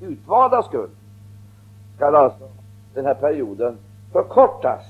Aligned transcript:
de 0.00 0.06
utvaldas 0.06 0.66
skull 0.66 0.90
skall 1.96 2.14
alltså 2.14 2.44
den 2.94 3.06
här 3.06 3.14
perioden 3.14 3.76
förkortas. 4.12 4.82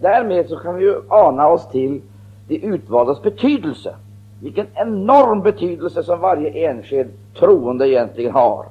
Därmed 0.00 0.48
så 0.48 0.56
kan 0.56 0.74
vi 0.74 0.84
ju 0.84 1.00
ana 1.08 1.48
oss 1.48 1.68
till 1.68 2.02
de 2.48 2.56
utvaldas 2.56 3.22
betydelse. 3.22 3.94
Vilken 4.42 4.66
enorm 4.74 5.42
betydelse 5.42 6.02
som 6.02 6.20
varje 6.20 6.70
enskild 6.70 7.10
troende 7.38 7.88
egentligen 7.88 8.32
har. 8.32 8.66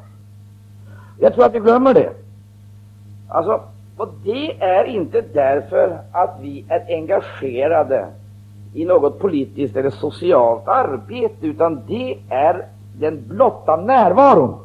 Jag 1.20 1.34
tror 1.34 1.46
att 1.46 1.56
vi 1.56 1.60
glömmer 1.60 1.94
det. 1.94 2.14
Alltså, 3.28 3.62
och 3.98 4.10
det 4.24 4.62
är 4.62 4.84
inte 4.84 5.22
därför 5.22 6.00
att 6.12 6.38
vi 6.42 6.66
är 6.70 6.96
engagerade 6.98 8.08
i 8.74 8.86
något 8.86 9.20
politiskt 9.20 9.76
eller 9.76 9.90
socialt 9.90 10.68
arbete, 10.68 11.48
utan 11.48 11.82
det 11.88 12.18
är 12.30 12.66
den 13.00 13.24
blotta 13.28 13.76
närvaron. 13.76 14.58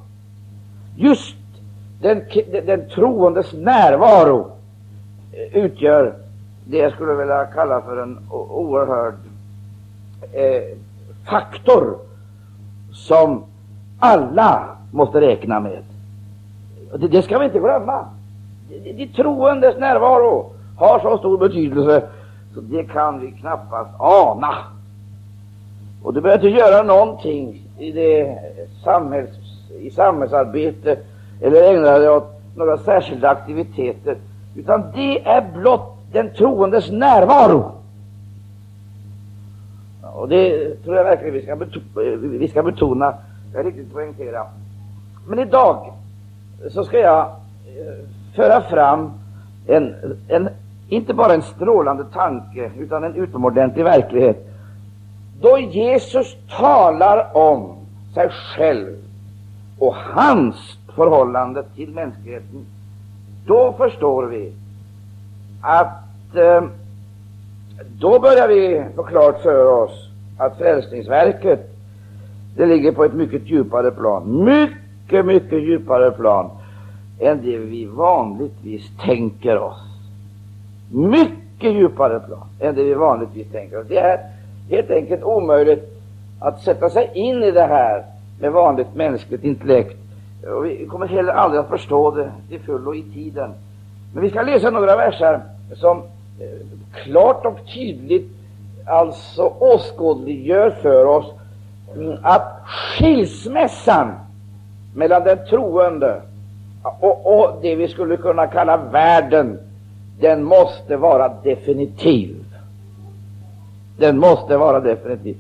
Just 1.01 1.37
den, 2.01 2.23
den 2.67 2.89
troendes 2.89 3.53
närvaro 3.53 4.51
eh, 5.33 5.57
utgör 5.57 6.15
det 6.65 6.79
jag 6.79 6.93
skulle 6.93 7.15
vilja 7.15 7.45
kalla 7.45 7.81
för 7.81 8.03
en 8.03 8.19
oerhörd 8.31 9.15
eh, 10.33 10.79
faktor 11.31 11.99
som 12.93 13.45
alla 13.99 14.77
måste 14.93 15.21
räkna 15.21 15.61
med. 15.61 15.83
Det, 16.99 17.09
det 17.09 17.23
ska 17.23 17.39
vi 17.39 17.45
inte 17.45 17.59
glömma. 17.59 18.05
De, 18.69 18.93
de 18.93 19.07
troendes 19.07 19.79
närvaro 19.79 20.53
har 20.77 21.01
så 21.01 21.19
stor 21.19 21.39
betydelse 21.39 22.03
så 22.55 22.61
det 22.61 22.85
kan 22.85 23.21
vi 23.21 23.33
knappast 23.33 23.91
ana. 23.99 24.55
Och 26.03 26.15
du 26.15 26.21
behöver 26.21 26.47
inte 26.47 26.59
göra 26.59 26.83
någonting 26.83 27.63
i, 27.79 27.93
det 27.93 28.21
eh, 28.21 28.37
samhälls, 28.85 29.31
i 29.81 29.91
samhällsarbete 29.91 30.97
eller 31.41 31.63
ägna 31.63 31.99
dig 31.99 32.09
åt 32.09 32.41
några 32.57 32.79
särskilda 32.79 33.31
aktiviteter, 33.31 34.17
utan 34.57 34.83
det 34.95 35.27
är 35.27 35.47
blott 35.55 35.99
den 36.13 36.31
troendes 36.35 36.91
närvaro. 36.91 37.73
Och 40.15 40.29
det 40.29 40.75
tror 40.85 40.97
jag 40.97 41.05
verkligen 41.05 41.35
vi 41.35 41.43
ska, 41.43 41.57
betona, 41.57 42.17
vi 42.17 42.49
ska 42.49 42.63
betona, 42.63 43.15
jag 43.55 43.67
riktigt 43.67 43.93
poängtera. 43.93 44.47
Men 45.27 45.39
idag 45.39 45.93
så 46.71 46.85
ska 46.85 46.99
jag 46.99 47.21
eh, 47.21 48.05
föra 48.37 48.61
fram 48.61 49.11
en, 49.67 49.95
en, 50.29 50.49
inte 50.89 51.15
bara 51.15 51.35
en 51.35 51.43
strålande 51.43 52.05
tanke, 52.05 52.71
utan 52.79 53.05
en 53.05 53.15
utomordentlig 53.15 53.85
verklighet. 53.85 54.47
Då 55.41 55.59
Jesus 55.59 56.37
talar 56.59 57.37
om 57.37 57.77
sig 58.15 58.29
själv 58.31 58.97
och 59.79 59.95
hans 59.95 60.57
förhållande 60.95 61.63
till 61.75 61.91
mänskligheten, 61.91 62.67
då 63.47 63.73
förstår 63.73 64.27
vi 64.27 64.53
att 65.61 66.37
eh, 66.37 66.63
då 68.01 68.19
börjar 68.19 68.49
vi 68.49 68.85
få 68.97 69.03
klart 69.03 69.43
för 69.43 69.83
oss 69.83 70.09
att 70.39 70.59
frälsningsverket 70.59 71.75
det 72.57 72.67
ligger 72.67 72.93
på 72.93 73.05
ett 73.05 73.15
mycket 73.15 73.47
djupare 73.47 73.91
plan, 73.91 74.45
mycket, 74.45 75.27
mycket 75.27 75.63
djupare 75.63 76.11
plan 76.11 76.51
än 77.21 77.43
det 77.43 77.59
vi 77.59 77.85
vanligtvis 77.85 78.91
tänker 79.05 79.59
oss. 79.59 79.79
Mycket 80.93 81.73
djupare 81.73 82.21
plan 82.21 82.47
än 82.61 82.75
det 82.75 82.83
vi 82.83 82.95
vanligtvis 82.95 83.53
tänker 83.53 83.81
oss. 83.81 83.87
Det 83.89 83.99
är 83.99 84.19
helt 84.71 84.91
enkelt 84.91 85.23
omöjligt 85.23 86.03
att 86.41 86.63
sätta 86.63 86.91
sig 86.91 87.11
in 87.15 87.43
i 87.43 87.51
det 87.51 87.67
här 87.67 88.05
med 88.41 88.53
vanligt 88.53 88.95
mänskligt 88.95 89.45
intellekt. 89.45 89.97
Och 90.57 90.65
vi 90.65 90.87
kommer 90.87 91.07
heller 91.07 91.33
aldrig 91.33 91.61
att 91.61 91.69
förstå 91.69 92.11
det 92.11 92.33
till 92.49 92.61
fullo 92.61 92.95
i 92.95 93.03
tiden. 93.03 93.51
Men 94.15 94.23
vi 94.23 94.31
ska 94.31 94.43
läsa 94.43 94.71
några 94.71 94.97
verser 94.97 95.41
som 95.75 95.99
eh, 95.99 96.67
klart 97.05 97.47
och 97.47 97.59
tydligt 97.75 98.31
alltså 98.87 99.43
åskådliggör 99.59 100.71
för 100.71 101.05
oss 101.05 101.27
mm, 101.97 102.17
att 102.23 102.63
skilsmässan 102.67 104.13
mellan 104.95 105.25
den 105.25 105.39
troende 105.51 106.23
och, 106.83 107.41
och 107.41 107.59
det 107.63 107.75
vi 107.75 107.89
skulle 107.89 108.17
kunna 108.17 108.47
kalla 108.47 108.77
världen, 108.77 109.59
den 110.21 110.45
måste 110.45 110.97
vara 110.97 111.29
definitiv. 111.43 112.45
Den 113.99 114.19
måste 114.19 114.57
vara 114.57 114.81
definitiv. 114.81 115.37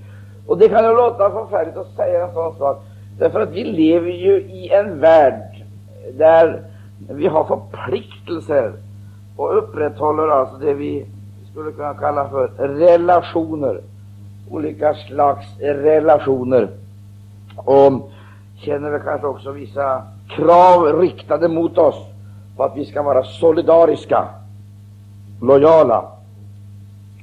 Och 0.48 0.58
det 0.58 0.68
kan 0.68 0.84
ju 0.84 0.96
låta 0.96 1.30
förfärligt 1.30 1.76
att 1.76 1.96
säga 1.96 2.26
en 2.26 2.34
sån 2.34 2.58
sak, 2.58 2.82
därför 3.18 3.40
att 3.40 3.50
vi 3.50 3.64
lever 3.64 4.10
ju 4.10 4.40
i 4.40 4.70
en 4.72 5.00
värld 5.00 5.64
där 6.12 6.62
vi 7.08 7.26
har 7.26 7.44
förpliktelser 7.44 8.72
och 9.36 9.58
upprätthåller 9.58 10.28
alltså 10.28 10.56
det 10.56 10.74
vi 10.74 11.06
skulle 11.50 11.72
kunna 11.72 11.94
kalla 11.94 12.28
för 12.28 12.48
relationer, 12.58 13.80
olika 14.50 14.94
slags 14.94 15.46
relationer, 15.60 16.68
och 17.56 18.10
känner 18.56 18.90
vi 18.90 19.00
kanske 19.04 19.26
också 19.26 19.52
vissa 19.52 20.02
krav 20.28 21.00
riktade 21.00 21.48
mot 21.48 21.78
oss 21.78 22.06
på 22.56 22.64
att 22.64 22.76
vi 22.76 22.84
ska 22.84 23.02
vara 23.02 23.24
solidariska, 23.24 24.28
lojala 25.42 26.04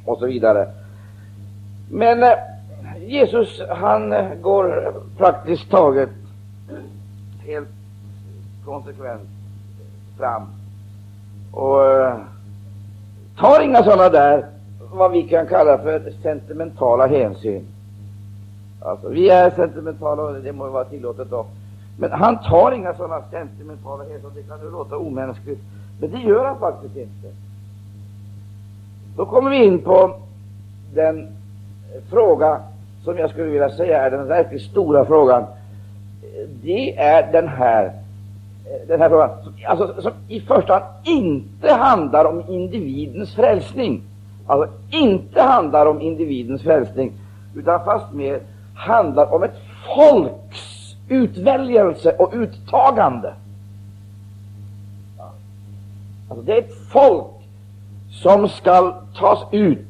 och 0.05 0.17
så 0.17 0.25
vidare. 0.25 0.67
Men 1.91 2.23
eh, 2.23 2.29
Jesus 3.05 3.61
han 3.69 4.13
eh, 4.13 4.33
går 4.35 4.93
praktiskt 5.17 5.69
taget 5.71 6.09
helt 7.39 7.69
konsekvent 8.65 9.29
fram 10.17 10.41
och 11.51 11.85
eh, 11.85 12.17
tar 13.37 13.61
inga 13.61 13.83
sådana 13.83 14.09
där, 14.09 14.45
vad 14.91 15.11
vi 15.11 15.23
kan 15.23 15.47
kalla 15.47 15.77
för 15.77 16.13
sentimentala 16.23 17.07
hänsyn. 17.07 17.65
Alltså, 18.81 19.09
vi 19.09 19.29
är 19.29 19.49
sentimentala 19.49 20.23
och 20.23 20.33
det 20.33 20.53
må 20.53 20.69
vara 20.69 20.85
tillåtet 20.85 21.29
då. 21.29 21.45
Men 21.97 22.11
han 22.11 22.43
tar 22.43 22.71
inga 22.71 22.93
sådana 22.93 23.23
sentimentala 23.31 24.03
hänsyn. 24.03 24.29
Det 24.35 24.43
kan 24.43 24.59
ju 24.59 24.71
låta 24.71 24.97
omänskligt, 24.97 25.61
men 25.99 26.11
det 26.11 26.17
gör 26.17 26.45
han 26.45 26.59
faktiskt 26.59 26.97
inte. 26.97 27.27
Då 29.15 29.25
kommer 29.25 29.49
vi 29.49 29.65
in 29.65 29.79
på 29.79 30.15
den 30.93 31.19
eh, 31.19 32.01
fråga 32.09 32.61
som 33.05 33.17
jag 33.17 33.29
skulle 33.29 33.45
vilja 33.45 33.69
säga 33.69 34.01
är 34.01 34.11
den 34.11 34.27
verkligt 34.27 34.61
stora 34.61 35.05
frågan. 35.05 35.43
Det 36.63 36.97
är 36.97 37.31
den 37.31 37.47
här, 37.47 37.91
den 38.87 39.01
här 39.01 39.09
frågan, 39.09 39.29
alltså, 39.67 40.01
som 40.01 40.11
i 40.27 40.41
första 40.41 40.73
hand 40.73 40.85
inte 41.03 41.73
handlar 41.73 42.25
om 42.25 42.43
individens 42.49 43.35
frälsning. 43.35 44.01
Alltså 44.47 44.69
inte 44.91 45.41
handlar 45.41 45.85
om 45.85 46.01
individens 46.01 46.61
frälsning, 46.61 47.13
utan 47.55 47.85
fastmer 47.85 48.39
handlar 48.75 49.33
om 49.33 49.43
ett 49.43 49.55
folks 49.95 50.95
utväljelse 51.09 52.11
och 52.11 52.31
uttagande. 52.33 53.33
Alltså 56.29 56.45
det 56.45 56.53
är 56.53 56.59
ett 56.59 56.77
folk 56.91 57.27
som 58.11 58.49
skall 58.49 58.93
tas 59.19 59.39
ut 59.51 59.87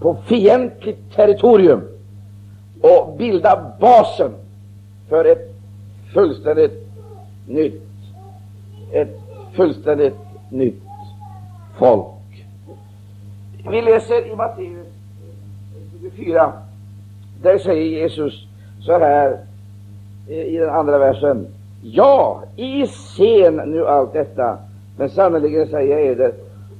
på 0.00 0.16
fientligt 0.26 1.14
territorium 1.14 1.82
och 2.80 3.16
bilda 3.18 3.72
basen 3.80 4.30
för 5.08 5.24
ett 5.24 5.54
fullständigt 6.14 6.88
nytt, 7.48 7.82
ett 8.92 9.20
fullständigt 9.52 10.16
nytt 10.50 10.82
folk. 11.78 12.46
Vi 13.70 13.82
läser 13.82 14.32
i 14.32 14.36
Matteus 14.36 14.86
24. 16.00 16.52
Där 17.42 17.58
säger 17.58 18.00
Jesus 18.00 18.46
så 18.80 18.98
här 18.98 19.38
i 20.28 20.56
den 20.56 20.70
andra 20.70 20.98
versen. 20.98 21.46
Ja, 21.82 22.42
i 22.56 22.86
scen 22.86 23.56
nu 23.56 23.86
allt 23.86 24.12
detta, 24.12 24.58
men 24.98 25.10
sannerligen 25.10 25.66
säger 25.66 25.98
jag 25.98 26.06
eder, 26.06 26.32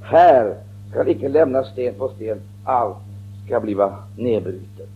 här 0.02 0.54
skall 0.90 1.08
icke 1.08 1.28
lämnas 1.28 1.68
sten 1.68 1.94
på 1.94 2.08
sten, 2.08 2.40
allt 2.64 2.96
ska 3.50 3.60
bliva 3.60 3.94
nedbrutet. 4.16 4.88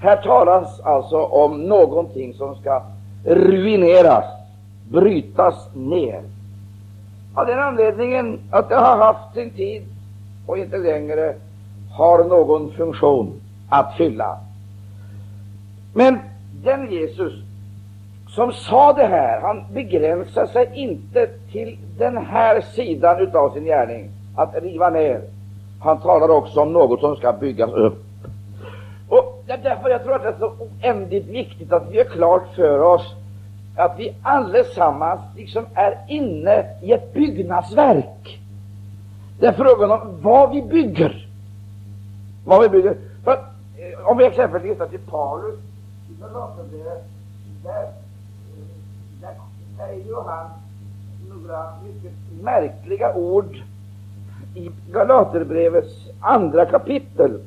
Här 0.00 0.16
talas 0.16 0.80
alltså 0.80 1.22
om 1.22 1.62
någonting 1.62 2.34
som 2.34 2.56
ska 2.56 2.82
ruineras, 3.24 4.24
brytas 4.90 5.68
ner. 5.74 6.22
Av 7.34 7.46
den 7.46 7.58
anledningen 7.58 8.40
att 8.50 8.68
det 8.68 8.74
har 8.74 8.96
haft 8.96 9.34
sin 9.34 9.50
tid 9.50 9.82
och 10.46 10.58
inte 10.58 10.78
längre 10.78 11.34
har 11.92 12.24
någon 12.24 12.72
funktion 12.72 13.40
att 13.68 13.96
fylla. 13.96 14.38
Men 15.94 16.18
den 16.64 16.90
Jesus 16.90 17.32
som 18.28 18.52
sa 18.52 18.92
det 18.92 19.06
här, 19.06 19.40
han 19.40 19.64
begränsar 19.72 20.46
sig 20.46 20.70
inte 20.74 21.26
till 21.52 21.78
den 21.98 22.16
här 22.16 22.60
sidan 22.60 23.20
utav 23.20 23.50
sin 23.54 23.64
gärning, 23.64 24.10
att 24.36 24.62
riva 24.62 24.90
ner. 24.90 25.31
Han 25.82 26.00
talar 26.00 26.28
också 26.28 26.60
om 26.60 26.72
något 26.72 27.00
som 27.00 27.16
ska 27.16 27.32
byggas 27.32 27.70
upp. 27.70 28.04
Och 29.08 29.42
det 29.46 29.52
är 29.52 29.58
därför 29.58 29.88
jag 29.88 30.02
tror 30.02 30.14
att 30.14 30.22
det 30.22 30.28
är 30.28 30.38
så 30.38 30.52
oändligt 30.58 31.26
viktigt 31.26 31.72
att 31.72 31.90
vi 31.90 32.00
är 32.00 32.04
klart 32.04 32.54
för 32.54 32.78
oss 32.78 33.14
att 33.76 33.98
vi 33.98 34.14
allesammans 34.22 35.20
liksom 35.36 35.66
är 35.74 35.98
inne 36.08 36.66
i 36.82 36.92
ett 36.92 37.12
byggnadsverk. 37.12 38.40
Det 39.40 39.46
är 39.46 39.52
frågan 39.52 39.90
om 39.90 40.18
vad 40.22 40.50
vi 40.50 40.62
bygger. 40.62 41.28
Vad 42.44 42.62
vi 42.62 42.68
bygger. 42.68 42.96
För 43.24 43.32
att, 43.32 43.44
om 44.04 44.18
vi 44.18 44.24
exempelvis 44.24 44.72
tittar 44.72 44.88
till 44.88 45.06
Paulus 45.10 45.54
i 46.10 46.20
Galaterbrevet, 46.20 47.04
där, 47.64 47.82
eh, 47.82 47.90
där 49.20 49.34
säger 49.78 50.04
ju 50.04 50.14
han 50.26 50.46
några 51.28 51.72
mycket 51.84 52.12
märkliga 52.42 53.14
ord 53.14 53.62
i 54.54 54.70
Galaterbrevets 54.92 55.92
andra 56.20 56.66
kapitel. 56.66 57.40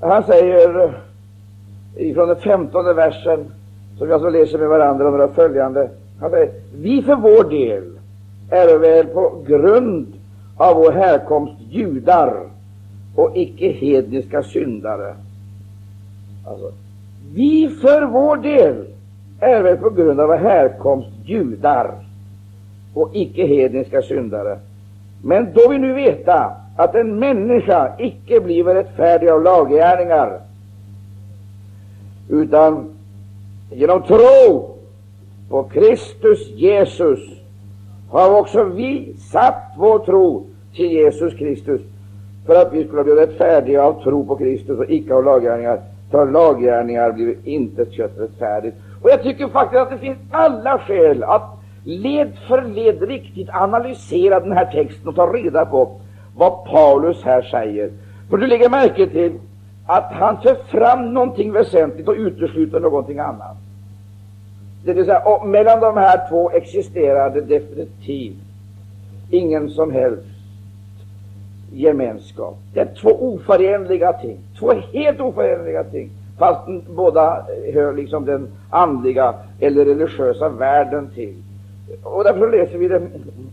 Han 0.00 0.24
säger 0.24 0.94
ifrån 1.96 2.28
den 2.28 2.36
femtonde 2.36 2.92
versen, 2.92 3.44
som 3.98 4.08
jag 4.08 4.20
så 4.20 4.30
läser 4.30 4.58
med 4.58 4.68
varandra, 4.68 5.10
några 5.10 5.28
följande. 5.28 5.90
Han 6.20 6.30
säger, 6.30 6.52
vi 6.74 7.02
för 7.02 7.16
vår 7.16 7.50
del 7.50 7.84
är 8.50 8.78
väl 8.78 9.06
på 9.06 9.42
grund 9.46 10.12
av 10.56 10.76
vår 10.76 10.92
härkomst 10.92 11.54
judar 11.70 12.34
och 13.16 13.36
icke 13.36 13.68
hedniska 13.72 14.42
syndare. 14.42 15.14
Alltså, 16.46 16.72
vi 17.34 17.68
för 17.68 18.06
vår 18.06 18.36
del 18.36 18.86
är 19.40 19.62
väl 19.62 19.76
på 19.76 19.90
grund 19.90 20.20
av 20.20 20.28
vår 20.28 20.36
härkomst 20.36 21.08
judar 21.24 21.94
och 22.94 23.10
icke 23.12 23.46
hedniska 23.46 24.02
syndare. 24.02 24.58
Men 25.22 25.52
då 25.52 25.68
vi 25.68 25.78
nu 25.78 25.92
veta 25.92 26.52
att 26.76 26.94
en 26.94 27.18
människa 27.18 27.92
icke 27.98 28.40
blir 28.40 28.64
rättfärdig 28.64 29.28
av 29.28 29.42
laggärningar, 29.42 30.40
utan 32.28 32.90
genom 33.70 34.02
tro 34.02 34.74
på 35.48 35.62
Kristus 35.62 36.48
Jesus 36.48 37.20
har 38.10 38.40
också 38.40 38.64
vi 38.64 39.14
satt 39.32 39.72
vår 39.78 39.98
tro 39.98 40.46
till 40.74 40.92
Jesus 40.92 41.34
Kristus 41.34 41.80
för 42.46 42.62
att 42.62 42.72
vi 42.72 42.84
skulle 42.84 43.04
bli 43.04 43.12
rättfärdiga 43.12 43.82
av 43.82 44.02
tro 44.02 44.26
på 44.26 44.36
Kristus 44.36 44.78
och 44.78 44.90
icke 44.90 45.14
av 45.14 45.24
laggärningar. 45.24 45.80
För 46.10 46.30
laggärningar 46.30 47.12
blir 47.12 47.36
inte 47.44 47.86
kött 47.90 48.12
rättfärdigt. 48.18 48.76
Och 49.02 49.10
jag 49.10 49.22
tycker 49.22 49.48
faktiskt 49.48 49.80
att 49.80 49.90
det 49.90 49.98
finns 49.98 50.18
alla 50.30 50.78
skäl 50.78 51.24
att 51.24 51.61
led 51.84 52.32
för 52.48 52.62
led 52.62 53.02
riktigt 53.02 53.48
analysera 53.50 54.40
den 54.40 54.52
här 54.52 54.72
texten 54.72 55.08
och 55.08 55.14
ta 55.14 55.26
reda 55.26 55.66
på 55.66 56.00
vad 56.36 56.64
Paulus 56.64 57.22
här 57.22 57.42
säger. 57.42 57.90
För 58.30 58.36
du 58.36 58.46
lägger 58.46 58.68
märke 58.68 59.06
till 59.06 59.32
att 59.86 60.12
han 60.12 60.42
för 60.42 60.54
fram 60.54 61.14
någonting 61.14 61.52
väsentligt 61.52 62.08
och 62.08 62.14
utesluter 62.14 62.80
någonting 62.80 63.18
annat. 63.18 63.56
Det 64.84 64.92
vill 64.92 65.04
säga, 65.04 65.20
och 65.20 65.48
mellan 65.48 65.80
de 65.80 65.96
här 65.96 66.28
två 66.28 66.50
existerade 66.50 67.40
definitivt 67.40 68.36
ingen 69.30 69.70
som 69.70 69.92
helst 69.92 70.26
gemenskap. 71.72 72.58
Det 72.74 72.80
är 72.80 72.94
två 73.02 73.10
oförenliga 73.10 74.12
ting, 74.12 74.38
två 74.58 74.72
helt 74.92 75.20
oförenliga 75.20 75.84
ting, 75.84 76.10
fast 76.38 76.60
båda 76.88 77.46
hör 77.74 77.92
liksom 77.92 78.24
den 78.24 78.48
andliga 78.70 79.34
eller 79.60 79.84
religiösa 79.84 80.48
världen 80.48 81.10
till. 81.14 81.34
Och 82.02 82.24
därför 82.24 82.50
läser 82.50 82.78
vi 82.78 82.88
det, 82.88 83.02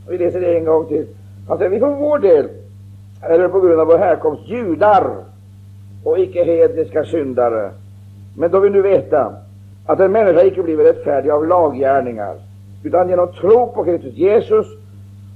vi 0.10 0.18
läser 0.18 0.40
det 0.42 0.58
en 0.58 0.66
gång 0.66 0.86
till. 0.86 1.08
Han 1.48 1.58
säger, 1.58 1.72
vi 1.72 1.80
för 1.80 1.96
vår 1.96 2.20
del 2.20 2.48
är 3.22 3.48
på 3.48 3.60
grund 3.60 3.80
av 3.80 3.88
vår 3.88 3.98
härkomst 3.98 4.48
judar 4.48 5.16
och 6.04 6.20
icke 6.20 6.44
hedniska 6.44 7.04
syndare. 7.04 7.72
Men 8.38 8.52
då 8.52 8.60
vi 8.60 8.70
nu 8.70 8.82
veta 8.82 9.34
att 9.86 10.00
en 10.00 10.12
människa 10.12 10.44
icke 10.44 10.64
blir 10.64 10.78
rättfärdig 10.78 11.30
av 11.30 11.48
laggärningar, 11.48 12.36
utan 12.84 13.10
genom 13.10 13.34
tro 13.34 13.68
på 13.68 13.84
Kristus 13.84 14.14
Jesus 14.14 14.68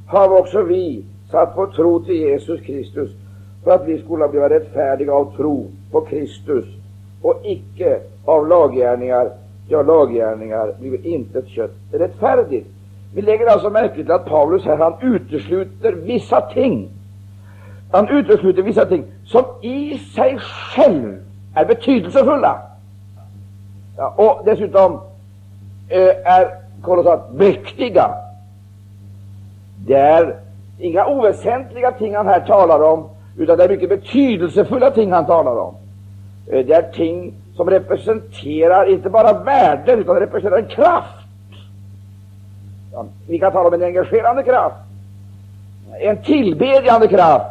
har 0.07 0.39
också 0.39 0.61
vi 0.61 1.05
satt 1.31 1.53
vår 1.55 1.67
tro 1.67 1.99
till 2.03 2.15
Jesus 2.15 2.61
Kristus 2.61 3.11
för 3.63 3.71
att 3.71 3.87
vi 3.87 4.01
skulle 4.01 4.27
bli 4.27 4.39
rättfärdiga 4.39 5.13
av 5.13 5.35
tro 5.37 5.67
på 5.91 6.01
Kristus 6.01 6.65
och 7.21 7.41
icke 7.43 7.99
av 8.25 8.47
laggärningar. 8.47 9.31
Ja, 9.67 9.81
laggärningar 9.81 10.73
blir 10.79 11.07
inte 11.07 11.39
ett 11.39 11.47
kött 11.47 11.75
rättfärdigt. 11.91 12.67
Vi 13.13 13.21
lägger 13.21 13.45
alltså 13.45 13.69
märke 13.69 13.95
till 13.95 14.11
att 14.11 14.25
Paulus 14.25 14.65
här 14.65 14.77
han 14.77 14.93
utesluter 15.01 15.91
vissa 15.91 16.41
ting. 16.41 16.89
Han 17.91 18.09
utesluter 18.09 18.61
vissa 18.61 18.85
ting 18.85 19.03
som 19.25 19.43
i 19.61 19.97
sig 19.97 20.37
själv 20.39 21.17
är 21.55 21.65
betydelsefulla. 21.65 22.61
Ja, 23.97 24.13
och 24.17 24.45
dessutom 24.45 24.99
eh, 25.89 26.31
är 26.33 26.47
kolossalt 26.81 27.33
mäktiga. 27.33 28.11
Det 29.87 29.97
är 29.97 30.35
inga 30.79 31.05
oväsentliga 31.05 31.91
ting 31.91 32.15
han 32.15 32.27
här 32.27 32.39
talar 32.39 32.83
om, 32.83 33.09
utan 33.37 33.57
det 33.57 33.63
är 33.63 33.69
mycket 33.69 33.89
betydelsefulla 33.89 34.91
ting 34.91 35.11
han 35.11 35.25
talar 35.25 35.57
om. 35.57 35.75
Eh, 36.47 36.65
det 36.65 36.73
är 36.73 36.91
ting 36.91 37.33
som 37.55 37.69
representerar 37.69 38.89
inte 38.89 39.09
bara 39.09 39.33
värden, 39.33 39.99
utan 39.99 40.15
representerar 40.15 40.61
en 40.61 40.67
kraft. 40.67 41.22
Vi 43.27 43.39
kan 43.39 43.51
tala 43.51 43.67
om 43.67 43.73
en 43.73 43.83
engagerande 43.83 44.43
kraft, 44.43 44.75
en 45.99 46.23
tillbedjande 46.23 47.07
kraft, 47.07 47.45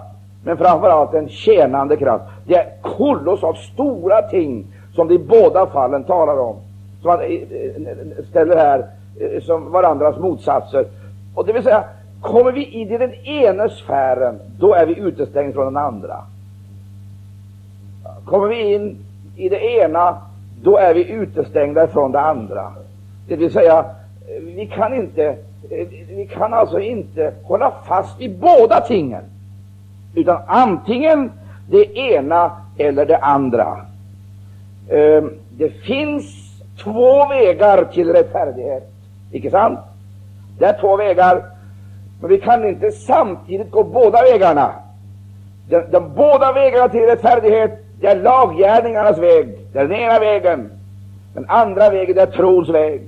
men 0.45 0.57
framför 0.57 0.89
allt 0.89 1.15
en 1.15 1.29
tjänande 1.29 1.97
kraft. 1.97 2.25
Det 2.47 2.55
är 2.55 2.67
kolossalt 2.83 3.59
stora 3.59 4.23
ting 4.23 4.67
som 4.95 5.09
de 5.09 5.15
i 5.15 5.19
båda 5.19 5.67
fallen 5.67 6.05
talar 6.05 6.39
om, 6.39 6.57
som 7.01 7.09
man 7.09 7.21
eh, 7.21 7.27
eh, 7.27 8.25
ställer 8.31 8.57
här 8.57 8.87
eh, 9.21 9.43
som 9.43 9.73
varandras 9.73 10.19
motsatser. 10.19 10.85
Och 11.35 11.47
det 11.47 11.53
vill 11.53 11.63
säga, 11.63 11.85
Kommer 12.23 12.53
vi 12.53 12.65
in 12.65 12.91
i 12.91 12.99
den 12.99 13.15
ena 13.15 13.69
sfären, 13.69 14.41
då 14.59 14.75
är 14.75 14.87
vi 14.87 14.99
utestängda 14.99 15.53
från 15.53 15.75
den 15.75 15.85
andra. 15.85 16.17
Kommer 18.25 18.49
vi 18.49 18.75
in 18.75 18.97
i 19.37 19.49
det 19.49 19.61
ena, 19.61 20.19
då 20.63 20.77
är 20.77 20.95
vi 20.95 21.11
utestängda 21.11 21.87
från 21.87 22.13
det 22.13 22.21
andra. 22.21 22.73
Det 23.29 23.37
vill 23.37 23.53
säga, 23.53 23.85
vi 24.41 24.67
kan 24.67 24.95
inte, 24.95 25.25
eh, 25.71 25.89
vi 26.09 26.29
kan 26.33 26.55
alltså 26.55 26.81
inte 26.81 27.33
hålla 27.45 27.73
fast 27.89 28.21
vid 28.21 28.39
båda 28.39 28.81
tingen, 28.81 29.23
utan 30.15 30.39
antingen 30.47 31.33
det 31.71 31.99
ena 31.99 32.51
eller 32.79 33.07
det 33.07 33.19
andra. 33.19 33.77
Ehm, 34.91 35.31
det 35.51 35.69
finns 35.69 36.25
två 36.83 37.29
vägar 37.29 37.85
till 37.85 38.13
rättfärdighet, 38.13 38.93
icke 39.33 39.51
sant? 39.51 39.79
Det 40.59 40.65
är 40.65 40.81
två 40.81 40.97
vägar 40.97 41.43
men 42.23 42.31
vi 42.31 42.39
kan 42.39 42.69
inte 42.69 42.93
samtidigt 42.93 43.71
gå 43.71 43.85
båda 43.85 44.23
vägarna. 44.23 44.73
De, 45.69 45.81
de 45.91 46.15
båda 46.15 46.53
vägarna 46.53 46.89
till 46.89 47.01
rättfärdighet, 47.01 47.85
det 48.01 48.07
är 48.07 48.17
laggärningarnas 48.17 49.19
väg. 49.19 49.59
Det 49.73 49.79
är 49.79 49.89
den 49.89 49.97
ena 49.97 50.19
vägen. 50.19 50.71
Den 51.35 51.45
andra 51.49 51.91
vägen 51.91 52.19
är 52.19 52.27
trons 52.27 52.69
väg. 52.69 53.03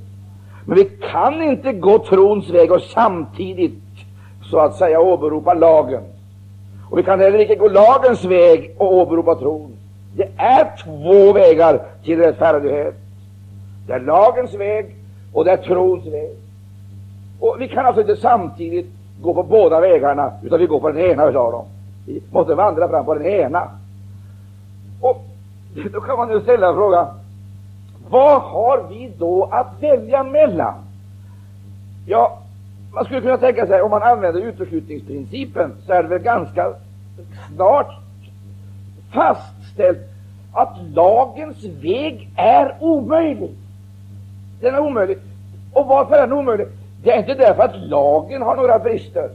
Men 0.66 0.76
vi 0.76 0.84
kan 0.84 1.42
inte 1.42 1.72
gå 1.72 1.98
trons 1.98 2.50
väg 2.50 2.72
och 2.72 2.82
samtidigt 2.82 3.74
så 4.50 4.58
att 4.58 4.76
säga 4.76 5.00
åberopa 5.00 5.54
lagen. 5.54 6.02
Och 6.90 6.98
vi 6.98 7.02
kan 7.02 7.20
heller 7.20 7.38
inte 7.38 7.54
gå 7.54 7.68
lagens 7.68 8.24
väg 8.24 8.74
och 8.78 8.94
åberopa 8.94 9.34
tron. 9.34 9.76
Det 10.16 10.28
är 10.36 10.70
två 10.84 11.32
vägar 11.32 11.80
till 12.04 12.18
rättfärdighet. 12.18 12.94
Det 13.86 13.92
är 13.92 14.00
lagens 14.00 14.54
väg 14.54 14.96
och 15.32 15.44
det 15.44 15.50
är 15.50 15.56
trons 15.56 16.06
väg. 16.06 16.30
Och 17.40 17.56
vi 17.60 17.68
kan 17.68 17.86
alltså 17.86 18.00
inte 18.00 18.16
samtidigt 18.16 18.86
gå 19.22 19.34
på 19.34 19.42
båda 19.42 19.80
vägarna, 19.80 20.32
utan 20.42 20.58
vi 20.58 20.66
går 20.66 20.80
på 20.80 20.90
den 20.90 21.10
ena 21.10 21.28
utav 21.28 21.52
dem. 21.52 21.64
Vi 22.06 22.22
måste 22.30 22.54
vandra 22.54 22.88
fram 22.88 23.04
på 23.04 23.14
den 23.14 23.26
ena. 23.26 23.68
Och 25.00 25.24
då 25.92 26.00
kan 26.00 26.16
man 26.18 26.30
ju 26.30 26.40
ställa 26.40 26.74
frågan, 26.74 27.06
vad 28.08 28.42
har 28.42 28.86
vi 28.88 29.12
då 29.18 29.44
att 29.44 29.72
välja 29.80 30.22
mellan? 30.22 30.74
Ja, 32.06 32.38
man 32.92 33.04
skulle 33.04 33.20
kunna 33.20 33.38
tänka 33.38 33.66
sig, 33.66 33.82
om 33.82 33.90
man 33.90 34.02
använder 34.02 34.40
uteslutningsprincipen, 34.40 35.72
så 35.86 35.92
är 35.92 36.02
det 36.02 36.08
väl 36.08 36.22
ganska 36.22 36.74
snart 37.54 37.94
fastställt 39.12 39.98
att 40.52 40.76
lagens 40.94 41.64
väg 41.64 42.30
är 42.36 42.74
omöjlig. 42.80 43.50
Den 44.60 44.74
är 44.74 44.80
omöjlig. 44.80 45.18
Och 45.72 45.86
varför 45.86 46.14
är 46.14 46.20
den 46.20 46.32
omöjlig? 46.32 46.66
Det 47.02 47.12
är 47.12 47.18
inte 47.18 47.34
därför 47.34 47.62
att 47.62 47.76
lagen 47.76 48.42
har 48.42 48.56
några 48.56 48.78
brister. 48.78 49.30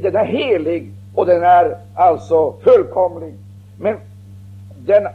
Den 0.00 0.16
är 0.16 0.24
helig 0.24 0.92
och 1.14 1.26
den 1.26 1.42
är 1.42 1.76
alltså 1.94 2.52
fullkomlig. 2.52 3.34
Men 3.78 3.96
den, 4.78 5.08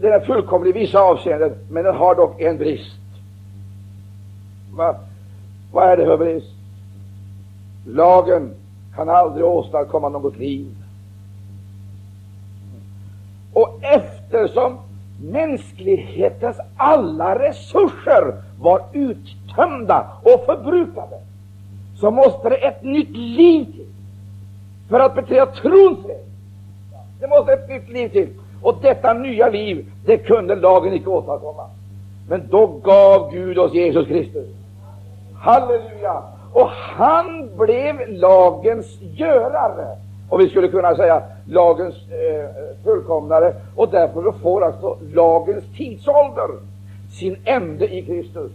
den 0.00 0.12
är 0.12 0.20
fullkomlig 0.20 0.70
i 0.70 0.78
vissa 0.80 1.00
avseenden, 1.00 1.54
men 1.70 1.84
den 1.84 1.94
har 1.94 2.14
dock 2.14 2.40
en 2.40 2.58
brist. 2.58 2.96
Va? 4.72 4.96
Vad 5.72 5.88
är 5.88 5.96
det 5.96 6.04
för 6.04 6.16
brist? 6.16 6.54
Lagen 7.86 8.54
kan 8.96 9.08
aldrig 9.08 9.44
åstadkomma 9.44 10.08
något 10.08 10.36
liv. 10.36 10.66
Och 13.52 13.78
eftersom 13.82 14.78
mänsklighetens 15.22 16.56
alla 16.76 17.38
resurser 17.38 18.42
var 18.60 18.82
uttömda 18.92 20.06
och 20.22 20.44
förbrukade, 20.46 21.20
så 22.00 22.10
måste 22.10 22.48
det 22.48 22.56
ett 22.56 22.82
nytt 22.82 23.16
liv 23.16 23.64
till 23.64 23.86
för 24.88 25.00
att 25.00 25.14
beträda 25.14 25.46
trons 25.46 25.98
väg. 25.98 26.24
Det 27.20 27.28
måste 27.28 27.52
ett 27.52 27.68
nytt 27.68 27.88
liv 27.88 28.08
till. 28.08 28.28
Och 28.62 28.76
detta 28.82 29.12
nya 29.12 29.48
liv, 29.48 29.86
det 30.04 30.18
kunde 30.18 30.54
lagen 30.54 30.94
icke 30.94 31.10
åstadkomma. 31.10 31.66
Men 32.28 32.42
då 32.50 32.66
gav 32.66 33.32
Gud 33.32 33.58
oss 33.58 33.74
Jesus 33.74 34.08
Kristus. 34.08 34.48
Halleluja! 35.38 36.22
Och 36.52 36.68
han 36.68 37.50
blev 37.56 38.08
lagens 38.08 39.00
görare. 39.00 39.96
Och 40.28 40.40
vi 40.40 40.48
skulle 40.48 40.68
kunna 40.68 40.96
säga 40.96 41.22
lagens 41.48 41.94
eh, 41.94 42.50
fullkomnare. 42.84 43.54
Och 43.76 43.88
därför 43.88 44.32
får 44.32 44.64
alltså 44.64 44.96
lagens 45.14 45.64
tidsålder 45.76 46.48
sin 47.12 47.36
ände 47.44 47.94
i 47.94 48.02
Kristus. 48.02 48.52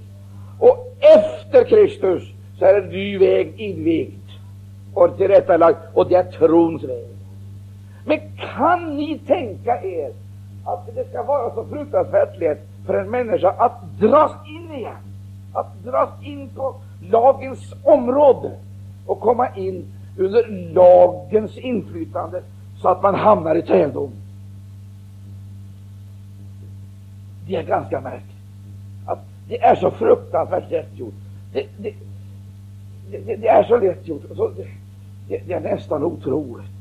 Och 0.60 0.96
efter 1.18 1.64
Kristus 1.64 2.24
så 2.60 2.66
är 2.66 2.82
en 2.82 2.90
ny 2.90 3.18
väg 3.18 3.54
invigd 3.58 4.26
och 4.94 5.18
tillrättalagd, 5.18 5.78
och 5.94 6.10
det 6.10 6.16
är 6.16 6.24
trons 6.24 6.84
väg. 6.84 7.15
Men 8.06 8.20
kan 8.56 8.96
ni 8.96 9.20
tänka 9.20 9.84
er 9.84 10.12
att 10.66 10.96
det 10.96 11.10
ska 11.10 11.24
vara 11.24 11.56
så 11.56 11.66
fruktansvärt 11.66 12.40
lätt 12.40 12.68
för 12.86 12.94
en 12.94 13.10
människa 13.10 13.50
att 13.50 14.00
dras 14.00 14.32
in 14.48 14.72
igen, 14.76 14.96
att 15.54 15.84
dras 15.84 16.10
in 16.22 16.50
på 16.50 16.76
lagens 17.12 17.74
område 17.84 18.52
och 19.06 19.20
komma 19.20 19.56
in 19.56 19.86
under 20.18 20.48
lagens 20.74 21.58
inflytande 21.58 22.42
så 22.82 22.90
att 22.90 23.04
man 23.04 23.16
hamnar 23.16 23.56
i 23.56 23.62
träldom. 23.62 24.12
Det 27.48 27.56
är 27.56 27.64
ganska 27.64 28.02
märkligt 28.02 28.32
att 29.06 29.20
det 29.48 29.64
är 29.64 29.76
så 29.76 29.92
fruktansvärt 29.92 30.72
lätt 30.72 30.98
gjort. 30.98 31.14
Det, 31.54 31.66
det, 31.78 31.94
det, 33.12 33.36
det 33.36 33.48
är 33.48 33.64
så 33.64 33.78
lätt 33.78 34.08
gjort. 34.08 34.24
Så 34.36 34.52
det, 35.28 35.42
det 35.48 35.54
är 35.54 35.60
nästan 35.60 36.04
otroligt 36.04 36.75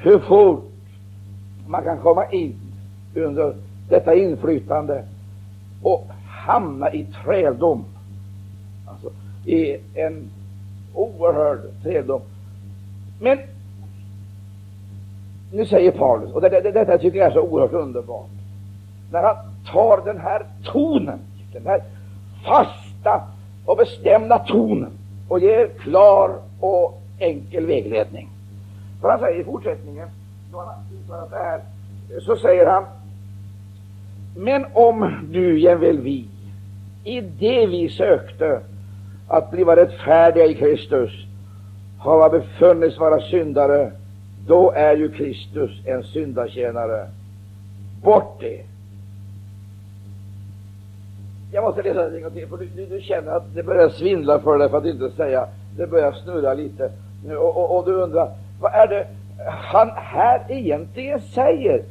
hur 0.00 0.18
fort 0.18 0.64
man 1.66 1.84
kan 1.84 1.98
komma 1.98 2.30
in 2.30 2.54
under 3.14 3.54
detta 3.88 4.14
inflytande 4.14 5.04
och 5.82 6.06
hamna 6.26 6.92
i 6.92 7.06
träldom. 7.24 7.84
Alltså 8.86 9.10
i 9.44 9.76
en 9.94 10.30
oerhörd 10.94 11.58
träldom. 11.82 12.20
Men 13.20 13.38
nu 15.52 15.66
säger 15.66 15.90
Paulus, 15.90 16.32
och 16.32 16.40
det, 16.40 16.48
det, 16.48 16.72
detta 16.72 16.98
tycker 16.98 17.18
jag 17.18 17.26
är 17.26 17.32
så 17.32 17.42
oerhört 17.42 17.72
underbart, 17.72 18.30
när 19.12 19.22
han 19.22 19.36
tar 19.72 20.04
den 20.04 20.20
här 20.20 20.46
tonen, 20.64 21.18
den 21.52 21.66
här 21.66 21.82
fasta 22.44 23.22
och 23.64 23.76
bestämda 23.76 24.38
tonen 24.38 24.90
och 25.28 25.40
ger 25.40 25.68
klar 25.68 26.38
och 26.60 27.02
enkel 27.18 27.66
vägledning. 27.66 28.28
För 29.00 29.08
han 29.10 29.20
säger 29.20 29.40
i 29.40 29.44
fortsättningen, 29.44 30.08
då 30.52 30.58
han 30.58 30.74
uttalat 31.04 31.30
det 31.30 31.36
här, 31.36 31.60
så 32.20 32.36
säger 32.36 32.66
han 32.66 32.84
Men 34.36 34.66
om 34.72 35.26
du 35.30 35.60
jämväl 35.60 35.98
vi, 35.98 36.28
i 37.04 37.20
det 37.20 37.66
vi 37.66 37.88
sökte 37.88 38.60
att 39.28 39.50
bliva 39.50 39.76
rättfärdiga 39.76 40.46
i 40.46 40.54
Kristus, 40.54 41.10
har 41.98 42.30
befunnits 42.30 42.98
vara 42.98 43.20
syndare, 43.20 43.92
då 44.46 44.70
är 44.70 44.96
ju 44.96 45.12
Kristus 45.12 45.70
en 45.86 46.04
syndatjänare. 46.04 47.08
Bort 48.02 48.40
det! 48.40 48.64
Jag 51.52 51.64
måste 51.64 51.82
läsa 51.82 52.08
det 52.08 52.16
en 52.16 52.22
gång 52.22 52.32
till, 52.32 52.48
för 52.48 52.56
du, 52.56 52.66
du, 52.66 52.86
du, 52.86 53.00
känner 53.00 53.32
att 53.32 53.54
det 53.54 53.62
börjar 53.62 53.88
svindla 53.88 54.38
för 54.38 54.58
dig, 54.58 54.70
för 54.70 54.78
att 54.78 54.84
inte 54.84 55.10
säga 55.10 55.48
det 55.76 55.86
börjar 55.86 56.12
snurra 56.12 56.54
lite. 56.54 56.90
Och, 57.38 57.56
och, 57.56 57.78
och 57.78 57.84
du 57.84 57.92
undrar, 57.92 58.30
vad 58.60 58.74
är 58.74 58.88
det 58.88 59.06
han 59.46 59.90
här 59.96 60.44
egentligen 60.48 61.20
säger? 61.20 61.82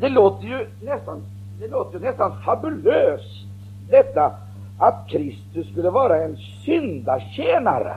Det 0.00 0.08
låter 0.08 0.46
ju 0.46 0.66
nästan, 0.80 1.22
det 1.60 1.68
låter 1.68 1.98
ju 1.98 2.04
nästan 2.04 2.42
fabulöst, 2.44 3.46
detta 3.90 4.32
att 4.78 5.08
Kristus 5.08 5.70
skulle 5.72 5.90
vara 5.90 6.24
en 6.24 6.36
syndatjänare. 6.36 7.94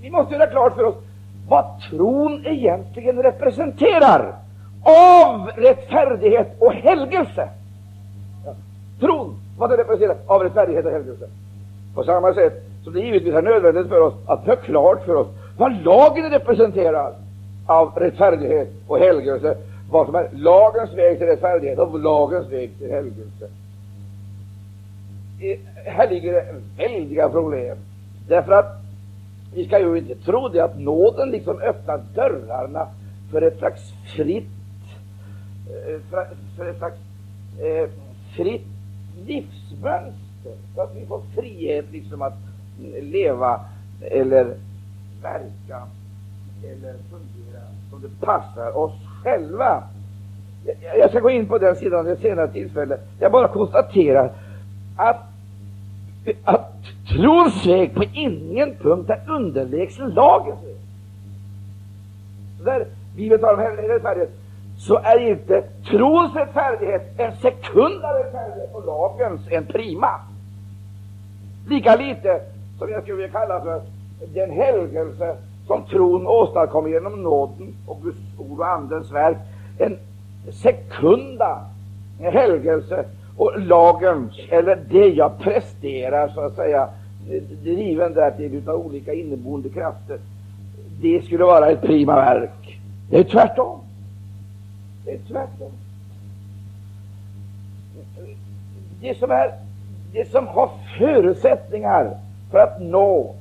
Vi 0.00 0.10
måste 0.10 0.34
göra 0.34 0.46
klart 0.46 0.74
för 0.74 0.84
oss 0.84 0.94
vad 1.48 1.80
tron 1.90 2.46
egentligen 2.46 3.22
representerar 3.22 4.34
av 4.82 5.50
rättfärdighet 5.56 6.56
och 6.60 6.72
helgelse. 6.72 7.48
Ja. 8.44 8.54
Tron, 9.00 9.40
vad 9.58 9.70
det 9.70 9.76
representerar 9.76 10.16
av 10.26 10.42
rättfärdighet 10.42 10.84
och 10.84 10.92
helgelse. 10.92 11.28
På 11.94 12.04
samma 12.04 12.34
sätt 12.34 12.67
som 12.84 12.92
det 12.92 13.00
givetvis 13.00 13.34
är 13.34 13.42
nödvändigt 13.42 13.88
för 13.88 14.00
oss 14.00 14.14
att 14.26 14.46
ha 14.46 14.56
klart 14.56 15.04
för 15.04 15.14
oss 15.14 15.28
vad 15.56 15.84
lagen 15.84 16.30
representerar 16.30 17.12
av 17.66 17.92
rättfärdighet 17.96 18.68
och 18.86 18.98
helgelse, 18.98 19.56
vad 19.90 20.06
som 20.06 20.14
är 20.14 20.28
lagens 20.32 20.92
väg 20.92 21.18
till 21.18 21.26
rättfärdighet 21.26 21.78
och 21.78 21.98
lagens 21.98 22.52
väg 22.52 22.78
till 22.78 22.90
helgelse. 22.90 23.48
Här 25.84 26.10
ligger 26.10 26.32
det 26.32 26.54
väldiga 26.76 27.28
problem, 27.28 27.78
därför 28.28 28.52
att 28.52 28.78
vi 29.54 29.64
ska 29.64 29.78
ju 29.78 29.98
inte 29.98 30.14
tro 30.14 30.48
det 30.48 30.60
att 30.60 30.78
nåden 30.78 31.30
liksom 31.30 31.60
öppnar 31.60 32.00
dörrarna 32.14 32.86
för 33.30 33.42
ett 33.42 33.58
slags 33.58 33.92
fritt, 34.16 34.48
eh, 35.66 36.00
för 36.56 36.70
ett 36.70 36.78
slags 36.78 36.96
eh, 37.60 37.88
fritt 38.36 38.66
livsmönster, 39.26 40.54
så 40.74 40.80
att 40.80 40.96
vi 40.96 41.06
får 41.06 41.22
frihet 41.34 41.84
liksom 41.92 42.22
att 42.22 42.34
leva 43.00 43.60
eller 44.00 44.54
verka 45.22 45.82
eller 46.64 46.94
fungera 47.10 47.62
som 47.90 48.02
det 48.02 48.26
passar 48.26 48.76
oss 48.76 48.92
själva. 49.22 49.82
Jag 50.98 51.10
ska 51.10 51.20
gå 51.20 51.30
in 51.30 51.46
på 51.46 51.58
den 51.58 51.76
sidan 51.76 52.04
vid 52.04 52.14
ett 52.14 52.20
senare 52.20 52.52
tillfälle. 52.52 52.98
Jag 53.20 53.32
bara 53.32 53.48
konstaterar 53.48 54.32
att, 54.96 55.22
att 56.44 56.74
trons 57.08 57.66
väg 57.66 57.94
på 57.94 58.04
ingen 58.12 58.74
punkt 58.76 59.10
är 59.10 59.30
underlägsen 59.30 60.10
lagens 60.10 60.62
väg. 60.62 60.76
Där 62.64 62.86
Bibeln 63.16 63.40
talar 63.40 63.70
om 63.70 63.76
rättfärdighet, 63.76 64.30
så 64.78 64.98
är 64.98 65.30
inte 65.30 65.62
trons 65.90 66.34
rättfärdighet 66.34 67.20
en 67.20 67.36
sekundare 67.36 68.18
rättfärdighet 68.18 68.74
och 68.74 68.86
lagens 68.86 69.40
en 69.50 69.66
prima. 69.66 70.20
Lika 71.68 71.96
lite 71.96 72.40
som 72.78 72.90
jag 72.90 73.02
skulle 73.02 73.16
vilja 73.16 73.32
kalla 73.32 73.60
för 73.60 73.82
den 74.34 74.50
helgelse 74.50 75.36
som 75.66 75.84
tron 75.84 76.26
åstadkommer 76.26 76.90
genom 76.90 77.22
nåden 77.22 77.74
och 77.86 78.02
Guds 78.02 78.18
ord 78.38 78.60
och 78.60 78.68
Andens 78.68 79.10
verk, 79.10 79.36
en 79.78 79.98
sekunda 80.52 81.64
helgelse 82.18 83.04
och 83.36 83.60
lagens, 83.60 84.32
eller 84.50 84.78
det 84.90 85.08
jag 85.08 85.38
presterar, 85.38 86.28
så 86.28 86.40
att 86.40 86.56
säga, 86.56 86.88
driven 87.62 88.14
därtill 88.14 88.68
av 88.68 88.86
olika 88.86 89.12
inneboende 89.12 89.68
krafter, 89.68 90.18
det 91.00 91.24
skulle 91.24 91.44
vara 91.44 91.70
ett 91.70 91.80
prima 91.80 92.16
verk. 92.16 92.80
Det 93.10 93.18
är 93.18 93.24
tvärtom. 93.24 93.80
Det 95.04 95.10
är 95.10 95.18
tvärtom. 95.28 95.70
Det 99.00 99.18
som, 99.18 99.30
är, 99.30 99.52
det 100.12 100.30
som 100.30 100.46
har 100.46 100.70
förutsättningar 100.98 102.16
för 102.50 102.58
att 102.58 102.80
nå 102.80 103.34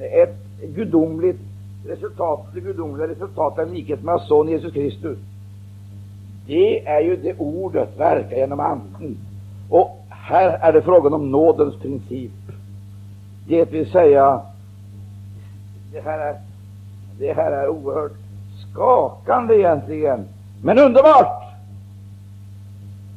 ett 0.00 0.36
gudomligt 0.62 1.40
resultat, 1.86 2.46
det 2.54 2.60
gudomliga 2.60 3.08
resultatet, 3.08 3.66
av 3.66 3.72
likhet 3.74 4.02
med 4.02 4.14
hans 4.14 4.28
son 4.28 4.48
Jesus 4.48 4.72
Kristus, 4.72 5.18
det 6.46 6.86
är 6.86 7.00
ju 7.00 7.16
det 7.16 7.34
ordet 7.38 7.98
verkar 7.98 8.36
genom 8.36 8.60
anden. 8.60 9.16
Och 9.70 10.04
här 10.08 10.58
är 10.60 10.72
det 10.72 10.82
frågan 10.82 11.12
om 11.12 11.30
nådens 11.30 11.76
princip. 11.76 12.32
Det 13.48 13.72
vill 13.72 13.90
säga, 13.90 14.40
det 15.92 16.00
här 16.00 16.18
är, 16.18 16.40
det 17.18 17.32
här 17.32 17.52
är 17.52 17.68
oerhört 17.68 18.16
skakande 18.70 19.54
egentligen, 19.54 20.24
men 20.62 20.78
underbart! 20.78 21.44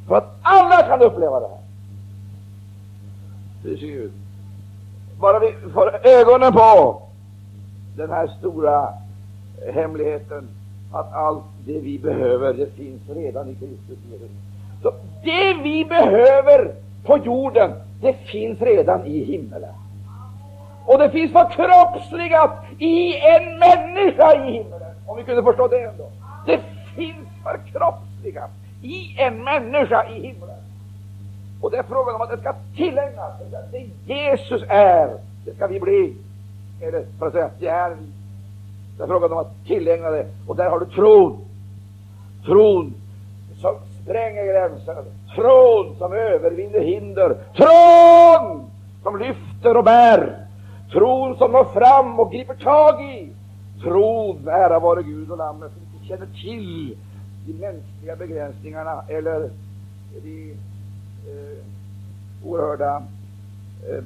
För 0.08 0.16
att 0.16 0.38
alla 0.42 0.84
kan 0.88 1.02
uppleva 1.02 1.40
det 1.40 1.48
här. 1.48 1.58
Hur 3.64 3.78
ser 3.78 3.86
ut? 3.86 4.14
Bara 5.20 5.40
vi 5.40 5.56
får 5.74 6.08
ögonen 6.08 6.54
på 6.54 7.02
den 7.96 8.10
här 8.10 8.28
stora 8.28 8.90
eh, 9.68 9.74
hemligheten 9.74 10.48
att 10.94 11.14
allt 11.14 11.44
det 11.66 11.80
vi 11.80 12.00
behöver, 12.00 12.54
det 12.54 12.76
finns 12.76 13.02
redan 13.10 13.50
i 13.50 13.56
Kristus 13.56 13.98
Så 14.84 14.94
det 15.24 15.54
vi 15.64 15.86
behöver 15.86 16.72
på 17.04 17.18
jorden, 17.18 17.72
det 18.02 18.14
finns 18.14 18.62
redan 18.62 19.06
i 19.06 19.24
himmelen. 19.24 19.74
Och 20.86 21.00
det 21.00 21.10
finns 21.10 21.32
förkroppsligat 21.32 22.52
i 22.80 23.18
en 23.18 23.60
människa 23.60 24.36
i 24.36 24.52
himmelen, 24.52 24.96
om 25.06 25.18
vi 25.18 25.24
kunde 25.24 25.44
förstå 25.44 25.68
det 25.68 25.84
ändå. 25.84 26.10
Det 26.46 26.60
finns 26.96 27.28
förkroppsligat 27.44 28.50
i 28.82 29.16
en 29.18 29.44
människa 29.44 30.06
i 30.10 30.28
himlen. 30.28 30.57
Och 31.62 31.72
det 31.72 31.78
är 31.78 31.84
frågan 31.84 32.16
om 32.16 32.22
att 32.22 32.30
det 32.30 32.38
ska 32.38 32.56
tillägnas. 32.76 33.34
Det 33.72 34.14
Jesus 34.14 34.64
är, 34.68 35.18
det 35.46 35.56
ska 35.56 35.68
vi 35.68 35.80
bli. 35.80 36.16
Eller 36.82 37.06
för 37.20 37.28
att 37.28 37.34
säga, 37.34 37.50
det 37.60 37.68
är 37.68 37.90
vi. 37.90 38.06
Det 38.98 39.04
är 39.04 39.08
frågan 39.08 39.32
om 39.32 39.38
att 39.38 39.66
tillägna 39.66 40.10
det. 40.10 40.26
Och 40.48 40.56
där 40.56 40.70
har 40.70 40.80
du 40.80 40.86
tron. 40.86 41.38
Tron 42.46 42.94
som 43.62 43.76
spränger 44.04 44.46
gränser. 44.46 45.04
Tron 45.36 45.96
som 45.98 46.14
övervinner 46.14 46.80
hinder. 46.80 47.38
Tron 47.56 48.70
som 49.04 49.20
lyfter 49.20 49.78
och 49.78 49.84
bär. 49.84 50.48
Tron 50.92 51.38
som 51.38 51.52
når 51.52 51.64
fram 51.64 52.20
och 52.20 52.32
griper 52.32 52.54
tag 52.54 53.02
i. 53.02 53.30
Tron, 53.84 54.48
ära 54.48 54.80
vare 54.80 55.04
Gud 55.04 55.32
och 55.32 55.38
Lammet, 55.38 55.72
som 55.72 55.82
inte 55.82 56.08
känner 56.08 56.28
till 56.42 56.98
de 57.48 57.54
mänskliga 57.54 58.16
begränsningarna 58.16 59.04
eller 59.08 59.50
de 60.24 60.56
eh, 61.28 61.64
oerhörda 62.44 63.04
eh, 63.90 64.04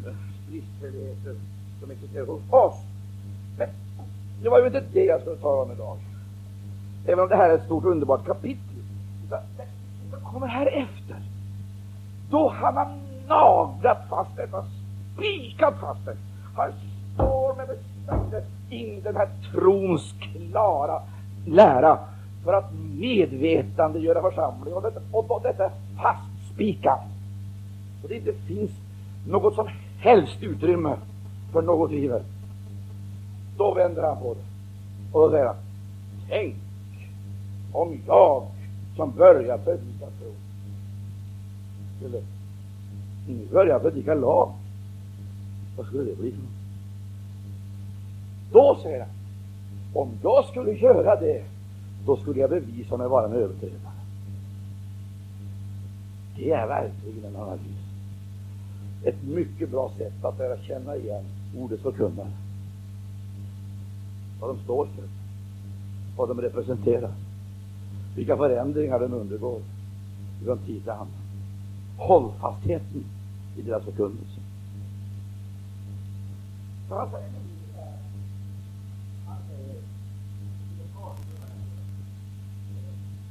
bristfälligheter 0.50 1.36
som 1.80 1.92
existerar 1.92 2.26
hos 2.26 2.42
oss. 2.50 2.76
Men 3.58 3.70
det 4.44 4.50
var 4.50 4.60
ju 4.60 4.66
inte 4.66 4.84
det 4.94 5.06
jag 5.06 5.22
skulle 5.22 5.36
tala 5.38 5.62
om 5.62 5.72
idag. 5.72 5.98
Även 7.06 7.20
om 7.20 7.30
det 7.30 7.36
här 7.36 7.50
är 7.50 7.56
ett 7.56 7.66
stort 7.66 7.86
underbart 7.86 8.26
kapitel. 8.26 8.76
Det 10.12 10.18
kommer 10.24 10.48
här 10.48 10.66
efter. 10.66 11.16
Då 12.30 12.50
han 12.50 12.78
har 12.78 12.98
naglat 13.28 14.10
fast 14.10 14.36
detta, 14.36 14.66
spikat 15.16 15.80
fast 15.80 16.06
det. 16.06 16.16
Han 16.56 16.72
står 17.14 17.56
med 17.56 17.68
bestämdhet 17.68 18.46
in 18.70 19.02
den 19.04 19.16
här 19.16 19.30
trons 19.52 20.14
klara 20.22 21.02
lära 21.46 22.00
för 22.44 22.54
att 22.54 22.74
medvetandegöra 23.00 24.22
församlingen. 24.22 24.78
Och 24.78 24.84
detta, 24.84 25.00
och 25.12 25.42
detta 25.44 25.70
fastspikat. 26.02 27.11
Och 28.04 28.10
det 28.10 28.16
inte 28.16 28.34
finns 28.34 28.72
något 29.28 29.56
som 29.56 29.68
helst 30.00 30.38
utrymme 30.42 30.98
för 31.52 31.62
något 31.62 31.90
tvivel. 31.90 32.24
Då 33.58 33.74
vänder 33.74 34.04
han 34.04 34.18
på 34.18 34.34
det. 34.34 34.46
Och 35.12 35.22
då 35.22 35.32
säger 35.32 35.46
han, 35.46 35.56
tänk 36.30 36.56
om 37.74 37.98
jag 38.08 38.44
som 38.96 39.12
börjar 39.12 39.58
predika 39.58 40.06
tro 40.06 40.32
skulle 41.98 42.22
börja 43.52 43.80
predika 43.80 44.14
lag. 44.14 44.54
Vad 45.78 45.86
skulle 45.86 46.04
det 46.04 46.18
bli 46.18 46.32
för 46.32 46.38
något? 46.38 46.50
Då 48.52 48.80
säger 48.84 49.00
han, 49.00 49.10
om 49.94 50.10
jag 50.24 50.46
skulle 50.46 50.72
göra 50.72 51.16
det, 51.16 51.44
då 52.06 52.18
skulle 52.18 52.40
jag 52.40 52.50
bevisa 52.50 52.98
mig 52.98 53.08
vara 53.08 53.26
en 53.26 53.34
överträdare. 53.34 53.92
Det 56.36 56.52
är 56.52 56.68
verkligen 56.68 57.26
en 57.26 57.36
analys. 57.36 57.81
Ett 59.04 59.24
mycket 59.24 59.70
bra 59.70 59.92
sätt 59.98 60.26
att 60.26 60.40
lära 60.40 60.58
känna 60.58 60.96
igen 60.96 61.24
ordets 61.58 61.84
förkunnare. 61.84 62.32
Vad 64.40 64.50
de 64.50 64.64
står 64.64 64.86
för, 64.86 65.04
vad 66.18 66.28
de 66.28 66.42
representerar, 66.42 67.12
vilka 68.16 68.38
förändringar 68.38 69.00
de 69.00 69.14
undergår 69.14 69.60
från 70.46 70.58
tid 70.58 70.82
till 70.82 70.92
annan. 70.92 71.08
Hållfastheten 71.98 73.04
i 73.58 73.62
deras 73.62 73.84
förkunnelse. 73.84 74.40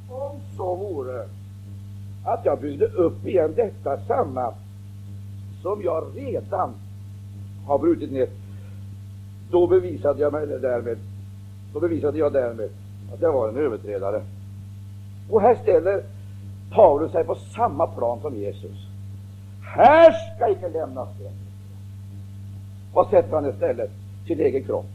Om 0.09 0.41
så 0.57 0.77
vore 0.77 1.27
att 2.25 2.45
jag 2.45 2.61
byggde 2.61 2.87
upp 2.87 3.27
igen 3.27 3.53
detta 3.57 4.01
samma 4.07 4.55
som 5.63 5.83
jag 5.83 6.05
redan 6.15 6.75
har 7.67 7.79
brutit 7.79 8.13
ner, 8.13 8.29
då 9.51 9.67
bevisade 9.67 10.21
jag 10.21 10.33
mig 10.33 10.47
därmed, 10.47 10.99
då 11.73 11.81
bevisade 11.81 12.19
jag 12.19 12.33
därmed 12.33 12.71
att 13.15 13.21
jag 13.21 13.33
var 13.33 13.49
en 13.49 13.57
överträdare. 13.57 14.23
Och 15.31 15.41
här 15.41 15.55
ställer 15.55 16.03
Paulus 16.71 17.13
sig 17.13 17.25
på 17.25 17.35
samma 17.35 17.87
plan 17.87 18.21
som 18.21 18.37
Jesus. 18.37 18.87
Här 19.63 20.13
ska 20.13 20.51
icke 20.51 20.69
lämnas 20.69 21.09
det. 21.19 21.31
Vad 22.95 23.11
sätter 23.11 23.35
han 23.35 23.51
istället? 23.51 23.91
Sin 24.27 24.41
egen 24.41 24.65
kropp. 24.65 24.87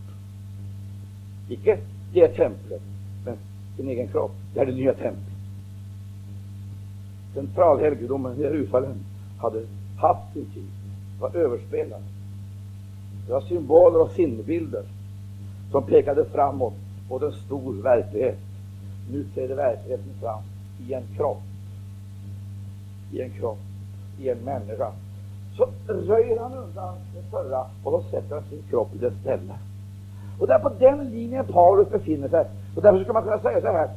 Icke 1.50 1.78
det 2.14 2.28
templet, 2.28 2.82
men 3.26 3.38
sin 3.76 3.90
egen 3.90 4.08
kropp. 4.08 4.32
Det 4.54 4.60
är 4.60 4.66
det 4.66 4.72
nya 4.72 4.94
templet. 4.94 5.36
Centralhelgedomen 7.34 8.38
i 8.38 8.42
Jerusalem 8.42 8.94
hade 9.38 9.62
haft 9.98 10.34
sin 10.34 10.46
tid, 10.46 10.70
var 11.20 11.36
överspelad. 11.36 12.02
Det 13.28 13.34
var 13.34 13.42
symboler 13.42 14.02
och 14.02 14.12
sinnebilder 14.12 14.84
som 15.72 15.84
pekade 15.84 16.26
framåt 16.26 16.74
mot 17.10 17.22
en 17.22 17.32
stor 17.32 17.74
verklighet. 17.74 18.38
Nu 19.12 19.26
träder 19.34 19.56
verkligheten 19.56 20.14
fram 20.22 20.42
i 20.88 20.94
en 20.94 21.04
kropp. 21.18 21.42
I 23.12 23.22
en 23.22 23.30
kropp, 23.30 23.60
i 24.20 24.30
en 24.30 24.38
människa. 24.38 24.92
Så 25.58 25.68
röjer 25.88 26.40
han 26.40 26.54
undan 26.54 26.96
det 27.16 27.22
förra 27.32 27.66
och 27.84 27.92
då 27.92 28.04
sätter 28.12 28.36
han 28.36 28.44
sin 28.50 28.64
kropp 28.70 28.96
i 28.96 28.98
dess 28.98 29.14
ställe. 29.22 29.54
Och 30.40 30.48
det 30.48 30.54
är 30.54 30.60
på 30.60 30.72
den 30.80 31.10
linjen 31.10 31.46
Paulus 31.46 31.90
befinner 31.90 32.30
sig. 32.30 32.46
Och 32.76 32.82
därför 32.82 33.00
skulle 33.00 33.14
man 33.14 33.24
kunna 33.24 33.40
säga 33.40 33.62
så 33.62 33.68
här. 33.68 33.90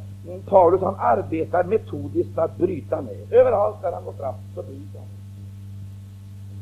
Paulus 0.46 0.80
han 0.80 0.94
arbetar 0.98 1.64
metodiskt 1.64 2.34
för 2.34 2.42
att 2.42 2.56
bryta 2.56 3.00
ner. 3.00 3.26
Överallt 3.30 3.82
där 3.82 3.92
han 3.92 4.04
går 4.04 4.12
fram 4.12 4.34
så 4.54 4.62
bryter 4.62 4.98
han. 4.98 5.17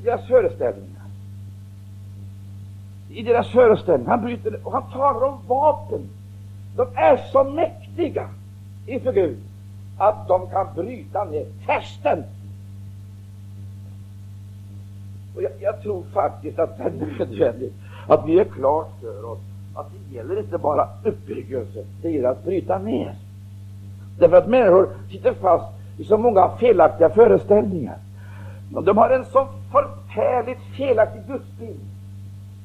I 0.01 0.05
deras 0.05 0.27
föreställningar. 0.27 1.03
I 3.11 3.23
deras 3.23 3.49
föreställningar. 3.49 4.11
Han 4.11 4.25
bryter 4.25 4.67
och 4.67 4.73
han 4.73 4.91
talar 4.93 5.27
om 5.27 5.39
vapen. 5.47 6.09
De 6.77 6.87
är 6.95 7.17
så 7.33 7.45
mäktiga 7.45 8.29
inför 8.87 9.13
Gud 9.13 9.39
att 9.99 10.29
de 10.29 10.51
kan 10.51 10.67
bryta 10.75 11.25
ner 11.25 11.47
fästen. 11.67 12.25
Och 15.37 15.43
jag, 15.43 15.53
jag 15.61 15.83
tror 15.83 16.03
faktiskt 16.13 16.59
att 16.59 16.79
det 16.79 16.85
är 16.85 16.91
nödvändigt 16.91 17.75
att 18.09 18.27
vi 18.27 18.39
är 18.39 18.45
klart 18.45 18.91
för 19.01 19.25
oss 19.25 19.39
att 19.75 19.87
det 19.93 20.17
gäller 20.17 20.39
inte 20.39 20.59
bara 20.59 20.89
uppbyggelse, 21.05 21.85
det 22.03 22.11
gäller 22.11 22.29
att 22.29 22.45
bryta 22.45 22.79
ner. 22.79 23.15
Därför 24.19 24.37
att 24.37 24.49
människor 24.49 24.89
sitter 25.11 25.33
fast 25.33 25.67
i 25.99 26.05
så 26.05 26.19
många 26.19 26.51
felaktiga 26.57 27.11
föreställningar. 27.11 27.97
De 28.71 28.99
har 28.99 29.11
en 29.11 29.25
så 29.25 29.49
förfärligt 29.73 30.61
felaktig 30.77 31.23
gudsbild, 31.27 31.81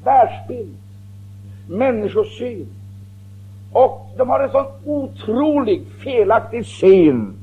världsbild, 0.03 0.77
människosyn. 1.67 2.67
Och 3.73 4.07
de 4.17 4.29
har 4.29 4.39
en 4.39 4.51
sån 4.51 4.65
otroligt 4.85 5.87
felaktig 6.03 6.65
syn 6.65 7.33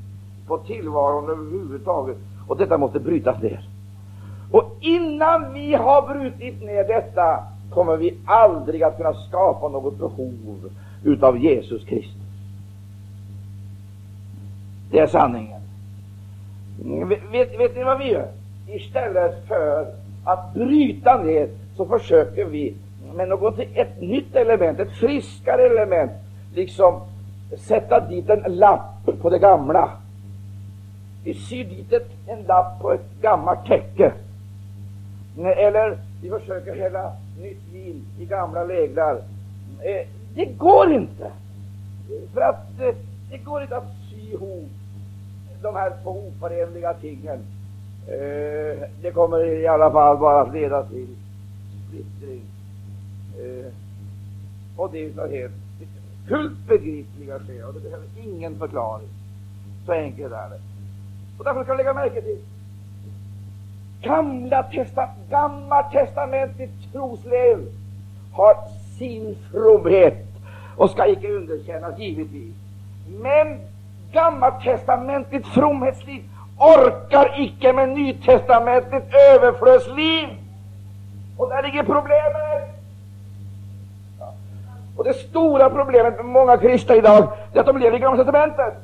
på 0.47 0.59
tillvaron 0.59 1.31
överhuvudtaget. 1.31 2.17
Och 2.49 2.57
detta 2.57 2.79
måste 2.79 3.01
brytas 3.01 3.43
ner. 3.43 3.61
Och 4.51 4.77
innan 4.81 5.53
vi 5.53 5.75
har 5.75 6.15
brutit 6.15 6.63
ner 6.63 6.85
detta 6.85 7.45
kommer 7.71 7.97
vi 7.97 8.15
aldrig 8.25 8.83
att 8.83 8.97
kunna 8.97 9.15
skapa 9.15 9.69
något 9.69 9.99
behov 9.99 10.71
utav 11.05 11.39
Jesus 11.39 11.85
Kristus. 11.85 12.23
Det 14.91 14.99
är 14.99 15.07
sanningen. 15.07 15.61
Vet, 17.31 17.61
vet 17.61 17.77
ni 17.77 17.85
vad 17.85 17.99
vi 17.99 18.11
gör? 18.11 18.29
Istället 18.69 19.47
för 19.47 19.87
att 20.25 20.55
bryta 20.55 21.23
ner 21.23 21.49
så 21.77 21.87
försöker 21.87 22.45
vi 22.45 22.75
med 23.15 23.29
något, 23.29 23.59
ett 23.59 24.01
nytt 24.01 24.37
element, 24.37 24.81
ett 24.81 24.93
friskare 24.93 25.63
element, 25.63 26.13
liksom 26.55 27.01
sätta 27.57 28.01
dit 28.01 28.31
en 28.31 28.57
lapp 28.57 29.21
på 29.21 29.31
det 29.31 29.39
gamla. 29.39 29.91
Vi 31.25 31.35
syr 31.35 31.65
dit 31.65 31.93
ett, 31.93 32.11
en 32.27 32.43
lapp 32.43 32.81
på 32.81 32.93
ett 32.93 33.21
gammalt 33.21 33.67
täcke. 33.67 34.13
Eller 35.39 35.99
vi 36.23 36.31
försöker 36.31 36.77
hälla 36.77 37.13
nytt 37.43 37.63
vin 37.73 38.05
i 38.21 38.25
gamla 38.25 38.65
läglar. 38.65 39.15
Eh, 39.83 40.07
det 40.35 40.45
går 40.45 40.93
inte. 40.93 41.31
För 42.35 42.41
att 42.41 42.81
eh, 42.81 42.95
det 43.31 43.39
går 43.39 43.63
inte 43.63 43.77
att 43.77 43.95
sy 44.11 44.33
ihop 44.33 44.69
de 45.63 45.75
här 45.75 45.93
två 46.03 46.11
oförenliga 46.11 46.95
tingen. 46.95 47.39
Eh, 48.09 48.89
det 49.03 49.11
kommer 49.15 49.45
i 49.45 49.67
alla 49.67 49.91
fall 49.91 50.19
bara 50.19 50.41
att 50.41 50.55
leda 50.55 50.83
till 50.83 51.17
splittring. 51.89 52.43
Eh, 53.39 53.73
och 54.77 54.91
det 54.93 55.05
är 55.05 55.41
helt 55.41 55.53
fullt 56.29 56.59
begripliga 56.69 57.39
skäl, 57.39 57.65
och 57.65 57.75
det 57.75 57.81
behöver 57.81 58.07
ingen 58.25 58.59
förklaring. 58.59 59.09
Så 59.87 59.93
enkelt 59.93 60.33
är 60.33 60.51
det. 60.51 60.61
Och 61.39 61.45
därför 61.45 61.65
ska 61.65 61.73
du 61.73 61.79
lägga 61.79 61.95
märke 61.95 62.23
till 62.23 62.39
Gamla 64.03 64.63
testa, 64.63 65.09
gammaltestamentets 65.31 66.93
troslev 66.93 67.59
har 68.33 68.57
sin 68.99 69.37
fromhet 69.53 70.27
och 70.77 70.91
ska 70.91 71.07
icke 71.07 71.29
underkännas, 71.29 71.99
givetvis. 71.99 72.55
Men 73.21 73.59
gammaltestamentligt 74.13 75.47
fromhetsliv 75.47 76.23
orkar 76.59 77.41
icke 77.41 77.73
med 77.73 77.89
nytestamentligt 77.89 79.15
överflödsliv. 79.15 80.29
Och 81.37 81.49
där 81.49 81.63
ligger 81.63 81.83
problemet. 81.83 82.79
Och 84.97 85.05
det 85.05 85.15
stora 85.15 85.71
problemet 85.71 86.17
med 86.17 86.25
många 86.25 86.57
kristna 86.57 86.95
idag 86.95 87.29
är 87.55 87.61
att 87.61 87.67
de 87.67 87.79
lever 87.79 87.97
i 87.97 88.01
Gamla 88.01 88.17
testamentet. 88.17 88.75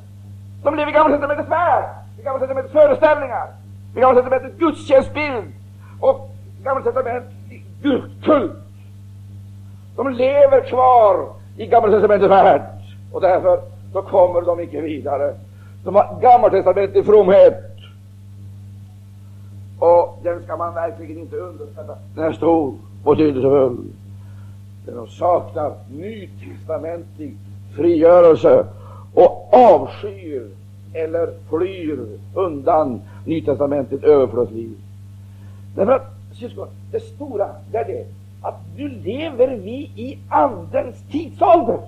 De 0.63 0.75
lever 0.75 0.91
i 0.91 0.93
Gamla 0.93 1.17
testamentets 1.17 1.49
värld, 1.49 1.85
i 2.19 2.23
Gamla 2.23 2.39
testamentets 2.39 2.73
föreställningar, 2.73 3.47
i 3.95 3.99
Gamla 3.99 4.21
testamentets 4.21 4.59
gudstjänstbild 4.59 5.53
och 5.99 6.29
Gamla 6.63 6.83
testamentets 6.83 7.33
gudkult. 7.81 8.55
De 9.95 10.09
lever 10.09 10.61
kvar 10.61 11.27
i 11.57 11.65
Gamla 11.67 11.91
testamentets 11.91 12.31
värld 12.31 12.61
och 13.11 13.21
därför 13.21 13.59
så 13.93 14.01
kommer 14.01 14.41
de 14.41 14.59
icke 14.59 14.81
vidare. 14.81 15.33
De 15.85 15.95
har 15.95 16.19
gammaltestamentlig 16.21 17.05
fromhet 17.05 17.63
och 19.79 20.19
den 20.23 20.43
ska 20.43 20.57
man 20.57 20.73
verkligen 20.73 21.19
inte 21.19 21.35
underskatta. 21.35 21.95
Den 22.15 22.23
är 22.23 22.33
stor 22.33 22.73
och 23.03 23.15
betydelsefull. 23.15 23.77
De 24.85 25.07
saknar 25.07 25.73
nytestamentlig 25.91 27.35
frigörelse 27.75 28.65
och 29.13 29.53
avskyr 29.53 30.47
eller 30.93 31.33
flyr 31.49 32.19
undan 32.33 33.01
nytestamentligt 33.25 34.03
överflödsliv. 34.03 34.71
Därför 35.75 35.91
att, 35.91 36.13
syskon, 36.33 36.67
det 36.91 36.99
stora 36.99 37.47
det 37.71 37.77
är 37.77 37.85
det 37.85 38.05
att 38.41 38.59
nu 38.77 38.89
lever 38.89 39.47
vi 39.47 39.91
i 39.95 40.19
Andens 40.29 40.95
tidsålder. 41.11 41.79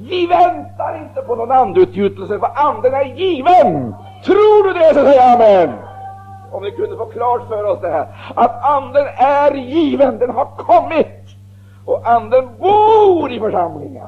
Vi 0.00 0.26
väntar 0.26 0.98
inte 1.02 1.22
på 1.22 1.34
någon 1.34 1.50
andeutgjutelse, 1.50 2.38
för 2.38 2.50
Anden 2.54 2.94
är 2.94 3.04
given. 3.04 3.94
Tror 4.24 4.64
du 4.64 4.78
det, 4.78 4.94
så 4.94 5.04
säg 5.04 5.18
amen. 5.18 5.78
Om 6.50 6.62
vi 6.62 6.70
kunde 6.70 6.96
få 6.96 7.06
klart 7.06 7.48
för 7.48 7.64
oss 7.64 7.80
det 7.80 7.90
här, 7.90 8.06
att 8.34 8.64
Anden 8.64 9.06
är 9.16 9.54
given, 9.54 10.18
den 10.18 10.30
har 10.30 10.44
kommit, 10.44 11.06
och 11.84 12.08
Anden 12.08 12.48
bor 12.58 13.32
i 13.32 13.40
församlingen. 13.40 14.06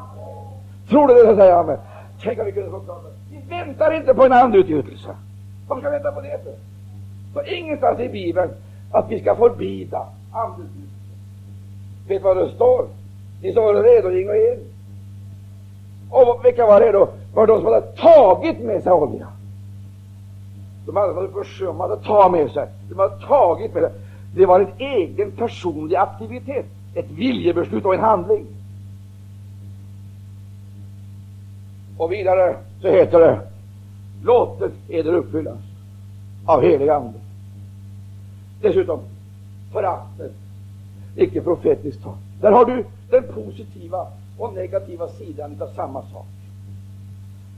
Tror 0.88 1.09
du 1.09 1.14
det, 1.14 1.31
så 1.31 1.37
säg 1.37 1.50
amen. 1.50 1.79
Tänk 2.22 2.38
om 2.38 2.44
vi 2.44 2.53
kunde 2.53 2.70
få 2.70 2.81
klart 2.81 3.03
för 3.03 3.09
oss. 3.09 3.14
Vi 3.31 3.57
väntar 3.57 3.94
inte 3.96 4.14
på 4.14 4.24
en 4.24 4.33
andeutgjutelse. 4.33 5.09
Varför 5.68 5.81
ska 5.81 5.90
vi 5.90 5.96
vänta 5.96 6.12
på 6.12 6.20
det 6.20 6.40
för? 7.35 7.53
Ingenstans 7.53 8.00
i 8.00 8.09
Bibeln 8.09 8.50
att 8.92 9.11
vi 9.11 9.20
ska 9.20 9.37
förbida 9.37 10.07
andeutgjutelse. 10.33 10.90
Vet 12.09 12.22
du 12.22 12.24
vad 12.24 12.37
det 12.37 12.48
står? 12.48 12.85
Ni 13.42 13.53
som 13.53 13.64
var 13.64 13.74
redo 13.74 14.11
gick 14.11 14.26
in. 14.26 14.69
Och 16.10 16.40
vilka 16.44 16.66
var 16.66 16.80
det 16.80 16.92
då? 16.92 17.08
var 17.34 17.46
de 17.46 17.60
som 17.60 17.66
hade 17.66 17.80
tagit 17.80 18.60
med 18.60 18.82
sig 18.82 18.92
olja. 18.92 19.26
De 20.86 20.96
hade 20.96 21.28
försummat 21.28 21.90
att 21.90 22.04
ta 22.04 22.28
med 22.28 22.50
sig. 22.50 22.68
De 22.88 22.98
hade 22.98 23.26
tagit 23.26 23.74
med 23.74 23.82
sig. 23.82 23.92
Det 24.34 24.46
var 24.46 24.60
en 24.60 24.72
egen 24.78 25.30
personlig 25.30 25.96
aktivitet, 25.96 26.66
ett 26.94 27.10
viljebeslut 27.10 27.84
och 27.84 27.94
en 27.94 28.00
handling. 28.00 28.46
Och 31.98 32.12
vidare 32.12 32.56
så 32.80 32.88
heter 32.88 33.18
det, 33.20 33.40
låtet 34.24 34.72
eder 34.88 35.12
uppfyllas 35.12 35.58
av 36.46 36.62
helig 36.62 36.88
Ande. 36.88 37.18
Dessutom 38.60 39.00
föraktet, 39.72 40.32
icke 41.16 41.40
profetiskt 41.40 42.02
tal. 42.02 42.16
Där 42.40 42.52
har 42.52 42.64
du 42.64 42.84
den 43.10 43.22
positiva 43.22 44.06
och 44.40 44.55
negativa 44.55 45.09
sidan 45.09 45.62
av 45.62 45.66
samma 45.66 46.03
sak. 46.03 46.26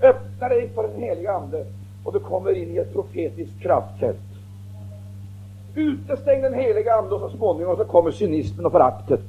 Öppna 0.02 0.48
dig 0.48 0.68
för 0.74 0.88
den 0.88 1.02
heliga 1.02 1.32
Ande 1.32 1.64
och 2.04 2.12
du 2.12 2.18
kommer 2.18 2.52
in 2.56 2.70
i 2.74 2.76
ett 2.76 2.92
profetiskt 2.92 3.60
kraftfält. 3.60 4.18
Utestäng 5.74 6.42
den 6.42 6.54
heliga 6.54 6.94
Ande 6.94 7.14
och 7.14 7.30
så 7.30 7.36
småningom 7.36 7.76
så 7.76 7.84
kommer 7.84 8.10
cynismen 8.10 8.66
och 8.66 8.72
föraktet. 8.72 9.20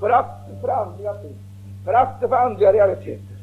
Föraktet 0.00 0.60
för 0.60 0.68
andliga 0.68 1.14
ting, 1.14 1.34
föraktet 1.84 2.28
för 2.28 2.36
andliga 2.36 2.72
realiteter, 2.72 3.36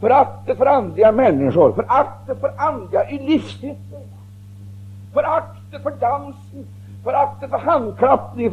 föraktet 0.00 0.58
för 0.58 0.66
andliga 0.66 1.12
människor, 1.12 1.72
föraktet 1.72 2.40
för 2.40 2.52
andliga 2.56 3.10
i 3.10 3.18
livsyttringar, 3.18 4.16
föraktet 5.12 5.82
för 5.82 5.90
dansen, 5.90 6.66
föraktet 7.04 7.50
för 7.50 7.58
handklappning, 7.58 8.50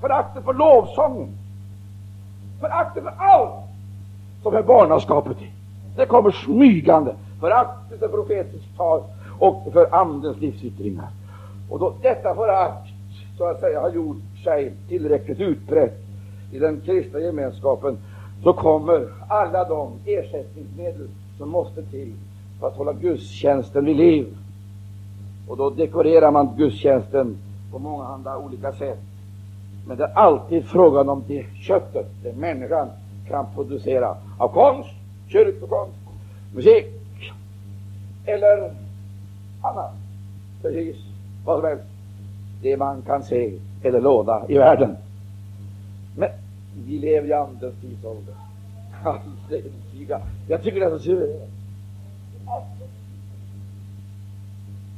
föraktet 0.00 0.44
för 0.44 0.54
lovsången, 0.54 1.28
föraktet 2.60 3.02
för 3.02 3.14
allt 3.18 3.63
som 4.44 4.54
är 4.54 4.62
barnaskapet 4.62 5.42
i. 5.42 5.50
Det 5.96 6.06
kommer 6.06 6.30
smygande, 6.30 7.14
föraktet 7.40 7.98
för 7.98 8.08
profetiskt 8.08 8.76
tal 8.76 9.02
och 9.38 9.72
för 9.72 9.94
andens 9.94 10.40
livsyttringar. 10.40 11.08
Och 11.70 11.78
då 11.78 11.94
detta 12.02 12.34
förakt 12.34 12.88
så 13.38 13.44
att 13.44 13.60
säga 13.60 13.80
har 13.80 13.90
gjort 13.90 14.16
sig 14.44 14.72
tillräckligt 14.88 15.40
utbrett 15.40 15.98
i 16.52 16.58
den 16.58 16.80
kristna 16.80 17.18
gemenskapen, 17.18 17.98
så 18.42 18.52
kommer 18.52 19.08
alla 19.28 19.68
de 19.68 19.92
ersättningsmedel 20.06 21.08
som 21.38 21.48
måste 21.48 21.82
till 21.82 22.12
för 22.60 22.66
att 22.66 22.76
hålla 22.76 22.92
gudstjänsten 22.92 23.84
vid 23.84 23.96
liv. 23.96 24.36
Och 25.48 25.56
då 25.56 25.70
dekorerar 25.70 26.30
man 26.30 26.56
gudstjänsten 26.56 27.36
på 27.72 27.78
många 27.78 28.04
andra 28.04 28.38
olika 28.38 28.72
sätt. 28.72 29.00
Men 29.86 29.96
det 29.96 30.04
är 30.04 30.18
alltid 30.18 30.64
frågan 30.64 31.08
om 31.08 31.22
det 31.28 31.46
köttet, 31.66 32.06
det 32.22 32.28
är 32.28 32.34
människan 32.34 32.88
kan 33.28 33.46
producera 33.54 34.16
av 34.38 34.48
konst, 34.48 34.90
kyrkokonst, 35.28 35.96
musik 36.54 36.86
eller 38.24 38.70
annat. 39.62 39.92
Precis 40.62 40.96
vad 41.44 41.60
som 41.60 41.68
helst. 41.68 41.84
Det 42.62 42.76
man 42.76 43.02
kan 43.02 43.22
se 43.22 43.52
eller 43.82 44.00
låda 44.00 44.44
i 44.48 44.58
världen. 44.58 44.96
Men 46.16 46.28
vi 46.86 46.98
lever 46.98 47.28
i 47.28 47.32
Andens 47.32 47.74
tidsålder. 47.80 48.34
Jag 50.48 50.62
tycker 50.62 50.80
det 50.80 50.86
är 50.86 50.90
så 50.90 50.98
suveränt. 50.98 51.50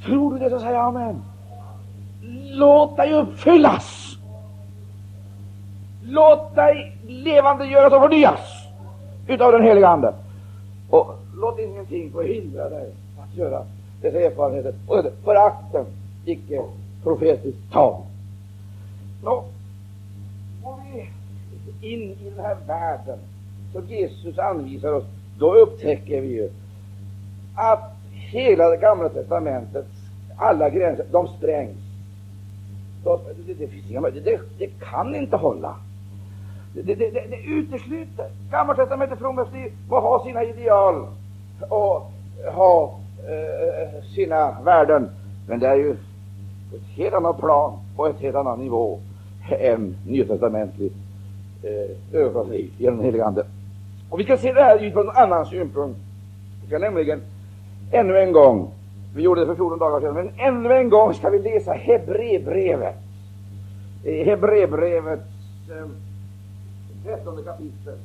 Tror 0.04 0.32
du 0.32 0.38
det 0.38 0.50
så 0.50 0.60
säger 0.60 0.78
amen. 0.78 1.22
Låt 2.50 2.96
dig 2.96 3.12
uppfyllas. 3.12 4.05
Låt 6.08 6.54
dig 6.54 6.96
levande 7.06 7.66
göras 7.66 7.92
och 7.92 8.00
förnyas 8.00 8.66
utav 9.28 9.52
den 9.52 9.62
heliga 9.62 9.88
Ande. 9.88 10.14
Och 10.90 11.14
låt 11.36 11.58
ingenting 11.58 12.10
få 12.12 12.22
hindra 12.22 12.68
dig 12.68 12.92
att 13.18 13.36
göra 13.36 13.62
dessa 14.00 14.20
erfarenheter. 14.20 14.74
Och 14.86 15.04
förakten, 15.24 15.84
icke 16.24 16.62
profetiskt 17.02 17.72
tal. 17.72 18.02
Nå, 19.24 19.44
går 20.62 20.76
vi 20.92 21.08
in 21.92 22.02
i 22.02 22.30
den 22.36 22.44
här 22.44 22.56
världen 22.66 23.18
som 23.72 23.86
Jesus 23.86 24.38
anvisar 24.38 24.92
oss, 24.92 25.04
då 25.38 25.54
upptäcker 25.54 26.20
vi 26.20 26.28
ju 26.28 26.50
att 27.54 27.96
hela 28.12 28.68
det 28.68 28.76
gamla 28.76 29.08
testamentets 29.08 29.88
alla 30.36 30.70
gränser, 30.70 31.06
de 31.10 31.28
sprängs. 31.28 31.76
Det, 33.04 33.54
det, 33.54 33.68
finns 33.68 33.90
inga, 33.90 34.00
det, 34.00 34.40
det 34.58 34.70
kan 34.80 35.14
inte 35.14 35.36
hålla. 35.36 35.76
Det, 36.84 36.94
det, 36.94 37.10
det, 37.10 37.24
det 37.30 37.40
utesluter. 37.46 38.26
Gammaltestamentet 38.50 39.18
fromhetsliv 39.18 39.72
må 39.88 40.00
ha 40.00 40.24
sina 40.24 40.44
ideal 40.44 41.06
och 41.68 42.12
ha 42.54 42.98
eh, 43.28 44.04
sina 44.14 44.60
värden, 44.64 45.10
men 45.48 45.60
det 45.60 45.68
är 45.68 45.76
ju 45.76 45.96
på 46.70 46.76
ett 46.76 46.96
helt 46.96 47.14
annat 47.14 47.38
plan, 47.38 47.78
på 47.96 48.06
ett 48.06 48.20
helt 48.20 48.36
annan 48.36 48.58
nivå 48.58 49.00
än 49.50 49.96
nytestamentligt 50.06 50.94
eh, 51.62 52.20
överflödsliv 52.20 52.70
genom 52.78 52.96
den 52.96 53.04
helige 53.04 53.24
Ande. 53.24 53.46
Och 54.10 54.20
vi 54.20 54.24
ska 54.24 54.36
se 54.36 54.52
det 54.52 54.62
här 54.62 54.76
utifrån 54.76 55.08
en 55.08 55.16
annan 55.16 55.46
synpunkt. 55.46 55.98
Vi 56.62 56.66
ska 56.66 56.78
nämligen 56.78 57.20
ännu 57.92 58.18
en 58.18 58.32
gång, 58.32 58.70
vi 59.14 59.22
gjorde 59.22 59.40
det 59.40 59.46
för 59.46 59.54
14 59.54 59.78
dagar 59.78 60.00
sedan, 60.00 60.14
men 60.14 60.30
ännu 60.36 60.74
en 60.74 60.90
gång 60.90 61.14
ska 61.14 61.30
vi 61.30 61.38
läsa 61.38 61.72
Hebreerbrevet. 61.72 62.96
Hebreerbrevets 64.04 65.22
eh, 65.70 65.86
trettonde 67.06 67.42
kapitel. 67.42 67.98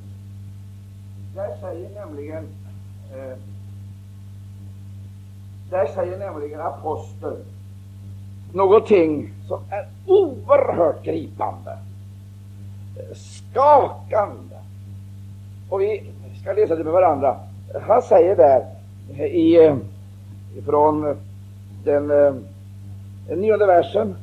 Där 1.36 1.56
säger 1.62 1.90
nämligen 1.90 2.48
eh, 3.14 3.38
där 5.70 5.88
säger 5.96 6.18
nämligen 6.18 6.62
aposteln 6.62 7.46
någonting 8.54 9.34
som 9.48 9.60
är 9.70 9.88
oerhört 10.06 11.04
gripande, 11.04 11.78
skakande. 13.14 14.56
Och 15.70 15.82
vi 15.82 16.12
ska 16.42 16.54
läsa 16.54 16.76
det 16.76 16.84
med 16.84 16.94
varandra. 16.94 17.36
Han 17.82 18.02
säger 18.02 18.36
där 18.36 18.66
eh, 19.18 19.26
i, 19.26 19.66
eh, 19.66 19.76
från 20.66 21.18
den, 21.84 22.08
den 23.28 23.42
nionde 23.42 23.66
versen. 23.66 24.16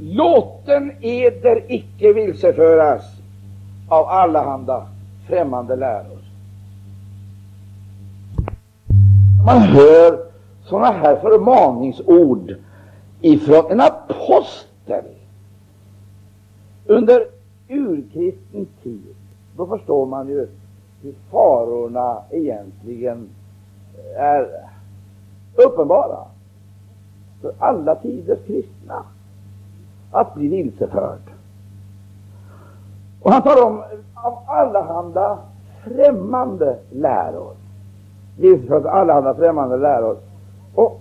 Låten 0.00 0.92
eder 1.00 1.64
icke 1.68 2.12
vilseföras 2.12 3.19
av 3.90 4.06
allehanda 4.08 4.86
främmande 5.26 5.76
läror. 5.76 6.18
Man 9.46 9.58
hör 9.58 10.26
sådana 10.64 10.90
här 10.90 11.16
förmaningsord 11.16 12.54
ifrån 13.20 13.70
en 13.70 13.80
apostel 13.80 15.04
under 16.86 17.26
urkristen 17.68 18.66
tid, 18.82 19.14
då 19.56 19.66
förstår 19.66 20.06
man 20.06 20.28
ju 20.28 20.48
hur 21.02 21.14
farorna 21.30 22.22
egentligen 22.30 23.28
är 24.16 24.48
uppenbara 25.54 26.18
för 27.40 27.54
alla 27.58 27.94
tiders 27.94 28.38
kristna 28.46 29.02
att 30.10 30.34
bli 30.34 30.48
vilseförd. 30.48 31.29
Och 33.22 33.32
han 33.32 33.42
talar 33.42 33.66
om 33.66 33.82
av 34.14 34.38
allehanda 34.46 35.38
främmande 35.84 36.78
läror. 36.90 37.52
Vilseförd 38.38 38.86
av 38.86 38.94
allehanda 38.94 39.34
främmande 39.34 39.76
läror. 39.76 40.16
Och 40.74 41.00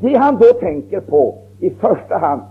det 0.00 0.16
han 0.16 0.36
då 0.36 0.46
tänker 0.60 1.00
på 1.00 1.38
i 1.60 1.70
första 1.70 2.18
hand, 2.18 2.42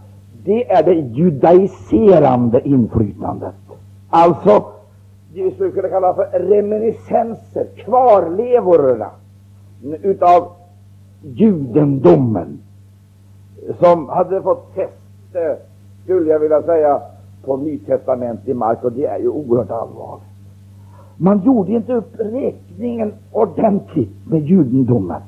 det 0.44 0.72
är 0.72 0.84
det 0.84 0.94
judaiserande 0.94 2.68
inflytandet. 2.68 3.56
Alltså 4.10 4.66
det 5.34 5.44
vi 5.44 5.52
skulle 5.52 5.72
kunna 5.72 5.90
kalla 5.90 6.14
för 6.14 6.40
reminiscenser, 6.40 7.66
kvarlevorna 7.76 9.10
utav 10.02 10.52
judendomen 11.22 12.60
som 13.80 14.10
hade 14.10 14.42
fått 14.42 14.68
fäste, 14.76 15.42
eh, 15.42 15.56
skulle 16.04 16.32
jag 16.32 16.40
vilja 16.40 16.62
säga, 16.62 17.02
på 17.46 17.58
nytestamentlig 17.58 18.56
mark, 18.56 18.84
och 18.84 18.92
det 18.92 19.06
är 19.06 19.20
ju 19.20 19.28
oerhört 19.28 19.72
allvarligt. 19.72 20.26
Man 21.18 21.42
gjorde 21.44 21.72
inte 21.72 21.94
upp 21.94 22.20
räkningen 22.20 23.14
ordentligt 23.32 24.28
med 24.28 24.42
judendomen. 24.42 25.22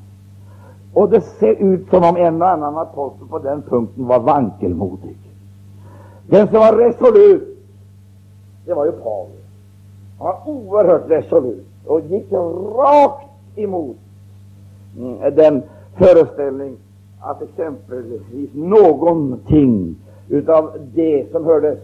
Och 0.92 1.10
det 1.10 1.20
ser 1.20 1.54
ut 1.54 1.88
som 1.90 2.04
om 2.04 2.16
en 2.16 2.42
och 2.42 2.48
annan 2.48 2.78
apostel 2.78 3.28
på 3.28 3.38
den 3.38 3.62
punkten 3.62 4.06
var 4.06 4.20
vankelmodig. 4.20 5.16
Den 6.26 6.48
som 6.48 6.56
var 6.56 6.76
resolut, 6.76 7.58
det 8.66 8.74
var 8.74 8.84
ju 8.84 8.92
Paulus. 8.92 9.44
Han 10.18 10.26
var 10.26 10.40
oerhört 10.46 11.10
resolut 11.10 11.66
och 11.86 12.00
gick 12.00 12.32
rakt 12.76 13.28
emot 13.56 13.96
mm, 14.98 15.34
den 15.34 15.62
föreställning 15.96 16.76
att 17.20 17.42
exempelvis 17.42 18.22
någonting 18.52 19.96
utav 20.28 20.70
det 20.94 21.32
som 21.32 21.44
hörde 21.44 21.76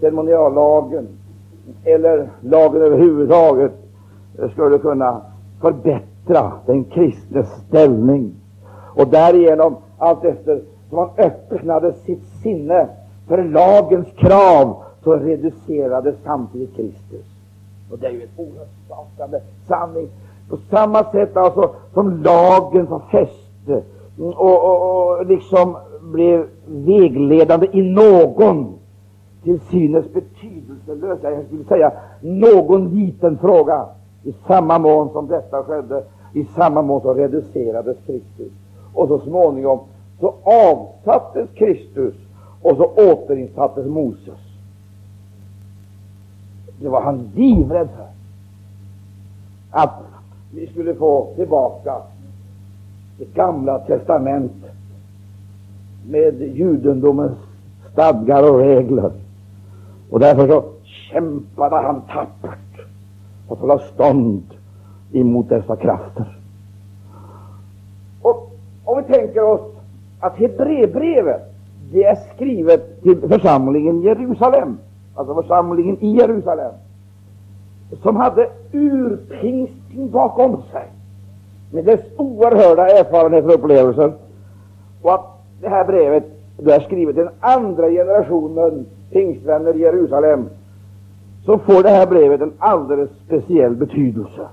ceremoniallagen 0.00 1.08
eller 1.84 2.28
lagen 2.40 2.82
överhuvudtaget 2.82 3.72
skulle 4.52 4.78
kunna 4.78 5.20
förbättra 5.60 6.52
den 6.66 6.84
kristnes 6.84 7.46
ställning 7.68 8.34
och 8.96 9.08
därigenom 9.08 9.76
allt 9.98 10.24
efter 10.24 10.62
som 10.88 10.98
han 10.98 11.10
öppnade 11.16 11.92
sitt 11.92 12.24
sinne 12.42 12.88
för 13.28 13.44
lagens 13.44 14.08
krav 14.16 14.82
så 15.04 15.16
reducerades 15.16 16.16
samtidigt 16.24 16.76
Kristus. 16.76 17.26
Och 17.90 17.98
det 17.98 18.06
är 18.06 18.10
ju 18.10 18.22
en 18.22 18.28
oerhört 18.36 18.68
skakande 18.86 19.40
sanning. 19.68 20.08
På 20.50 20.56
samma 20.70 21.04
sätt 21.04 21.36
alltså 21.36 21.74
som 21.94 22.22
lagen 22.22 22.86
var 22.86 23.02
fäste 23.10 23.82
mm, 24.18 24.32
och, 24.32 24.64
och, 24.64 25.18
och 25.18 25.26
liksom 25.26 25.76
blev 26.02 26.46
vägledande 26.66 27.66
i 27.72 27.82
någon 27.82 28.74
till 29.42 29.60
synes 29.60 30.12
betydelselös, 30.12 31.18
jag 31.22 31.46
skulle 31.46 31.64
säga 31.64 31.92
någon 32.20 32.88
liten 32.94 33.38
fråga. 33.38 33.86
I 34.24 34.34
samma 34.46 34.78
mån 34.78 35.10
som 35.12 35.28
detta 35.28 35.62
skedde, 35.62 36.04
i 36.32 36.44
samma 36.44 36.82
mån 36.82 37.00
så 37.00 37.14
reducerades 37.14 37.96
Kristus. 38.06 38.52
Och 38.94 39.08
så 39.08 39.18
småningom 39.18 39.80
så 40.20 40.34
avsattes 40.42 41.48
Kristus 41.54 42.14
och 42.62 42.76
så 42.76 42.84
återinsattes 42.84 43.86
Moses. 43.86 44.38
Det 46.80 46.88
var 46.88 47.02
han 47.02 47.30
livrädd 47.34 47.88
för. 47.96 48.06
Att 49.70 50.00
vi 50.54 50.66
skulle 50.66 50.94
få 50.94 51.32
tillbaka 51.36 51.96
det 53.18 53.34
gamla 53.34 53.78
testamentet 53.78 54.72
med 56.08 56.42
judendomens 56.42 57.38
stadgar 57.92 58.50
och 58.50 58.58
regler. 58.58 59.12
Och 60.10 60.20
därför 60.20 60.48
så 60.48 60.64
kämpade 60.84 61.76
han 61.76 62.00
tappert 62.00 62.86
och 63.48 63.58
höll 63.58 63.80
stånd 63.80 64.42
emot 65.12 65.48
dessa 65.48 65.76
krafter. 65.76 66.38
Och 68.22 68.50
om 68.84 69.02
vi 69.02 69.14
tänker 69.14 69.42
oss 69.42 69.60
att 70.20 70.36
Hebreerbrevet 70.36 71.52
det 71.92 72.04
är 72.04 72.18
skrivet 72.34 73.02
till 73.02 73.28
församlingen 73.28 74.02
Jerusalem, 74.02 74.78
alltså 75.14 75.34
församlingen 75.34 75.96
i 76.00 76.16
Jerusalem, 76.16 76.72
som 78.02 78.16
hade 78.16 78.48
urpingsten 78.72 80.10
bakom 80.10 80.62
sig 80.72 80.88
med 81.70 81.84
dess 81.84 82.00
oerhörda 82.16 82.88
erfarenheter 82.88 83.48
och 83.48 83.54
upplevelser. 83.54 84.12
Och 85.02 85.14
att 85.14 85.31
det 85.62 85.68
här 85.68 85.84
brevet 85.84 86.24
det 86.56 86.74
är 86.74 86.80
skrivet 86.80 87.14
till 87.14 87.24
den 87.24 87.34
andra 87.40 87.90
generationen 87.90 88.86
pingstvänner 89.10 89.76
i 89.76 89.78
Jerusalem, 89.78 90.48
så 91.44 91.58
får 91.58 91.82
det 91.82 91.88
här 91.88 92.06
brevet 92.06 92.40
en 92.40 92.52
alldeles 92.58 93.10
speciell 93.26 93.76
betydelse. 93.76 94.48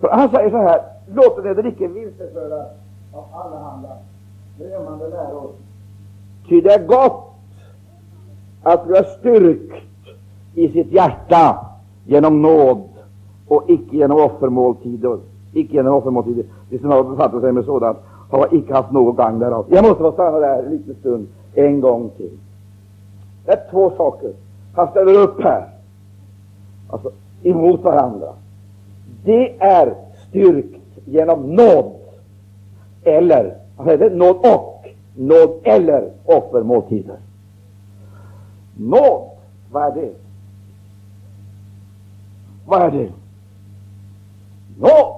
För 0.00 0.08
han 0.08 0.30
säger 0.30 0.50
så 0.50 0.56
här, 0.56 0.80
låt 1.14 1.42
det 1.42 1.68
icke 1.68 1.88
vilseföra 1.88 2.64
av 3.12 3.24
allehanda 3.32 3.88
främmande 4.58 5.08
läror, 5.08 5.50
ty 6.48 6.60
det 6.60 6.74
är 6.74 6.86
gott 6.86 7.34
att 8.62 8.86
bli 8.86 9.02
styrkt 9.18 9.84
i 10.54 10.68
sitt 10.68 10.92
hjärta 10.92 11.66
genom 12.06 12.42
nåd 12.42 12.88
och 13.48 13.64
icke 13.68 13.96
genom 13.96 14.20
offermåltider. 14.20 15.18
Icke 15.52 15.74
genom 15.74 15.94
offermåltider. 15.94 16.44
De 16.70 16.78
som 16.78 16.90
har 16.90 17.04
befattat 17.04 17.40
sig 17.40 17.52
med 17.52 17.64
sådant 17.64 17.98
har 18.38 18.54
icke 18.54 18.74
haft 18.74 18.92
något 18.92 19.16
gagn 19.16 19.38
därav. 19.38 19.66
Jag 19.70 19.84
måste 19.84 20.02
få 20.02 20.12
stanna 20.12 20.38
där 20.38 20.62
en 20.62 20.70
liten 20.70 20.94
stund 20.94 21.28
en 21.54 21.80
gång 21.80 22.10
till. 22.16 22.38
Det 23.44 23.52
är 23.52 23.70
två 23.70 23.92
saker 23.96 24.32
han 24.74 24.90
ställer 24.90 25.14
upp 25.14 25.42
här, 25.42 25.68
alltså 26.88 27.10
emot 27.42 27.80
varandra. 27.80 28.32
Det 29.24 29.62
är 29.62 29.94
styrkt 30.28 30.80
genom 31.04 31.54
nåd, 31.54 31.92
eller, 33.02 33.56
vad 33.76 33.86
säger 33.86 33.98
det, 34.10 34.16
nåd 34.16 34.36
och, 34.36 34.86
nåd 35.16 35.60
eller 35.62 36.10
offermåltider. 36.24 37.16
Nåd, 38.76 39.30
vad 39.72 39.82
är 39.82 40.00
det? 40.00 40.12
Vad 42.66 42.82
är 42.82 42.90
det? 42.90 43.10
Nåd, 44.78 45.14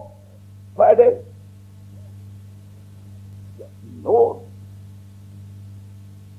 vad 0.76 0.88
är 0.88 0.96
det? 0.96 1.25
Nåd, 4.06 4.36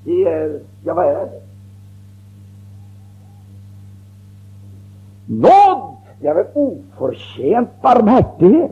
det 0.04 0.24
är, 0.24 0.60
ja 0.84 0.94
vad 0.94 1.06
är 1.06 1.26
det? 1.26 1.42
Nåd, 5.26 5.96
det 6.22 6.28
är 6.28 6.34
väl 6.36 6.46
oförtjänt 6.54 7.70
barmhärtighet, 7.82 8.72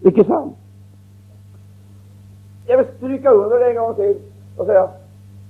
icke 0.00 0.24
sant? 0.24 0.56
Jag 2.66 2.76
vill 2.76 2.86
stryka 2.96 3.30
under 3.30 3.58
det 3.58 3.70
en 3.70 3.76
gång 3.76 3.94
till 3.94 4.16
och 4.56 4.66
säga 4.66 4.88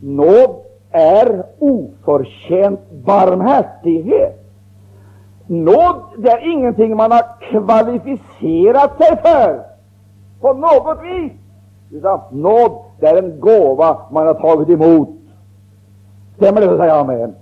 nåd 0.00 0.56
är 0.90 1.44
oförtjänt 1.58 2.90
barmhärtighet. 2.90 4.44
Nåd, 5.46 6.02
det 6.18 6.30
är 6.30 6.52
ingenting 6.52 6.96
man 6.96 7.12
har 7.12 7.40
kvalificerat 7.40 8.96
sig 8.96 9.16
för 9.22 9.64
på 10.40 10.52
något 10.52 11.02
vis. 11.02 11.32
Utan 11.90 12.20
nåd, 12.30 12.72
det 13.00 13.06
är 13.06 13.22
en 13.22 13.40
gåva 13.40 13.98
man 14.10 14.26
har 14.26 14.34
tagit 14.34 14.68
emot. 14.68 15.08
Stämmer 16.36 16.60
det 16.60 16.66
så 16.66 16.76
säger 16.76 16.94
jag 16.94 17.00
amen. 17.00 17.34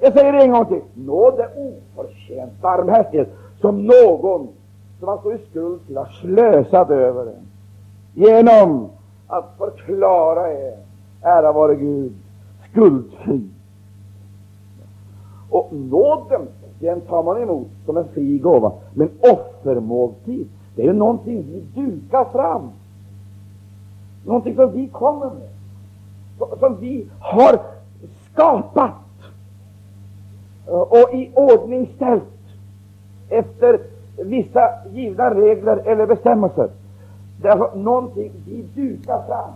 Jag 0.00 0.12
säger 0.12 0.32
det 0.32 0.42
en 0.42 0.52
gång 0.52 0.66
till. 0.66 0.80
Nåd 0.94 1.40
är 1.40 1.48
oförtjänt 1.56 2.52
barmhärtighet 2.62 3.28
som 3.60 3.86
någon 3.86 4.48
som 4.98 5.08
har 5.08 5.18
stått 5.18 5.34
i 5.40 5.50
skuld 5.50 5.86
till 5.86 5.96
har 5.96 6.06
slösat 6.20 6.90
över 6.90 7.24
den 7.24 7.48
genom 8.14 8.88
att 9.26 9.54
förklara 9.58 10.52
er, 10.52 10.76
ära 11.22 11.52
vare 11.52 11.74
Gud, 11.74 12.12
skuldfri. 12.70 13.42
Och 15.50 15.72
nåden, 15.72 16.48
den 16.80 17.00
tar 17.00 17.22
man 17.22 17.42
emot 17.42 17.68
som 17.86 17.96
en 17.96 18.08
fri 18.08 18.38
gåva. 18.38 18.72
Men 18.94 19.10
offermåltid, 19.20 20.48
det 20.76 20.82
är 20.82 20.86
ju 20.86 20.92
någonting 20.92 21.44
vi 21.52 21.82
dukar 21.82 22.24
fram. 22.24 22.70
Någonting 24.28 24.56
som 24.56 24.72
vi 24.72 24.88
kommer 24.88 25.26
med. 25.30 25.48
Som 26.58 26.76
vi 26.80 27.06
har 27.20 27.60
skapat 28.32 28.92
och 30.66 31.14
i 31.14 31.30
ordning 31.34 31.90
ställt 31.96 32.22
efter 33.28 33.80
vissa 34.24 34.70
givna 34.92 35.34
regler 35.34 35.76
eller 35.86 36.06
bestämmelser. 36.06 36.68
Därför 37.42 37.76
någonting 37.76 38.32
vi 38.46 38.62
dukar 38.74 39.22
fram. 39.26 39.52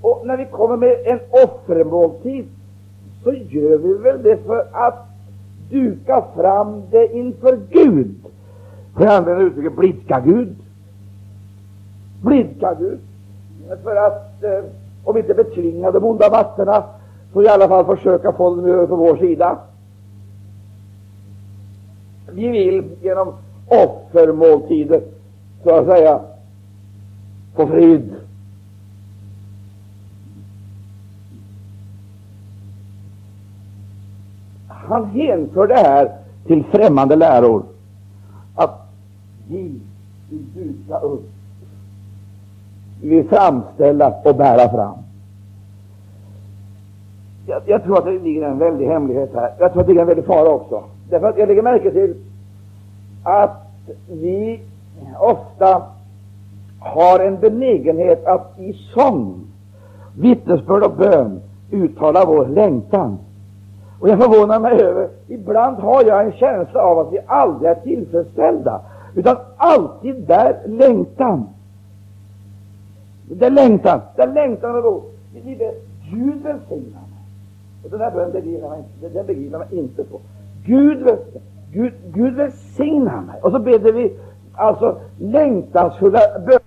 Och 0.00 0.26
när 0.26 0.36
vi 0.36 0.46
kommer 0.46 0.76
med 0.76 0.96
en 1.04 1.20
offermåltid 1.30 2.46
så 3.24 3.32
gör 3.32 3.78
vi 3.78 3.94
väl 3.94 4.22
det 4.22 4.36
för 4.36 4.66
att 4.72 5.08
duka 5.70 6.24
fram 6.36 6.82
det 6.90 7.16
inför 7.16 7.60
Gud. 7.70 8.14
Får 8.94 9.04
jag 9.04 9.14
använda 9.14 9.42
uttrycket 9.42 9.76
blidka 9.76 10.20
Gud? 10.20 10.56
Blidka 12.22 12.74
Gud. 12.74 13.00
För 13.82 13.96
att, 13.96 14.42
eh, 14.42 14.64
om 15.04 15.16
inte 15.16 15.34
betvinga 15.34 15.90
de 15.90 16.04
onda 16.04 16.30
makterna, 16.30 16.84
så 17.32 17.42
i 17.42 17.48
alla 17.48 17.68
fall 17.68 17.96
försöka 17.96 18.32
få 18.32 18.56
dem 18.56 18.64
över 18.66 18.86
på 18.86 18.96
vår 18.96 19.16
sida. 19.16 19.58
Vi 22.32 22.48
vill 22.48 22.84
genom 23.02 23.34
offermåltider, 23.66 25.02
så 25.64 25.74
att 25.74 25.86
säga, 25.86 26.20
få 27.54 27.66
frid. 27.66 28.14
Han 34.68 35.04
hänför 35.04 35.66
det 35.66 35.74
här 35.74 36.16
till 36.46 36.64
främmande 36.64 37.16
läror. 37.16 37.62
Att 38.54 38.88
vi 39.48 39.80
vill 40.30 40.44
duka 40.54 40.98
upp, 40.98 41.31
vill 43.02 43.28
framställa 43.28 44.14
och 44.24 44.36
bära 44.36 44.68
fram. 44.68 44.94
Jag, 47.46 47.62
jag, 47.66 47.84
tror 47.84 47.98
att 47.98 48.04
det 48.04 48.18
ligger 48.18 48.42
en 48.42 48.58
väldig 48.58 48.86
hemlighet 48.86 49.30
här. 49.34 49.50
Jag 49.58 49.72
tror 49.72 49.80
att 49.80 49.86
det 49.86 49.92
ligger 49.92 50.02
en 50.02 50.08
väldig 50.08 50.26
fara 50.26 50.48
också. 50.48 50.82
Därför 51.10 51.28
att 51.28 51.38
jag 51.38 51.48
lägger 51.48 51.62
märke 51.62 51.90
till 51.90 52.14
att 53.24 53.56
vi 54.10 54.60
ofta 55.18 55.82
har 56.80 57.20
en 57.20 57.40
benägenhet 57.40 58.26
att 58.26 58.58
i 58.58 58.72
sång, 58.94 59.40
vittnesbörd 60.18 60.82
och 60.82 60.96
bön 60.96 61.40
uttala 61.70 62.24
vår 62.24 62.46
längtan. 62.46 63.18
Och 64.00 64.08
jag 64.08 64.22
förvånar 64.22 64.60
mig 64.60 64.80
över, 64.80 65.08
ibland 65.28 65.76
har 65.76 66.04
jag 66.04 66.26
en 66.26 66.32
känsla 66.32 66.82
av 66.82 66.98
att 66.98 67.12
vi 67.12 67.18
aldrig 67.26 67.70
är 67.70 67.74
tillfredsställda, 67.74 68.80
utan 69.14 69.36
alltid 69.56 70.14
där 70.26 70.56
längtan. 70.66 71.48
Det 73.28 73.46
är 73.46 73.50
längtan, 73.50 74.00
det 74.16 74.22
är 74.22 74.32
längtan 74.32 74.76
och 74.76 74.82
då. 74.82 75.04
Gud 76.10 76.42
välsigna 76.42 77.00
mig. 77.00 77.20
Och 77.84 77.90
den 77.90 77.98
där 77.98 78.10
bönen 78.10 78.32
begriper 78.32 78.68
man 78.68 78.78
inte, 78.78 79.08
den 79.08 79.26
begriper 79.26 79.58
man 79.58 79.72
inte 79.72 80.04
på. 80.04 80.20
Gud, 80.66 81.08
Gud, 81.72 81.92
Gud 82.14 82.34
välsigna 82.34 83.20
mig. 83.20 83.40
Och 83.42 83.52
så 83.52 83.58
ber 83.58 83.92
vi 83.92 84.18
alltså 84.54 85.00
längtansfulla 85.18 86.20
böner. 86.38 86.62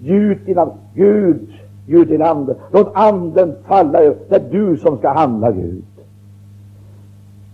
Gjut 0.00 0.46
din 0.46 0.58
ande. 0.58 0.74
Gud, 0.94 1.52
gjut 1.86 2.08
din 2.08 2.22
ande. 2.22 2.56
Låt 2.72 2.90
anden 2.94 3.56
falla 3.66 3.98
över. 3.98 4.18
Det 4.28 4.36
är 4.36 4.50
du 4.50 4.76
som 4.76 4.98
ska 4.98 5.08
handla, 5.08 5.52
Gud. 5.52 5.84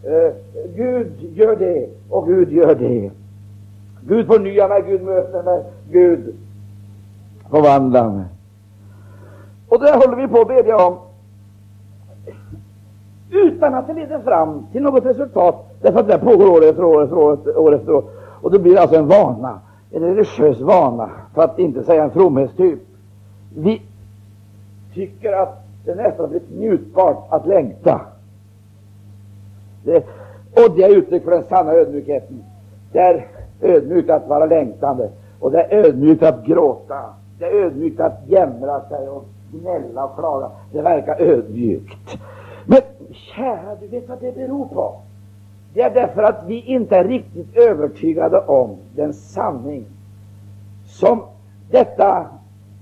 Uh, 0.07 0.33
Gud 0.77 1.13
gör 1.35 1.57
det 1.57 1.89
och 2.11 2.27
Gud 2.27 2.53
gör 2.53 2.75
det. 2.75 3.11
Gud 4.09 4.27
förnyar 4.27 4.69
mig, 4.69 4.83
Gud 4.87 5.03
möter 5.03 5.43
mig, 5.43 5.65
Gud 5.91 6.35
förvandlar 7.51 8.11
mig. 8.11 8.25
Och 9.69 9.81
det 9.81 9.93
håller 9.93 10.17
vi 10.17 10.29
på 10.29 10.41
att 10.41 10.49
bedja 10.49 10.87
om 10.87 10.97
utan 13.31 13.75
att 13.75 13.87
det 13.87 13.95
leder 13.95 14.19
fram 14.19 14.67
till 14.73 14.83
något 14.83 15.05
resultat, 15.05 15.75
därför 15.83 16.01
att 16.01 16.09
det 16.09 16.19
pågår 16.19 16.51
år 16.51 16.65
efter 16.65 16.85
år 16.85 17.03
efter 17.03 17.17
år, 17.17 17.59
år 17.59 17.75
efter 17.75 17.93
år. 17.93 18.05
Och 18.41 18.51
det 18.51 18.59
blir 18.59 18.79
alltså 18.79 18.97
en 18.97 19.09
vana 19.09 19.61
en 19.95 20.03
religiös 20.03 20.61
vana, 20.61 21.11
för 21.35 21.43
att 21.43 21.59
inte 21.59 21.85
säga 21.85 22.05
en 22.05 22.11
fromhetstyp. 22.11 22.79
Vi 23.57 23.83
tycker 24.95 25.33
att 25.33 25.67
det 25.85 25.95
nästan 25.95 26.29
blivit 26.29 26.51
njutbart 26.51 27.27
att 27.29 27.47
längta. 27.47 28.01
Det, 29.85 30.05
och 30.53 30.77
det 30.77 30.83
är 30.83 30.97
uttryck 30.97 31.25
för 31.25 31.31
den 31.31 31.45
sanna 31.49 31.73
ödmjukheten. 31.73 32.45
Det 32.93 32.99
är 32.99 33.27
ödmjukt 33.61 34.11
att 34.11 34.29
vara 34.29 34.47
längtande, 34.47 35.11
och 35.41 35.51
det 35.51 35.63
är 35.63 35.85
ödmjukt 35.85 36.23
att 36.23 36.45
gråta. 36.45 37.01
Det 37.39 37.45
är 37.45 37.55
ödmjukt 37.65 38.01
att 38.01 38.21
jämra 38.27 38.81
sig 38.81 39.09
och 39.09 39.25
gnälla 39.53 40.05
och 40.05 40.19
klaga. 40.19 40.51
Det 40.73 40.83
verkar 40.83 41.23
ödmjukt. 41.23 42.19
Men 42.67 42.81
kära, 43.13 43.75
du 43.81 43.87
vet 43.87 44.09
vad 44.09 44.21
det 44.21 44.35
beror 44.35 44.67
på? 44.67 44.95
Det 45.75 45.83
är 45.83 45.95
därför 45.95 46.23
att 46.23 46.45
vi 46.47 46.61
inte 46.61 46.97
är 46.97 47.05
riktigt 47.05 47.57
övertygade 47.57 48.41
om 48.41 48.77
den 48.97 49.13
sanning 49.13 49.85
som 50.87 51.23
detta 51.71 52.27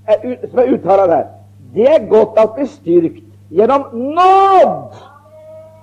är, 0.05 0.47
som 0.47 0.59
är 0.59 0.67
uttalad 0.67 1.09
här. 1.09 1.27
Det 1.73 1.87
är 1.87 2.07
gott 2.07 2.37
att 2.37 2.55
bli 2.55 2.67
styrkt 2.67 3.25
genom 3.49 3.81
nåd. 3.91 4.93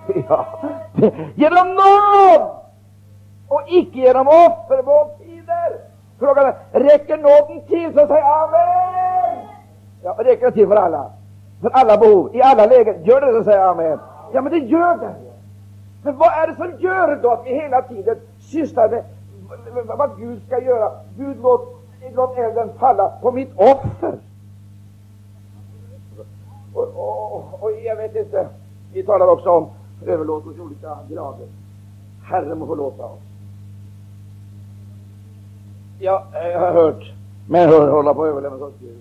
Ja, 0.29 0.47
genom 1.35 1.69
nåd 1.69 2.51
och 3.49 3.63
icke 3.67 3.99
genom 3.99 4.29
offermåltider. 4.29 5.81
Frågan 6.19 6.47
är, 6.47 6.81
räcker 6.81 7.17
nåden 7.17 7.67
till? 7.67 7.93
Så 7.93 8.07
säg 8.07 8.23
amen. 8.23 9.47
Ja, 10.03 10.17
räcker 10.19 10.43
den 10.43 10.53
till 10.53 10.69
för 10.69 10.77
alla? 10.77 11.11
För 11.63 11.71
alla 11.71 11.97
behov, 11.97 12.37
i 12.37 12.43
alla 12.43 12.67
lägen? 12.67 13.05
Gör 13.05 13.21
det 13.21 13.33
så 13.33 13.45
säger 13.45 13.61
amen. 13.61 13.99
Ja, 14.33 14.41
men 14.41 14.53
det 14.53 14.59
gör 14.59 14.97
det. 14.97 15.15
Men 16.03 16.17
vad 16.17 16.29
är 16.29 16.47
det 16.47 16.57
som 16.57 16.73
gör 16.79 17.17
då 17.23 17.31
att 17.31 17.47
vi 17.47 17.55
hela 17.55 17.83
tiden 17.83 18.17
sysslar 18.39 18.89
med 18.89 19.05
vad 19.87 20.19
Gud 20.19 20.43
ska 20.47 20.59
göra? 20.59 20.91
Gud 21.17 21.37
låt, 21.43 21.69
låt 22.15 22.39
elden 22.39 22.71
falla 22.79 23.13
på 23.23 23.31
mitt 23.31 23.53
offer. 23.57 24.19
Och, 26.75 26.89
och, 26.97 27.63
och, 27.63 27.73
jag 27.85 27.97
vet 27.97 28.17
inte, 28.17 28.49
vi 28.93 29.03
talar 29.03 29.27
också 29.27 29.51
om 29.51 29.69
överlåtelse 30.07 30.59
i 30.59 30.63
olika 30.63 30.99
grader. 31.11 31.47
Herren 32.23 32.59
må 32.59 32.67
förlåta 32.67 33.05
oss. 33.05 33.21
Ja, 35.99 36.25
eh, 36.35 36.49
jag 36.49 36.61
har 36.61 36.73
hört 36.73 37.13
människor 37.49 37.91
hålla 37.91 38.15
på 38.15 38.23
att 38.23 38.29
överlämna 38.29 38.67
åt 38.67 38.81
Gud. 38.81 38.97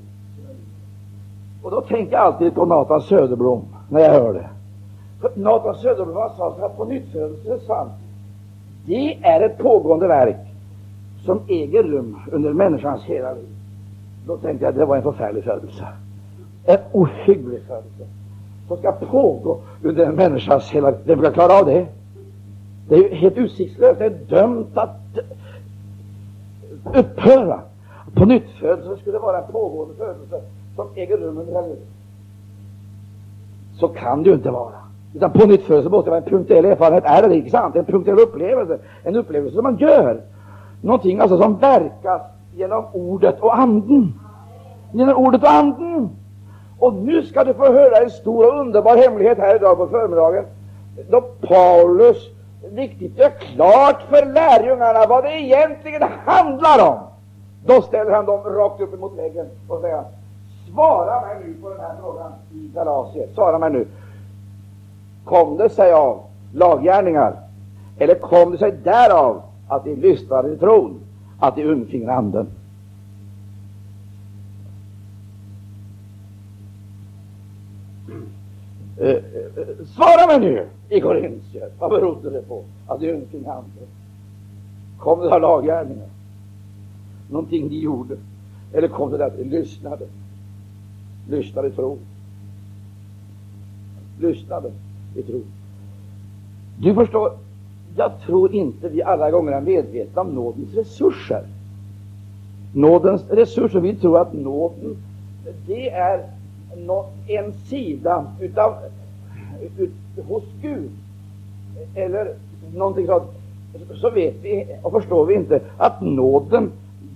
Och 1.64 1.72
då 1.72 1.82
tänker 1.82 2.14
jag 2.14 2.22
alltid 2.22 2.56
på 2.56 2.66
Nathan 2.66 3.02
Söderblom 3.02 3.62
när 3.90 4.00
jag 4.00 4.12
hör 4.12 4.34
det. 4.34 4.50
Nathan 5.36 5.76
Söderblom 5.76 6.30
sa 6.38 6.48
att 6.48 6.78
på 6.78 6.92
är 6.92 7.66
sant. 7.68 7.92
Det 8.86 9.16
är 9.24 9.42
ett 9.42 9.58
pågående 9.58 10.08
verk 10.08 10.38
som 11.26 11.40
äger 11.48 11.84
rum 11.84 12.20
under 12.32 12.54
människans 12.54 13.04
hela 13.04 13.34
liv. 13.34 13.48
Då 14.26 14.38
tänkte 14.38 14.66
jag 14.66 14.70
att 14.70 14.78
det 14.78 14.86
var 14.86 14.98
en 14.98 15.04
förfärlig 15.04 15.44
födelse. 15.44 15.88
En 16.66 16.80
ohygglig 16.92 17.62
födelse. 17.68 18.04
Som 18.70 18.78
ska 18.78 18.92
pågå 18.92 19.58
under 19.84 20.06
en 20.06 20.16
människas 20.16 20.72
hela 20.72 20.90
liv. 20.90 21.00
Vem 21.04 21.20
ska 21.20 21.32
klara 21.32 21.60
av 21.60 21.66
det? 21.66 21.88
Det 22.90 22.96
är 22.96 23.00
ju 23.00 23.16
helt 23.16 23.38
utsiktslöst. 23.38 24.00
Det 24.00 24.06
är 24.06 24.10
dömt 24.30 24.78
att 24.78 25.00
upphöra. 26.96 27.60
På 28.14 28.26
nyttfödelse 28.26 29.02
skulle 29.02 29.20
vara 29.20 29.38
en 29.38 29.52
pågående 29.52 29.96
födelse 29.96 30.42
som 30.76 30.88
äger 30.96 31.18
rum 31.18 31.38
under 31.38 31.54
hela 31.54 31.68
livet. 31.68 31.88
Så 33.80 33.88
kan 33.88 34.24
det 34.24 34.30
ju 34.30 34.36
inte 34.36 34.52
vara. 34.52 34.74
Utan 35.14 35.32
på 35.32 35.48
nytt 35.48 35.64
födelse 35.64 35.90
måste 35.90 36.10
vara 36.10 36.22
en 36.22 36.30
punktuell 36.30 36.66
erfarenhet. 36.66 37.04
Är 37.06 37.30
det 37.30 37.36
inte 37.36 37.50
sant? 37.50 37.76
En 37.76 37.86
punktuell 37.86 38.20
upplevelse. 38.20 38.80
En 39.04 39.16
upplevelse 39.16 39.56
som 39.56 39.64
man 39.64 39.78
gör. 39.78 40.22
Någonting 40.82 41.20
alltså 41.20 41.42
som 41.42 41.58
verkas 41.58 42.22
genom 42.56 42.86
ordet 42.94 43.40
och 43.40 43.58
anden. 43.58 44.14
Genom 44.94 45.16
ordet 45.16 45.44
och 45.44 45.52
anden. 45.52 46.10
Och 46.80 46.94
nu 46.94 47.26
ska 47.26 47.44
du 47.44 47.54
få 47.54 47.66
höra 47.66 47.98
en 47.98 48.10
stor 48.10 48.48
och 48.48 48.60
underbar 48.60 48.98
hemlighet 48.98 49.38
här 49.38 49.56
idag 49.56 49.78
på 49.78 49.88
förmiddagen. 49.88 50.46
Då 51.10 51.22
Paulus 51.22 52.18
riktigt 52.76 53.18
gör 53.18 53.30
klart 53.30 54.02
för 54.10 54.26
lärjungarna 54.26 55.06
vad 55.10 55.24
det 55.24 55.32
egentligen 55.32 56.04
handlar 56.26 56.90
om. 56.90 56.98
Då 57.66 57.82
ställer 57.82 58.12
han 58.12 58.26
dem 58.26 58.44
rakt 58.44 58.82
upp 58.82 58.94
emot 58.94 59.18
väggen 59.18 59.46
och 59.68 59.82
säger 59.82 60.04
Svara 60.74 61.22
mig 61.22 61.36
nu 61.46 61.54
på 61.62 61.70
den 61.70 61.80
här 61.80 61.96
frågan 62.02 62.32
i 62.54 62.72
Galatiet. 62.76 63.34
Svara 63.34 63.60
mig 63.60 63.70
nu. 63.70 63.88
Kom 65.26 65.58
det 65.58 65.70
sig 65.70 65.94
av 65.94 66.20
laggärningar, 66.54 67.34
eller 67.98 68.16
kom 68.16 68.52
det 68.52 68.58
sig 68.58 68.72
därav 68.72 69.42
att 69.68 69.84
de 69.84 69.96
lyssnade 69.96 70.50
till 70.50 70.60
tron, 70.60 71.00
att 71.40 71.56
de 71.56 71.64
undfinner 71.64 72.14
Anden? 72.14 72.48
Eh, 79.00 79.10
eh, 79.10 79.86
svara 79.96 80.28
mig 80.28 80.40
nu 80.40 80.68
i 80.90 81.02
Korintier, 81.02 81.70
vad 81.80 81.90
berodde 81.90 82.30
det 82.30 82.42
på 82.42 82.64
att 82.88 83.00
de 83.00 83.08
hände? 83.08 83.86
Kom 84.98 85.20
det 85.20 85.34
av 85.36 85.42
laggärningar? 85.42 86.08
Någonting 87.30 87.68
ni 87.68 87.80
gjorde? 87.80 88.16
Eller 88.74 88.88
kom 88.88 89.12
det 89.12 89.18
där 89.18 89.28
att 89.28 89.38
ni 89.38 89.44
lyssnade? 89.44 90.06
Lyssnade 91.30 91.68
i 91.68 91.72
tro? 91.72 91.98
lyssnade 94.20 94.72
i 95.16 95.22
tro. 95.22 95.42
Du 96.78 96.94
förstår, 96.94 97.32
jag 97.96 98.12
tror 98.26 98.56
inte 98.56 98.90
vi 98.90 99.04
alla 99.04 99.32
gånger 99.32 99.52
är 99.52 99.62
medvetna 99.62 100.22
om 100.22 100.28
nådens 100.28 100.74
resurser. 100.74 101.44
Nådens 102.74 103.22
resurser, 103.30 103.80
vi 103.80 103.96
tror 103.96 104.22
att 104.22 104.34
nåden, 104.34 104.98
det 105.68 105.90
är 105.90 106.26
en 107.28 107.54
sida 107.54 108.26
utav, 108.40 108.76
ut, 109.78 109.92
hos 110.28 110.44
Gud, 110.62 110.90
eller 111.96 112.34
någonting 112.76 113.08
sånt, 113.08 113.24
så 114.02 114.10
vet 114.10 114.36
vi 114.42 114.66
och 114.82 114.92
förstår 114.92 115.26
vi 115.26 115.34
inte 115.34 115.60
att 115.78 116.02
nåden, 116.02 116.72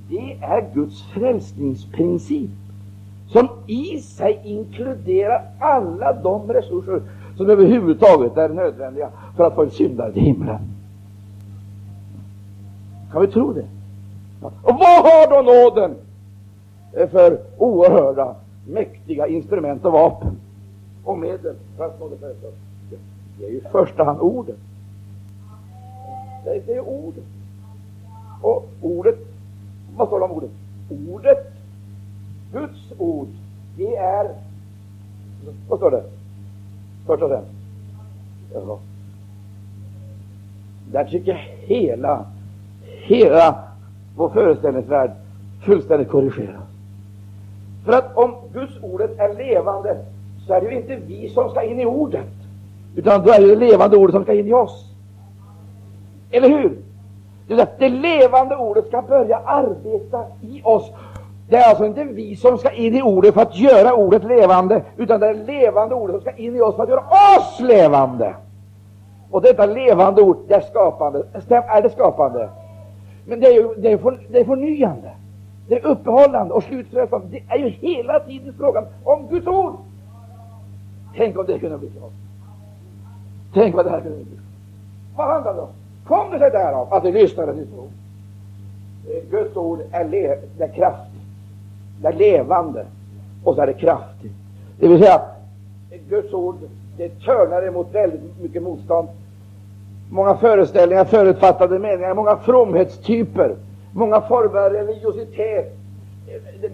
det 0.10 0.38
är 0.42 0.74
Guds 0.74 1.04
frälsningsprincip 1.04 2.50
som 3.28 3.50
i 3.68 4.00
sig 4.02 4.42
inkluderar 4.44 5.42
alla 5.60 6.14
de 6.14 6.54
resurser 6.54 7.02
som 7.38 7.50
överhuvudtaget 7.50 8.38
är 8.38 8.50
nödvändiga 8.50 9.10
för 9.38 9.44
att 9.44 9.56
få 9.56 9.64
en 9.64 9.72
syndare 9.72 10.12
till 10.12 10.22
himlen. 10.22 10.60
Kan 13.12 13.22
vi 13.22 13.28
tro 13.28 13.54
det? 13.54 13.66
Och 14.42 14.76
vad 14.80 15.04
har 15.04 15.30
då 15.30 15.52
nåden 15.52 15.96
för 17.12 17.40
oerhörda, 17.58 18.36
mäktiga 18.68 19.28
instrument 19.28 19.86
och 19.86 19.92
vapen 19.92 20.40
och 21.04 21.18
medel 21.18 21.56
för 21.78 21.86
att 21.86 22.00
nå 22.00 22.10
det 22.10 22.18
för 22.18 22.36
Det 23.40 23.46
är 23.46 23.50
ju 23.50 23.58
i 23.58 23.62
första 23.72 24.04
hand 24.04 24.20
ordet. 24.20 24.58
Det 26.44 26.74
är, 26.74 26.80
ordet. 26.80 27.24
Och 28.42 28.70
ordet, 28.82 29.20
vad 29.96 30.08
står 30.08 30.20
det 30.20 30.26
om 30.26 30.32
ordet? 30.32 30.52
Ordet, 31.10 31.54
Guds 32.52 32.94
ord, 32.98 33.28
det 33.78 33.96
är, 33.96 34.36
vad 35.70 35.80
står 35.80 35.92
det? 35.92 36.04
Först 37.06 37.24
och 37.24 37.30
främst. 37.30 37.52
Ja. 38.54 38.80
Där 40.92 41.06
tycker 41.06 41.32
jag 41.32 41.40
hela, 41.68 42.26
hela 42.84 43.64
vår 44.16 44.30
föreställningsvärld 44.30 45.12
fullständigt 45.62 46.10
korrigeras. 46.10 46.73
För 47.86 47.94
att 47.94 48.18
om 48.18 48.36
Guds 48.54 48.74
ordet 48.82 49.20
är 49.20 49.34
levande, 49.34 49.98
så 50.48 50.54
är 50.54 50.62
det 50.62 50.68
ju 50.68 50.76
inte 50.78 50.96
vi 50.96 51.30
som 51.30 51.50
ska 51.50 51.64
in 51.64 51.80
i 51.80 51.86
ordet, 51.86 52.26
utan 52.96 53.26
då 53.26 53.32
är 53.32 53.42
det 53.42 53.48
det 53.48 53.56
levande 53.56 53.98
ordet 53.98 54.14
som 54.14 54.24
ska 54.24 54.34
in 54.34 54.48
i 54.48 54.54
oss. 54.54 54.90
Eller 56.32 56.50
hur? 56.50 56.78
Det 57.78 57.90
levande 57.90 58.56
ordet 58.56 58.88
ska 58.88 59.02
börja 59.02 59.38
arbeta 59.38 60.24
i 60.42 60.62
oss. 60.64 60.92
Det 61.50 61.56
är 61.56 61.70
alltså 61.70 61.86
inte 61.86 62.04
vi 62.04 62.36
som 62.36 62.58
ska 62.58 62.72
in 62.72 62.96
i 62.96 63.02
ordet 63.02 63.34
för 63.34 63.42
att 63.42 63.58
göra 63.58 63.94
ordet 63.94 64.24
levande, 64.24 64.82
utan 64.98 65.20
det 65.20 65.28
är 65.28 65.34
det 65.34 65.44
levande 65.44 65.96
ordet 65.96 66.14
som 66.14 66.22
ska 66.22 66.32
in 66.32 66.56
i 66.56 66.62
oss 66.62 66.76
för 66.76 66.84
att 66.84 66.90
göra 66.90 67.04
oss 67.38 67.60
levande. 67.60 68.36
Och 69.32 69.42
detta 69.42 69.66
levande 69.66 70.22
ord, 70.22 70.38
det 70.48 70.54
är 70.54 70.62
skapande. 70.62 71.24
Är 71.50 71.82
det 71.82 71.90
skapande? 71.90 72.50
Men 73.26 73.40
det 73.40 73.48
är 73.48 73.54
ju 73.54 73.74
det 73.78 73.92
är 73.92 73.98
för, 73.98 74.20
det 74.30 74.40
är 74.40 74.46
förnyande. 74.46 75.12
Det 75.68 75.84
uppehållande 75.84 76.54
och 76.54 76.64
slutförande. 76.64 77.28
Det 77.32 77.44
är 77.48 77.58
ju 77.58 77.70
hela 77.70 78.20
tiden 78.20 78.54
frågan 78.58 78.84
om 79.04 79.28
Guds 79.28 79.48
ord. 79.48 79.74
Tänk 81.16 81.38
om 81.38 81.46
det 81.46 81.60
kunde 81.60 81.78
bli 81.78 81.92
så. 82.00 82.10
Tänk 83.54 83.76
vad 83.76 83.86
det 83.86 83.92
här 83.92 84.02
kunde 84.02 84.18
bli. 84.18 84.38
Vad 85.16 85.28
handlar 85.28 85.54
det 85.54 85.62
om? 85.62 85.68
Kom 86.08 86.32
det 86.32 86.40
sig 86.40 86.52
därav 86.52 86.94
att 86.94 87.06
vi 87.06 87.12
lyssnade 87.12 87.54
till 87.54 87.68
tro? 87.68 87.90
Guds 89.32 89.58
ord 89.58 89.80
är, 89.92 90.10
le, 90.10 90.38
det 90.58 90.64
är 90.64 90.74
kraftigt, 90.74 91.22
det 92.02 92.08
är 92.08 92.14
levande 92.14 92.86
och 93.44 93.56
så 93.56 93.62
är 93.62 93.68
det 93.68 93.74
kraftigt. 93.74 94.32
Det 94.80 94.88
vill 94.88 95.00
säga, 95.00 95.22
Guds 96.10 96.34
ord 96.34 96.56
det 96.98 97.10
törnar 97.10 97.68
emot 97.68 97.88
väldigt 97.92 98.42
mycket 98.42 98.64
motstånd. 98.64 99.08
Många 100.12 100.36
föreställningar, 100.38 101.06
förutfattade 101.06 101.80
meningar, 101.80 102.14
många 102.14 102.36
fromhetstyper, 102.38 103.56
många 103.94 104.22
former 104.22 104.60
av 104.60 104.72
religiositet. 104.72 105.78
Det, 106.62 106.68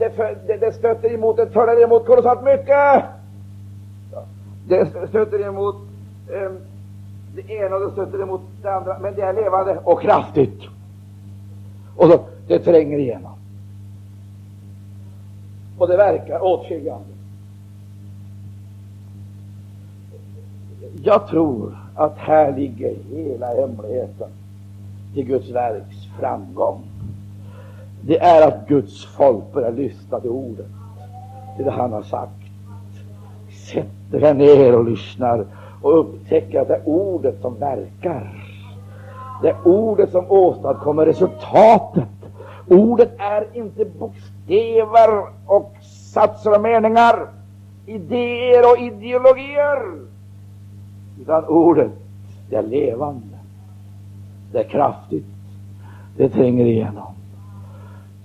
det, 0.48 0.58
det, 0.58 0.74
stöter 0.74 1.14
emot, 1.14 1.38
det 1.38 1.46
talar 1.46 1.84
emot 1.84 2.06
kolossalt 2.06 2.44
mycket. 2.44 3.04
Det 4.68 5.08
stöter 5.10 5.46
emot 5.46 5.76
um, 6.30 6.58
det 7.36 7.54
ena 7.54 7.76
och 7.76 7.82
det 7.82 7.92
stöter 7.92 8.22
emot 8.22 8.42
det 8.62 8.74
andra, 8.74 9.00
men 9.00 9.16
det 9.16 9.22
är 9.22 9.34
levande 9.34 9.80
och 9.84 10.02
kraftigt. 10.02 10.62
Och 11.96 12.08
så, 12.08 12.20
det 12.48 12.60
tränger 12.60 12.98
igenom. 12.98 13.32
Och 15.78 15.88
det 15.88 15.98
verkar 15.98 16.44
åtskiljande. 16.44 17.06
Jag 21.04 21.28
tror 21.28 21.78
att 21.96 22.18
här 22.18 22.58
ligger 22.58 22.96
hela 23.12 23.48
hemligheten 23.48 24.30
till 25.14 25.26
Guds 25.26 25.50
verks 25.50 25.96
framgång. 26.20 26.89
Det 28.10 28.20
är 28.20 28.48
att 28.48 28.68
Guds 28.68 29.06
folk 29.06 29.54
börjar 29.54 29.72
lyssna 29.72 30.20
till 30.20 30.30
ordet, 30.30 30.66
till 31.56 31.66
det 31.66 31.72
han 31.72 31.94
har 31.94 32.02
sagt. 32.02 32.32
Sätter 33.74 34.20
sig 34.20 34.34
ner 34.34 34.78
och 34.78 34.86
lyssnar 34.86 35.46
och 35.82 36.00
upptäcker 36.00 36.62
att 36.62 36.68
det 36.68 36.76
är 36.76 36.90
ordet 36.90 37.42
som 37.42 37.60
verkar. 37.60 38.46
Det 39.42 39.50
är 39.50 39.68
ordet 39.68 40.12
som 40.12 40.32
åstadkommer 40.32 41.06
resultatet. 41.06 42.10
Ordet 42.68 43.12
är 43.18 43.48
inte 43.54 43.86
bokstäver 43.86 45.28
och 45.46 45.74
satser 46.14 46.56
och 46.56 46.62
meningar, 46.62 47.28
idéer 47.86 48.72
och 48.72 48.80
ideologier. 48.80 49.80
Utan 51.22 51.46
ordet, 51.46 51.92
det 52.50 52.56
är 52.56 52.64
levande. 52.64 53.38
Det 54.52 54.60
är 54.60 54.70
kraftigt. 54.70 55.26
Det 56.18 56.30
tränger 56.30 56.66
igenom. 56.66 57.19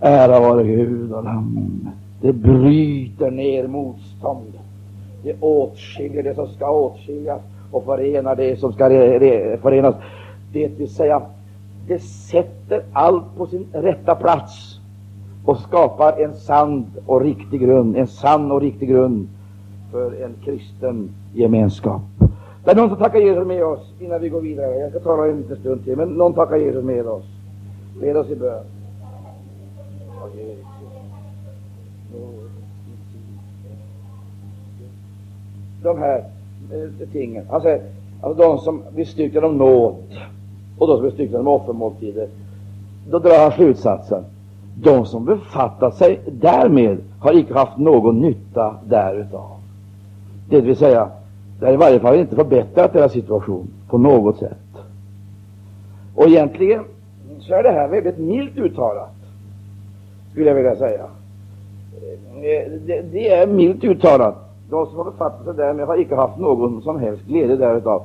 Ära 0.07 0.41
vare 0.41 0.63
Gud 0.63 1.13
och 1.13 1.25
Lammet. 1.25 1.95
Det 2.21 2.33
bryter 2.33 3.31
ner 3.31 3.67
motstånd. 3.67 4.53
Det 5.23 5.37
åtskiljer 5.41 6.23
det 6.23 6.35
som 6.35 6.49
ska 6.49 6.71
åtskiljas 6.71 7.41
och 7.71 7.85
förenar 7.85 8.37
det 8.37 8.61
som 8.61 8.73
ska 8.73 8.89
förenas. 9.63 9.95
Det 10.53 10.69
vill 10.69 10.95
säga, 10.95 11.23
det 11.89 11.99
sätter 11.99 12.83
allt 12.93 13.37
på 13.37 13.47
sin 13.47 13.67
rätta 13.73 14.15
plats 14.15 14.79
och 15.45 15.59
skapar 15.59 16.23
en 16.23 16.35
sann 16.35 16.87
och 17.07 17.21
riktig 17.21 17.61
grund, 17.61 17.97
en 17.97 18.07
sann 18.07 18.53
och 18.53 18.61
riktig 18.61 18.89
grund 18.89 19.29
för 19.93 20.23
en 20.25 20.35
kristen 20.45 21.11
gemenskap. 21.35 22.03
Det 22.65 22.71
är 22.71 22.75
någon 22.75 22.89
som 22.89 22.99
tackar 22.99 23.19
Jesus 23.19 23.47
med 23.47 23.65
oss 23.65 23.93
innan 24.01 24.21
vi 24.21 24.29
går 24.29 24.41
vidare. 24.41 24.79
Jag 24.79 24.91
ska 24.91 25.01
tala 25.01 25.27
en 25.27 25.37
liten 25.37 25.57
stund 25.57 25.85
till, 25.85 25.97
men 25.97 26.09
någon 26.09 26.35
tackar 26.35 26.57
Jesus 26.57 26.85
med 26.85 27.07
oss. 27.07 27.25
Med 28.01 28.17
oss 28.17 28.31
i 28.31 28.37
bön. 28.37 28.65
De 35.83 35.99
här 35.99 36.25
eh, 36.73 37.09
tingen. 37.13 37.47
Han 37.51 37.61
säger, 37.61 37.83
alltså 38.21 38.43
de 38.43 38.59
som 38.59 38.83
blir 38.95 39.05
styrkta 39.05 39.47
om 39.47 39.59
nåd 39.59 39.95
och 40.79 40.87
de 40.87 40.97
som 40.97 41.01
blir 41.01 41.11
styrkta 41.11 41.41
om 41.41 41.49
offermåltider. 41.49 42.29
Då 43.11 43.19
drar 43.19 43.43
han 43.43 43.53
slutsatsen. 43.53 44.25
De 44.83 45.07
som 45.07 45.25
befattat 45.25 45.97
sig 45.97 46.21
därmed 46.27 46.99
har 47.21 47.39
icke 47.39 47.55
haft 47.55 47.79
någon 47.79 48.21
nytta 48.21 48.77
därutav. 48.85 49.51
Det 50.49 50.61
vill 50.61 50.77
säga, 50.77 51.11
det 51.61 51.67
har 51.67 51.73
i 51.73 51.77
varje 51.77 52.01
fall 52.01 52.17
inte 52.17 52.37
förbättrat 52.37 52.93
deras 52.93 53.13
situation 53.13 53.69
på 53.89 53.99
något 53.99 54.39
sätt. 54.39 54.59
Och 56.15 56.27
egentligen 56.27 56.85
så 57.41 57.55
är 57.55 57.63
det 57.63 57.71
här 57.71 57.89
väldigt 57.89 58.19
milt 58.19 58.57
uttalat, 58.57 59.15
skulle 60.35 60.49
jag 60.49 60.55
vilja 60.55 60.77
säga. 60.77 61.05
Eh, 62.03 62.51
eh, 62.51 62.71
det, 62.87 63.03
det 63.03 63.29
är 63.29 63.47
milt 63.47 63.85
uttalat. 63.85 64.35
De 64.71 64.87
som 64.87 64.97
har 64.97 65.05
befattat 65.05 65.45
sig 65.45 65.55
därmed 65.55 65.87
har 65.87 66.01
icke 66.01 66.15
haft 66.15 66.39
någon 66.39 66.83
som 66.83 67.01
helst 67.01 67.23
glädje 67.25 67.57
därav. 67.57 68.03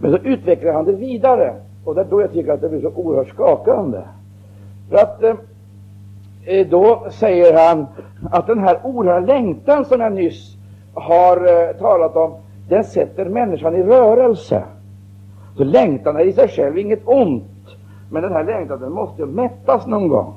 Men 0.00 0.10
så 0.10 0.18
utvecklar 0.18 0.72
han 0.72 0.84
det 0.84 0.92
vidare, 0.92 1.54
och 1.84 1.94
det 1.94 2.00
är 2.00 2.04
då 2.04 2.20
jag 2.20 2.32
tycker 2.32 2.52
att 2.52 2.60
det 2.60 2.68
blir 2.68 2.80
så 2.80 2.90
oerhört 2.94 3.28
skakande. 3.28 3.98
För 4.90 4.96
att 4.96 5.22
eh, 5.22 5.34
eh 6.44 6.66
då 6.66 7.06
säger 7.10 7.68
han 7.68 7.86
att 8.30 8.46
den 8.46 8.58
här 8.58 8.78
oerhörda 8.82 9.26
längtan 9.26 9.84
som 9.84 10.00
jag 10.00 10.12
nyss 10.12 10.56
har 10.94 11.36
eh, 11.36 11.76
talat 11.76 12.16
om, 12.16 12.32
den 12.68 12.84
sätter 12.84 13.24
människan 13.24 13.76
i 13.76 13.82
rörelse. 13.82 14.62
Så 15.56 15.64
längtan 15.64 16.16
är 16.16 16.24
i 16.24 16.32
sig 16.32 16.48
själv 16.48 16.78
inget 16.78 17.02
ont, 17.04 17.44
men 18.10 18.22
den 18.22 18.32
här 18.32 18.44
längtan 18.44 18.80
den 18.80 18.92
måste 18.92 19.26
mättas 19.26 19.86
någon 19.86 20.08
gång. 20.08 20.34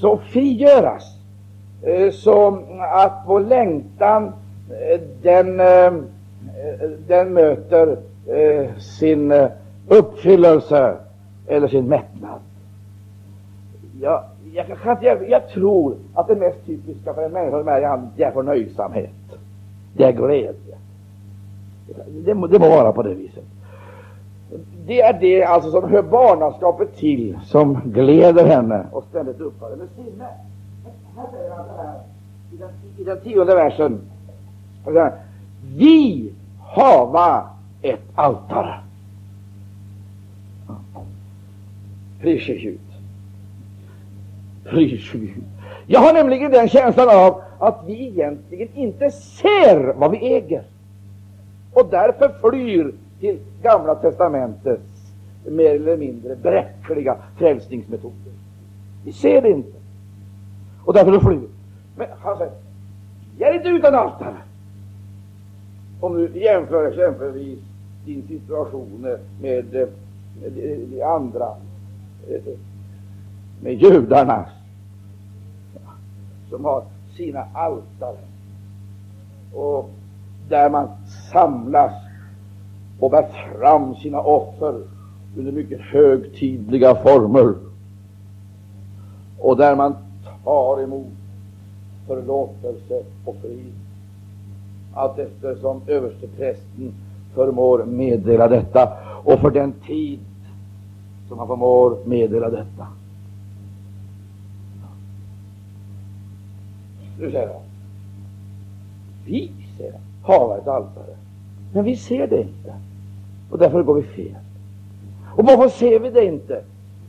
Så 0.00 0.18
frigöras, 0.18 1.04
eh, 1.82 2.10
så 2.10 2.58
att 2.92 3.22
vår 3.26 3.40
längtan 3.40 4.32
eh, 4.70 5.00
den, 5.22 5.60
eh, 5.60 5.92
den 7.06 7.32
möter 7.32 7.96
sin 8.78 9.48
uppfyllelse 9.88 10.96
eller 11.46 11.68
sin 11.68 11.88
mättnad. 11.88 12.40
Jag, 14.00 14.24
jag, 14.52 14.66
jag, 15.00 15.28
jag, 15.28 15.48
tror 15.48 15.96
att 16.14 16.28
det 16.28 16.36
mest 16.36 16.66
typiska 16.66 17.14
för 17.14 17.22
en 17.22 17.32
människa 17.32 17.58
som 17.58 17.68
är, 17.68 17.96
i 17.96 18.00
det 18.16 18.24
är 18.24 18.30
förnöjsamhet. 18.30 19.10
Det 19.96 20.04
är 20.04 20.12
glädje. 20.12 20.54
Det, 22.24 22.34
må, 22.34 22.46
det 22.46 22.58
må 22.58 22.68
vara 22.68 22.92
på 22.92 23.02
det 23.02 23.14
viset. 23.14 23.44
Det 24.86 25.00
är 25.00 25.12
det 25.12 25.44
alltså 25.44 25.70
som 25.70 25.90
hör 25.90 26.02
barnaskapet 26.02 26.96
till, 26.96 27.38
som 27.44 27.80
gläder 27.84 28.46
henne 28.46 28.86
och 28.92 29.04
ständigt 29.10 29.40
uppar 29.40 29.70
hennes 29.70 29.90
sinne. 29.90 30.28
Här 31.16 31.26
säger 31.32 31.50
han 31.50 31.66
så 31.66 31.82
här, 31.82 32.00
i 32.52 32.56
den, 32.56 32.70
i 32.98 33.04
den 33.04 33.20
tionde 33.20 33.54
versen. 33.54 34.00
Vi 35.76 36.32
hava 36.60 37.48
ett 37.82 38.02
altare. 38.14 38.80
Pris 42.20 42.46
Gud. 42.46 42.78
Gud. 45.12 45.30
Jag 45.86 46.00
har 46.00 46.12
nämligen 46.12 46.50
den 46.50 46.68
känslan 46.68 47.08
av 47.08 47.42
att 47.58 47.82
vi 47.86 48.06
egentligen 48.06 48.68
inte 48.74 49.10
ser 49.10 49.94
vad 49.96 50.10
vi 50.10 50.34
äger 50.34 50.62
och 51.72 51.86
därför 51.90 52.50
flyr 52.50 52.94
till 53.20 53.38
Gamla 53.62 53.94
testamentets 53.94 54.82
mer 55.46 55.74
eller 55.74 55.96
mindre 55.96 56.36
bräckliga 56.36 57.16
frälsningsmetoder. 57.38 58.32
Vi 59.04 59.12
ser 59.12 59.42
det 59.42 59.50
inte, 59.50 59.78
och 60.84 60.94
därför 60.94 61.20
flyr 61.20 61.48
Men 61.96 62.06
han 62.20 62.38
säger, 62.38 62.52
jag 63.38 63.50
är 63.50 63.54
inte 63.54 63.68
utan 63.68 63.94
altare. 63.94 64.36
Om 66.00 66.14
du 66.14 66.40
jämför 66.40 66.88
exempelvis 66.88 67.58
din 68.04 68.28
situation 68.28 69.06
med, 69.40 69.74
eh, 69.74 69.88
med 70.42 70.58
eh, 70.58 70.78
de 70.90 71.02
andra, 71.02 71.48
eh, 72.28 72.54
med 73.62 73.74
judarnas, 73.74 74.48
som 76.50 76.64
har 76.64 76.84
sina 77.16 77.46
altare 77.52 78.18
och 79.52 79.90
där 80.48 80.70
man 80.70 80.88
samlas 81.32 82.03
och 83.00 83.10
bär 83.10 83.26
fram 83.58 83.94
sina 83.94 84.20
offer 84.20 84.82
under 85.36 85.52
mycket 85.52 85.80
högtidliga 85.80 86.94
former. 86.94 87.54
Och 89.38 89.56
där 89.56 89.76
man 89.76 89.94
tar 90.44 90.82
emot 90.82 91.06
förlåtelse 92.06 93.02
och 93.24 93.36
frid. 93.42 93.72
Allt 94.94 95.18
eftersom 95.18 95.80
översteprästen 95.86 96.94
förmår 97.34 97.84
meddela 97.84 98.48
detta 98.48 98.92
och 99.24 99.40
för 99.40 99.50
den 99.50 99.72
tid 99.72 100.20
som 101.28 101.38
han 101.38 101.48
förmår 101.48 101.98
meddela 102.04 102.50
detta. 102.50 102.86
Nu 107.18 107.30
säger 107.30 107.52
han, 107.52 107.62
vi, 109.26 109.52
säger 109.78 109.92
han, 109.92 110.00
har 110.22 110.58
ett 110.58 110.68
altare, 110.68 111.16
men 111.74 111.84
vi 111.84 111.96
ser 111.96 112.26
det 112.26 112.40
inte, 112.40 112.74
och 113.50 113.58
därför 113.58 113.82
går 113.82 113.94
vi 113.94 114.02
fel. 114.02 114.34
Och 115.36 115.44
varför 115.44 115.68
ser 115.68 115.98
vi 116.00 116.10
det 116.10 116.24
inte? 116.24 116.62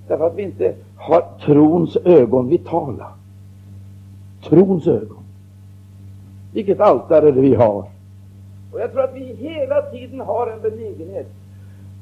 Därför 0.07 0.27
att 0.27 0.35
vi 0.35 0.43
inte 0.43 0.73
har 0.95 1.23
trons 1.45 1.97
ögon 2.05 2.49
vitala. 2.49 3.07
Trons 4.43 4.87
ögon. 4.87 5.23
Vilket 6.53 6.79
altare 6.79 7.31
vi 7.31 7.55
har. 7.55 7.85
Och 8.71 8.79
jag 8.79 8.91
tror 8.91 9.03
att 9.03 9.15
vi 9.15 9.33
hela 9.33 9.81
tiden 9.81 10.19
har 10.19 10.51
en 10.51 10.61
benägenhet 10.61 11.27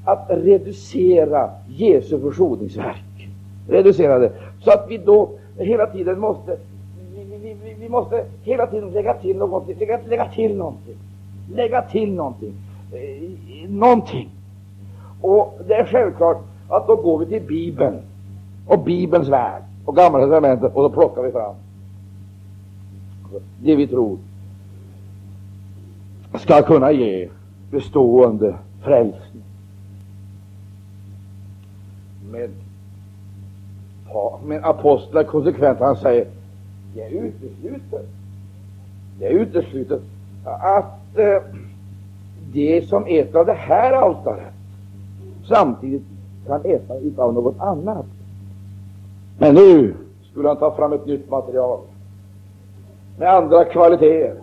att 0.05 0.25
reducera 0.29 1.49
Jesu 1.67 2.19
försoningsverk. 2.19 3.29
Reducera 3.69 4.19
det. 4.19 4.31
Så 4.61 4.71
att 4.71 4.85
vi 4.89 4.97
då 4.97 5.29
hela 5.57 5.87
tiden 5.87 6.19
måste 6.19 6.57
vi, 7.15 7.23
vi, 7.23 7.55
vi, 7.63 7.75
vi 7.79 7.89
måste 7.89 8.25
hela 8.43 8.67
tiden 8.67 8.91
lägga 8.91 9.13
till 9.13 9.37
någonting, 9.37 9.75
lägga, 9.79 9.99
lägga 10.07 10.29
till 10.29 10.57
någonting, 10.57 10.95
lägga 11.51 11.81
till 11.81 12.13
någonting, 12.13 12.53
eh, 12.91 13.69
någonting. 13.69 14.29
Och 15.21 15.59
det 15.67 15.73
är 15.73 15.85
självklart 15.85 16.37
att 16.69 16.87
då 16.87 16.95
går 16.95 17.19
vi 17.19 17.25
till 17.25 17.47
Bibeln 17.47 18.01
och 18.67 18.79
Bibelns 18.79 19.27
värld 19.27 19.63
och 19.85 19.95
Gamla 19.95 20.19
testamentet 20.19 20.75
och 20.75 20.83
då 20.83 20.89
plockar 20.89 21.21
vi 21.21 21.31
fram 21.31 21.55
det 23.63 23.75
vi 23.75 23.87
tror 23.87 24.17
ska 26.39 26.61
kunna 26.61 26.91
ge 26.91 27.29
bestående 27.71 28.55
frälsning. 28.81 29.43
Men, 32.31 32.49
men 34.45 34.63
apostlar 34.63 35.21
är 35.21 35.25
konsekvent. 35.25 35.79
Han 35.79 35.97
säger 35.97 36.27
det 36.93 37.01
är 37.01 37.09
uteslutet. 37.09 38.07
Det 39.19 39.27
är 39.27 39.31
uteslutet 39.31 40.01
att 40.45 41.02
eh, 41.15 41.41
det 42.53 42.87
som 42.87 43.05
äter 43.05 43.39
av 43.39 43.45
det 43.45 43.53
här 43.53 43.93
altaret 43.93 44.53
samtidigt 45.47 46.03
kan 46.47 46.65
äta 46.65 46.93
av 47.23 47.33
något 47.33 47.59
annat. 47.59 48.05
Men 49.39 49.55
nu 49.55 49.93
skulle 50.31 50.47
han 50.47 50.57
ta 50.57 50.75
fram 50.75 50.93
ett 50.93 51.05
nytt 51.05 51.29
material 51.29 51.79
med 53.17 53.35
andra 53.35 53.65
kvaliteter. 53.65 54.35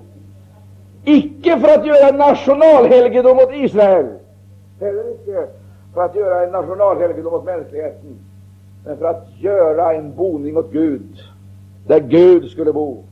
Icke 1.05 1.61
för 1.61 1.69
att 1.79 1.87
göra 1.87 2.09
en 2.09 2.17
nationalhelgedom 2.17 3.39
åt 3.39 3.53
Israel, 3.53 4.07
heller 4.81 5.15
icke 5.15 5.47
för 5.95 6.03
att 6.03 6.15
göra 6.15 6.45
en 6.45 6.53
nationalhelgedom 6.53 7.35
åt 7.35 7.45
mänskligheten, 7.45 8.19
men 8.85 8.97
för 8.97 9.05
att 9.05 9.29
göra 9.39 9.95
en 9.95 10.15
boning 10.15 10.57
åt 10.57 10.73
Gud, 10.73 11.19
där 11.87 12.01
Gud 12.01 12.51
skulle 12.51 12.73
bo, 12.73 13.03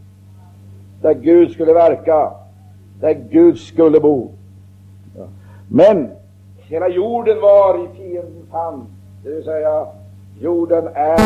där 1.02 1.14
Gud 1.14 1.50
skulle 1.50 1.72
verka, 1.72 2.30
där 3.00 3.14
Gud 3.30 3.58
skulle 3.58 4.00
bo. 4.00 4.30
Ja. 5.16 5.24
Men 5.68 6.08
hela 6.56 6.88
jorden 6.88 7.40
var 7.40 7.84
i 7.84 7.88
fiendens 7.96 8.52
hand, 8.52 8.86
det 9.24 9.30
vill 9.30 9.44
säga 9.44 9.86
jorden 10.40 10.88
är 10.94 11.18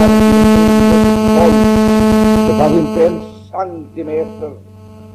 Det 2.48 2.58
fanns 2.58 2.78
inte 2.78 3.06
en 3.06 3.20
centimeter 3.50 4.50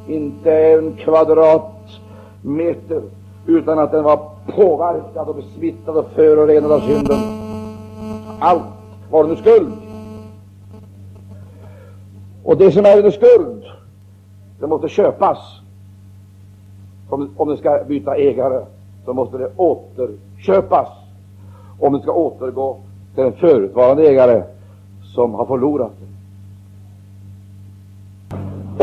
inte 0.07 0.57
en 0.57 0.93
kvadratmeter 0.93 3.01
utan 3.45 3.79
att 3.79 3.91
den 3.91 4.03
var 4.03 4.29
påverkad 4.47 5.27
och 5.27 5.35
besmittad 5.35 5.97
och 5.97 6.09
förorenad 6.15 6.71
av 6.71 6.79
synden. 6.79 7.19
Allt 8.39 8.63
var 9.11 9.23
under 9.23 9.35
skuld. 9.35 9.73
Och 12.43 12.57
det 12.57 12.71
som 12.71 12.85
är 12.85 12.97
under 12.97 13.11
skuld, 13.11 13.63
det 14.59 14.67
måste 14.67 14.89
köpas. 14.89 15.37
Om, 17.09 17.29
om 17.37 17.49
det 17.49 17.57
ska 17.57 17.83
byta 17.87 18.15
ägare, 18.15 18.65
så 19.05 19.13
måste 19.13 19.37
det 19.37 19.51
återköpas. 19.55 20.87
Om 21.79 21.93
det 21.93 22.01
ska 22.01 22.11
återgå 22.11 22.77
till 23.15 23.23
en 23.23 23.33
förutvarande 23.33 24.07
ägare 24.07 24.43
som 25.15 25.33
har 25.33 25.45
förlorat 25.45 25.91
det. 25.99 26.07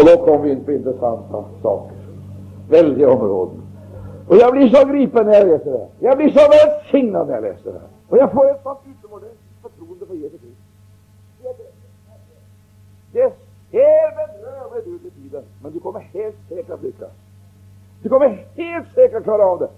Och 0.01 0.07
då 0.07 0.25
kom 0.25 0.43
vi 0.43 0.51
in 0.51 0.64
på 0.64 0.72
intressanta 0.72 1.45
saker. 1.62 1.97
Väldiga 2.68 3.11
områden. 3.11 3.62
Och 4.29 4.37
jag 4.37 4.53
blir 4.53 4.68
så 4.68 4.87
gripen 4.87 5.27
när 5.27 5.33
jag 5.35 5.49
läser 5.49 5.70
det. 5.70 5.87
Jag 5.99 6.16
blir 6.16 6.31
så 6.31 6.41
välsignad 6.51 7.27
när 7.27 7.35
jag 7.35 7.43
läser 7.43 7.72
det. 7.72 7.81
Och 8.09 8.18
jag 8.18 8.33
får 8.33 8.51
ett 8.51 8.62
sånt 8.62 8.79
utomordentligt 8.99 9.41
förtroende 9.62 10.07
för 10.07 10.14
Jesus 10.14 10.41
Kristus. 10.41 10.59
Det 13.12 13.33
ser 13.70 14.16
bedrövligt 14.16 14.87
ut 14.87 15.05
i 15.05 15.11
tiden, 15.11 15.43
men 15.62 15.72
du 15.72 15.81
kommer 15.81 16.01
helt 16.01 16.37
säkert 16.49 16.70
att 16.70 16.83
lyckas. 16.83 17.11
Du 18.05 18.11
kommer 18.11 18.46
helt 18.57 18.94
säkert 18.94 19.16
att 19.16 19.24
klara 19.24 19.46
av 19.46 19.59
det. 19.59 19.68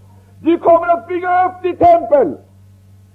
Du 0.41 0.59
kommer 0.59 0.89
att 0.89 1.09
bygga 1.09 1.47
upp 1.47 1.63
ditt 1.63 1.79
tempel. 1.79 2.37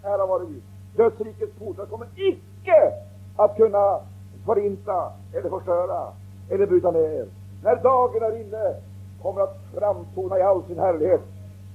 Ära 0.03 0.25
vare 0.25 0.45
Gud. 0.45 0.61
Dödsrikets 0.95 1.59
portar 1.59 1.85
kommer 1.85 2.07
icke 2.15 2.93
att 3.35 3.57
kunna 3.57 3.99
förinta 4.45 5.11
eller 5.33 5.49
förstöra 5.49 6.07
eller 6.49 6.65
bryta 6.65 6.91
ner. 6.91 7.25
När 7.63 7.75
dagen 7.75 8.23
är 8.23 8.41
inne 8.41 8.75
kommer 9.21 9.41
att 9.41 9.57
framtona 9.77 10.39
i 10.39 10.41
all 10.41 10.63
sin 10.63 10.79
härlighet, 10.79 11.21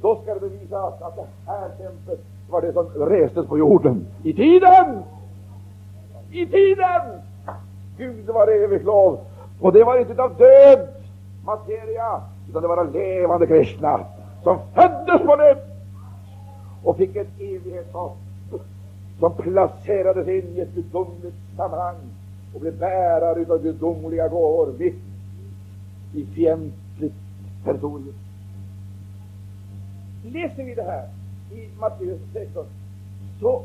då 0.00 0.22
ska 0.22 0.34
det 0.34 0.40
bevisas 0.40 1.02
att 1.02 1.16
det 1.16 1.26
här 1.46 1.68
templet 1.68 2.20
var 2.50 2.60
det 2.60 2.72
som 2.72 2.86
restes 2.86 3.46
på 3.46 3.58
jorden. 3.58 4.06
I 4.22 4.32
tiden! 4.32 5.02
I 6.30 6.46
tiden! 6.46 7.02
Gud 7.96 8.26
var 8.26 8.48
evigt 8.48 8.84
lov. 8.84 9.18
Och 9.60 9.72
det 9.72 9.84
var 9.84 9.98
inte 9.98 10.22
av 10.22 10.34
död 10.36 10.88
materia, 11.44 12.22
utan 12.48 12.62
det 12.62 12.68
var 12.68 12.84
levande 12.92 13.46
kristna 13.46 14.06
som 14.42 14.58
föddes 14.74 15.22
på 15.26 15.36
nytt 15.36 15.64
och 16.82 16.96
fick 16.96 17.16
ett 17.16 17.40
evighetshopp 17.40 18.16
som 19.20 19.32
placerades 19.32 20.28
in 20.28 20.56
i 20.56 20.60
ett 20.60 20.74
gudomligt 20.74 21.34
sammanhang 21.56 21.96
och 22.54 22.60
blev 22.60 22.78
bärare 22.78 23.52
av 23.52 23.62
gudomliga 23.62 24.28
gåvor 24.28 24.74
mitt 24.78 24.94
i 26.14 26.24
fientligt 26.24 27.14
territorium. 27.64 28.14
Läser 30.24 30.64
vi 30.64 30.74
det 30.74 30.82
här 30.82 31.08
i 31.52 31.68
Matteus 31.80 32.20
16 32.32 32.64
så 33.40 33.62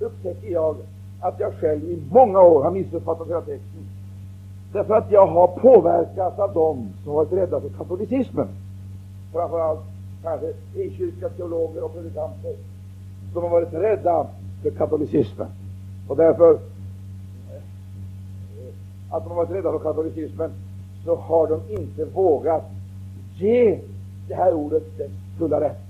upptäcker 0.00 0.48
jag 0.48 0.76
att 1.20 1.40
jag 1.40 1.54
själv 1.54 1.84
i 1.84 2.02
många 2.10 2.40
år 2.40 2.62
har 2.62 2.70
missuppfattat 2.70 3.28
hela 3.28 3.40
texten. 3.40 3.73
Därför 4.74 4.94
att 4.94 5.10
jag 5.10 5.26
har 5.26 5.46
påverkats 5.46 6.38
av 6.38 6.52
dem 6.52 6.88
som 7.04 7.14
varit 7.14 7.32
rädda 7.32 7.60
för 7.60 7.68
katolicismen. 7.68 8.48
Framförallt 9.32 9.80
kanske 10.22 10.52
frikyrkliga 10.72 11.28
teologer 11.28 11.84
och 11.84 11.94
predikanter 11.94 12.54
som 13.32 13.42
har 13.42 13.50
varit 13.50 13.72
rädda 13.72 14.26
för 14.62 14.70
katolicismen. 14.70 15.46
Och 16.08 16.16
därför 16.16 16.52
eh, 16.52 16.58
att 19.10 19.24
de 19.24 19.28
har 19.28 19.36
varit 19.36 19.50
rädda 19.50 19.72
för 19.72 19.78
katolicismen 19.78 20.50
så 21.04 21.16
har 21.16 21.46
de 21.46 21.60
inte 21.80 22.04
vågat 22.04 22.64
ge 23.36 23.80
det 24.28 24.34
här 24.34 24.54
ordet 24.54 24.98
dess 24.98 25.10
fulla 25.38 25.60
rätt. 25.60 25.86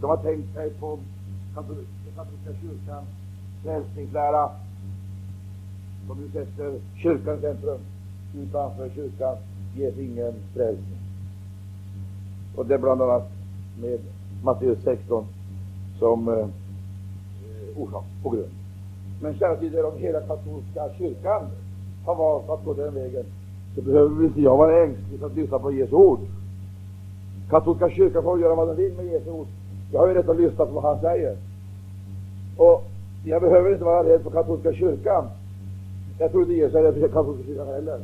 De 0.00 0.10
har 0.10 0.16
tänkt 0.16 0.54
sig 0.54 0.70
på 0.70 0.98
katolska 1.54 2.60
kyrkans 2.60 3.08
frälsningslära 3.62 4.50
som 6.10 6.18
nu 6.20 6.28
sätter 6.32 6.74
kyrkan 6.96 7.38
i 7.38 7.40
centrum. 7.40 7.78
Utanför 8.42 8.88
kyrkan 8.94 9.36
ges 9.76 9.98
ingen 9.98 10.32
frälsning. 10.54 10.98
Och 12.56 12.66
det 12.66 12.74
är 12.74 12.78
bland 12.78 13.02
annat 13.02 13.30
med 13.82 13.98
Matteus 14.44 14.78
16 14.84 15.24
som 15.98 16.28
eh, 16.28 16.46
orsak 17.76 18.04
och 18.24 18.32
grund. 18.32 18.50
Men 19.22 19.38
kära 19.38 19.56
tider, 19.56 19.84
om 19.84 19.98
hela 19.98 20.20
katolska 20.20 20.88
kyrkan 20.98 21.42
har 22.04 22.14
valt 22.14 22.50
att 22.50 22.64
gå 22.64 22.74
den 22.74 22.94
vägen, 22.94 23.24
så 23.74 23.82
behöver 23.82 24.24
inte 24.24 24.40
jag 24.40 24.56
vara 24.56 24.84
ängslig 24.84 25.20
för 25.20 25.26
att 25.26 25.36
lyssna 25.36 25.58
på 25.58 25.72
Jesu 25.72 25.94
ord. 25.94 26.20
Katolska 27.50 27.90
kyrkan 27.90 28.22
får 28.22 28.40
göra 28.40 28.54
vad 28.54 28.68
den 28.68 28.76
vill 28.76 28.92
med 28.92 29.06
Jesu 29.06 29.30
ord. 29.30 29.46
Jag 29.92 30.00
har 30.00 30.08
ju 30.08 30.14
rätt 30.14 30.28
att 30.28 30.40
lyssna 30.40 30.66
på 30.66 30.72
vad 30.72 30.84
han 30.84 31.00
säger. 31.00 31.36
Och 32.56 32.84
jag 33.24 33.42
behöver 33.42 33.72
inte 33.72 33.84
vara 33.84 34.04
rädd 34.04 34.22
för 34.22 34.30
katolska 34.30 34.72
kyrkan. 34.72 35.24
Jag 36.20 36.30
tror 36.30 36.42
inte 36.42 36.54
Jesus 36.54 36.74
är 36.74 36.82
rädd 36.82 36.94
för 36.94 37.08
katolska 37.08 37.44
kyrkan 37.46 37.66
heller. 37.66 37.98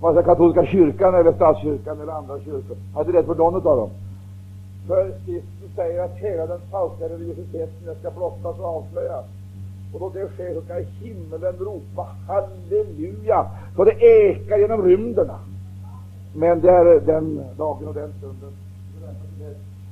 Vare 0.00 0.14
sig 0.14 0.24
katolska 0.24 0.66
kyrkan 0.66 1.14
eller 1.14 1.32
statskyrkan 1.32 2.00
eller 2.00 2.12
andra 2.12 2.38
kyrkor. 2.38 2.76
Han 2.94 3.02
är 3.02 3.06
inte 3.06 3.18
rädd 3.18 3.26
för 3.26 3.34
någon 3.34 3.54
av 3.54 3.62
dem. 3.62 3.90
För 4.88 5.12
skriften 5.22 5.68
säger 5.76 6.04
att 6.04 6.16
hela 6.16 6.46
den 6.46 6.60
falska 6.70 7.08
religiositeten 7.08 7.94
ska 8.00 8.10
blottas 8.10 8.58
och 8.58 8.64
avslöjas. 8.64 9.24
Och 9.94 10.00
då 10.00 10.08
det 10.08 10.28
sker 10.28 10.54
så 10.54 10.60
ska 10.60 10.74
himlen 10.74 11.54
ropa 11.60 12.06
halleluja, 12.28 13.46
så 13.76 13.84
det 13.84 13.92
ekar 13.92 14.58
genom 14.58 14.82
rymderna. 14.82 15.38
Men 16.34 16.60
det 16.60 16.70
är 16.70 17.00
den 17.00 17.44
dagen 17.58 17.88
och 17.88 17.94
den 17.94 18.12
stunden. 18.18 18.52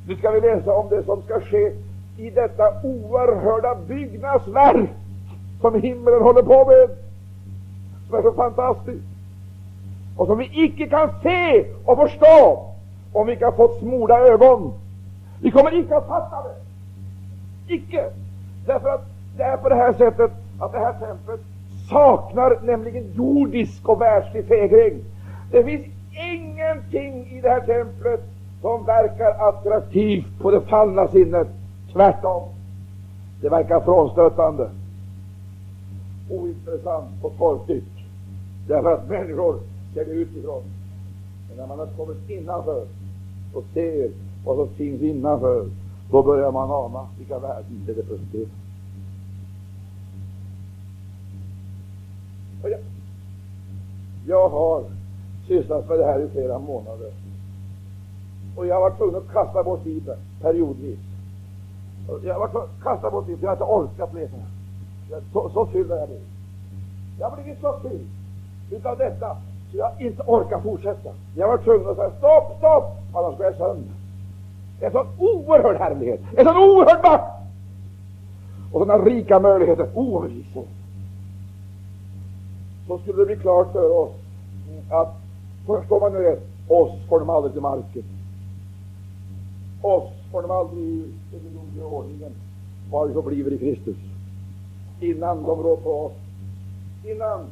Nu 0.08 0.16
ska 0.16 0.30
vi 0.30 0.40
läsa 0.40 0.72
om 0.72 0.88
det 0.88 1.02
som 1.02 1.22
ska 1.22 1.40
ske 1.40 1.72
i 2.18 2.30
detta 2.30 2.64
oerhörda 2.82 3.74
byggnadsverk 3.88 4.90
som 5.60 5.74
himlen 5.74 6.22
håller 6.22 6.42
på 6.42 6.64
med, 6.64 6.90
som 8.14 8.26
är 8.26 8.30
så 8.30 8.36
fantastiskt 8.36 9.04
och 10.16 10.26
som 10.26 10.38
vi 10.38 10.50
icke 10.52 10.86
kan 10.86 11.10
se 11.22 11.64
och 11.84 11.98
förstå 11.98 12.66
om 13.12 13.26
vi 13.26 13.32
inte 13.32 13.44
har 13.44 13.52
fått 13.52 13.78
smorda 13.78 14.18
ögon. 14.18 14.72
Vi 15.42 15.50
kommer 15.50 15.74
icke 15.74 15.96
att 15.96 16.06
fatta 16.06 16.36
det. 16.42 17.74
Icke! 17.74 18.04
Därför 18.66 18.88
att 18.88 19.06
det 19.36 19.42
är 19.42 19.56
på 19.56 19.68
det 19.68 19.74
här 19.74 19.92
sättet 19.92 20.30
att 20.60 20.72
det 20.72 20.78
här 20.78 20.92
templet 20.92 21.40
saknar 21.90 22.58
nämligen 22.62 23.12
jordisk 23.14 23.88
och 23.88 24.00
världslig 24.00 24.48
fägring. 24.48 25.04
Det 25.50 25.64
finns 25.64 25.86
ingenting 26.32 27.26
i 27.26 27.40
det 27.40 27.48
här 27.48 27.60
templet 27.60 28.20
som 28.60 28.84
verkar 28.84 29.48
attraktivt 29.48 30.38
på 30.40 30.50
det 30.50 30.60
fallna 30.60 31.08
sinnet. 31.08 31.48
Tvärtom. 31.92 32.42
Det 33.40 33.48
verkar 33.48 33.80
frånstötande, 33.80 34.70
ointressant 36.30 37.10
och 37.22 37.32
torftigt. 37.38 37.93
Därför 38.66 38.92
att 38.94 39.08
människor 39.08 39.58
ser 39.94 40.04
det 40.04 40.10
utifrån. 40.10 40.62
Men 41.48 41.56
när 41.56 41.66
man 41.66 41.78
har 41.78 41.86
kommit 41.86 42.30
innanför 42.30 42.86
och 43.54 43.64
ser 43.74 44.10
vad 44.44 44.56
som 44.56 44.68
finns 44.68 45.02
innanför, 45.02 45.68
då 46.10 46.22
börjar 46.22 46.52
man 46.52 46.70
ana 46.70 47.06
vilka 47.18 47.38
värden 47.38 47.84
det 47.86 47.92
representerar. 47.92 48.48
Jag, 52.62 52.80
jag 54.26 54.48
har 54.48 54.84
sysslat 55.46 55.88
med 55.88 55.98
det 55.98 56.04
här 56.04 56.20
i 56.20 56.28
flera 56.28 56.58
månader. 56.58 57.12
Och 58.56 58.66
jag 58.66 58.74
har 58.74 58.80
varit 58.80 58.98
tvungen 58.98 59.16
att 59.16 59.32
kasta 59.32 59.62
bort 59.62 59.84
Bibeln 59.84 60.18
periodvis. 60.40 60.98
Jag 62.24 62.34
har 62.34 62.40
varit 62.40 62.50
tvungen 62.50 62.68
att 62.76 62.82
kasta 62.82 63.10
bort 63.10 63.26
Bibeln, 63.26 63.42
jag 63.42 63.48
har 63.48 63.54
inte 63.54 63.64
orkat 63.64 64.14
läsa. 64.14 64.36
Så, 65.32 65.50
så 65.50 65.66
fylld 65.66 65.90
har 65.90 65.96
jag 65.98 66.08
blivit. 66.08 66.28
Jag 67.18 67.30
har 67.30 67.42
blivit 67.42 67.60
så 67.60 67.78
fylld 67.82 68.08
utav 68.70 68.98
detta 68.98 69.36
så 69.70 69.76
jag 69.76 69.90
inte 69.98 70.22
orkar 70.22 70.60
fortsätta. 70.60 71.10
Jag 71.36 71.48
var 71.48 71.58
tvungen 71.58 71.88
att 71.88 71.96
säga 71.96 72.10
stopp, 72.10 72.58
stopp, 72.58 72.96
annars 73.14 73.36
går 73.36 73.46
jag 73.46 73.56
sönder. 73.56 73.94
Det 74.80 74.84
är 74.84 74.86
En 74.86 74.92
sån 74.92 75.06
oerhörd 75.18 75.76
härlighet, 75.76 76.20
en 76.36 76.44
sån 76.44 76.56
oerhörd 76.56 77.02
makt 77.02 77.34
och 78.72 78.80
sådana 78.80 79.04
rika 79.04 79.40
möjligheter. 79.40 79.88
Oerhört. 79.94 80.66
Så 82.86 82.98
skulle 82.98 83.18
det 83.18 83.26
bli 83.26 83.36
klart 83.36 83.72
för 83.72 83.90
oss 83.98 84.12
att, 84.90 85.14
förstår 85.66 86.00
man 86.00 86.12
nu 86.12 86.18
det, 86.18 86.38
oss 86.74 86.92
får 87.08 87.20
de 87.20 87.30
aldrig 87.30 87.52
till 87.52 87.62
marken. 87.62 88.02
Oss 89.82 90.10
får 90.32 90.42
de 90.42 90.50
aldrig 90.50 90.84
i 90.84 91.12
den 91.30 91.40
gudomliga 91.40 91.86
ordningen, 91.86 92.32
var 92.90 93.06
vi 93.06 93.14
förbliver 93.14 93.52
i 93.52 93.58
Kristus. 93.58 93.96
Innan 95.00 95.42
de 95.42 95.62
rår 95.62 95.76
på 95.76 95.90
oss, 95.90 96.12
innan 97.04 97.46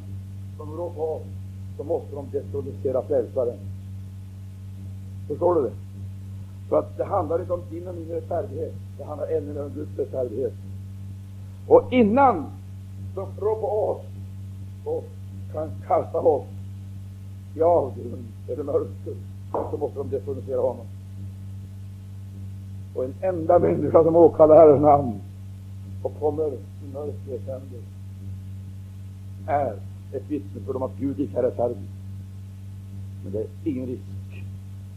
de 0.57 0.77
rår 0.77 0.89
på 0.89 1.01
oss, 1.01 1.21
så 1.77 1.83
måste 1.83 2.15
de 2.15 2.29
detronisera 2.31 3.01
frälsaren. 3.01 3.57
Förstår 5.27 5.55
du 5.55 5.61
det? 5.61 5.71
För 6.69 6.79
att 6.79 6.97
det 6.97 7.03
handlar 7.03 7.39
inte 7.39 7.53
om 7.53 7.61
din 7.69 7.87
och 7.87 7.95
min 7.95 8.09
rättfärdighet. 8.09 8.73
Det 8.97 9.03
handlar 9.03 9.27
ännu 9.27 9.53
mer 9.53 9.63
om 9.63 9.69
Guds 9.69 9.97
rättfärdighet. 9.97 10.53
Och 11.67 11.93
innan 11.93 12.45
de 13.15 13.27
rår 13.39 13.55
på 13.55 13.67
oss 13.67 14.01
och 14.85 15.05
kan 15.53 15.71
kasta 15.87 16.19
oss 16.19 16.45
i 17.55 17.61
avgrund 17.61 18.27
eller 18.47 18.63
mörker, 18.63 19.13
så 19.51 19.77
måste 19.77 19.99
de 19.99 20.09
detronisera 20.09 20.61
honom. 20.61 20.85
Och 22.95 23.05
en 23.05 23.13
enda 23.21 23.59
människa 23.59 24.03
som 24.03 24.15
åkallar 24.15 24.55
Herrens 24.55 24.81
namn 24.81 25.21
och 26.03 26.19
kommer 26.19 26.47
i 26.53 26.93
mörkrets 26.93 27.47
händer 27.47 27.79
är 29.47 29.75
ett 30.13 30.29
vittnesbörd 30.29 30.75
om 30.75 30.83
att 30.83 30.97
Gud 30.99 31.19
icke 31.19 31.39
är 31.39 31.43
rättfärdig. 31.43 31.77
Men 33.23 33.31
det 33.31 33.39
är 33.39 33.47
ingen 33.63 33.87
risk. 33.87 34.45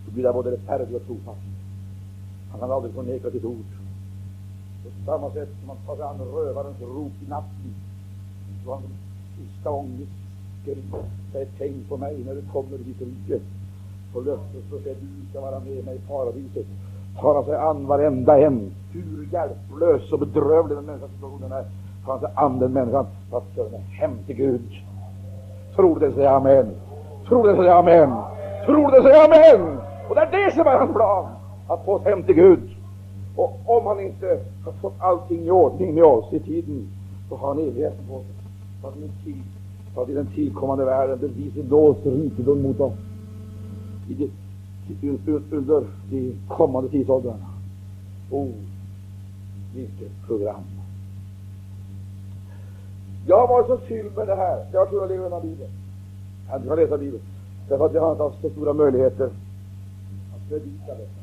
För 0.05 0.13
Gud 0.15 0.27
är 0.27 0.33
både 0.33 0.51
rättfärdig 0.51 0.97
och 0.97 1.07
trofast. 1.07 1.41
Han 2.51 2.61
kan 2.61 2.73
aldrig 2.73 2.95
förneka 2.95 3.31
sitt 3.31 3.45
ord. 3.45 3.71
På 4.85 5.05
samma 5.05 5.31
sätt 5.31 5.49
som 5.61 5.69
han 5.69 5.79
tar 5.87 5.97
sig 5.97 6.05
an 6.05 6.27
rövarens 6.35 6.81
rop 6.81 7.13
i 7.27 7.29
natten, 7.29 7.75
så 8.65 8.75
han 8.75 8.83
sista 9.39 9.71
ångest 9.71 10.13
säger 11.33 11.49
tänk 11.59 11.89
på 11.89 11.97
mig 11.97 12.25
när 12.27 12.35
du 12.35 12.43
kommer 12.53 12.75
i 12.75 12.83
ditt 12.83 13.01
rike. 13.01 13.41
På 14.13 14.21
löftet 14.21 14.65
så 14.71 14.79
säger 14.79 14.97
du 15.01 15.31
ska 15.31 15.41
vara 15.41 15.61
med 15.61 15.85
mig 15.85 15.97
i 15.97 16.09
paradiset. 16.09 16.67
Tar 17.21 17.35
han 17.35 17.45
sig 17.45 17.57
an 17.57 17.87
varenda 17.87 18.39
en, 18.39 18.73
hur 18.93 19.29
hjälplös 19.33 20.13
och 20.13 20.19
bedrövlig 20.19 20.77
den 20.77 20.85
människans 20.85 21.13
situationen 21.13 21.53
är, 21.53 21.65
tar 22.05 22.13
han 22.13 22.21
sig 22.21 22.31
an 22.35 22.59
den 22.59 22.73
människan 22.73 23.07
för 23.31 23.39
att 23.39 23.55
föra 23.55 23.79
hem 23.79 24.19
till 24.27 24.37
Gud. 24.37 24.63
Tror 25.77 26.01
det, 26.01 26.13
säger 26.13 26.31
amen. 26.31 26.67
Tror 27.29 27.49
det, 27.49 27.57
säger 27.57 27.79
amen. 27.79 28.11
Tror 28.67 28.91
det, 28.91 29.03
säger 29.03 29.25
amen. 29.25 29.79
Och 30.09 30.15
det 30.15 30.21
är 30.21 30.45
det 30.45 30.55
som 30.55 30.67
är 30.67 30.79
hans 30.79 30.93
plan, 30.93 31.27
att 31.69 31.85
få 31.85 31.95
oss 31.95 32.05
hem 32.05 32.23
till 32.23 32.35
Gud. 32.35 32.61
Och 33.37 33.61
om 33.65 33.87
han 33.87 34.01
inte 34.01 34.41
har 34.65 34.73
fått 34.73 34.95
allting 34.99 35.47
i 35.47 35.51
ordning 35.51 35.95
med 35.95 36.05
oss 36.05 36.33
i 36.33 36.41
tiden, 36.41 36.89
så 37.29 37.37
har 37.37 37.49
han 37.49 37.59
evigheten 37.59 38.07
på 38.09 38.19
sig. 38.19 38.35
Så 38.83 38.89
att 38.89 38.95
tid, 39.25 39.43
så 39.95 40.03
att 40.03 40.09
i 40.09 40.15
den 40.15 40.27
tillkommande 40.27 40.85
världen 40.85 41.19
bevisar 41.19 41.63
nåds 41.71 42.07
rikedom 42.07 42.63
mot 42.63 42.81
oss. 42.81 42.93
I 44.09 44.15
det, 44.15 44.31
under 45.51 45.85
de 46.11 46.35
kommande 46.49 46.91
tidsåldrarna. 46.91 47.47
Oh, 48.31 48.49
vilket 49.75 50.27
program! 50.27 50.76
Jag 53.27 53.47
har 53.47 53.49
varit 53.49 53.67
så 53.67 53.79
fylld 53.79 54.17
med 54.17 54.27
det 54.27 54.35
här. 54.35 54.65
Jag 54.73 54.87
har 54.87 55.09
den 55.09 55.23
läsa 55.23 55.41
Bibeln. 55.41 55.71
Jag 56.47 56.53
hade 56.53 56.63
inte 56.63 56.69
kunnat 56.69 56.79
läsa 56.79 56.99
Bibeln. 56.99 57.23
Därför 57.69 57.87
att 57.87 57.95
jag 57.95 58.01
har 58.01 58.13
inte 58.13 58.23
haft 58.23 58.41
så 58.41 58.51
stora 58.51 58.73
möjligheter 58.73 59.25
att 60.35 60.49
predika 60.49 60.87
detta. 60.87 61.21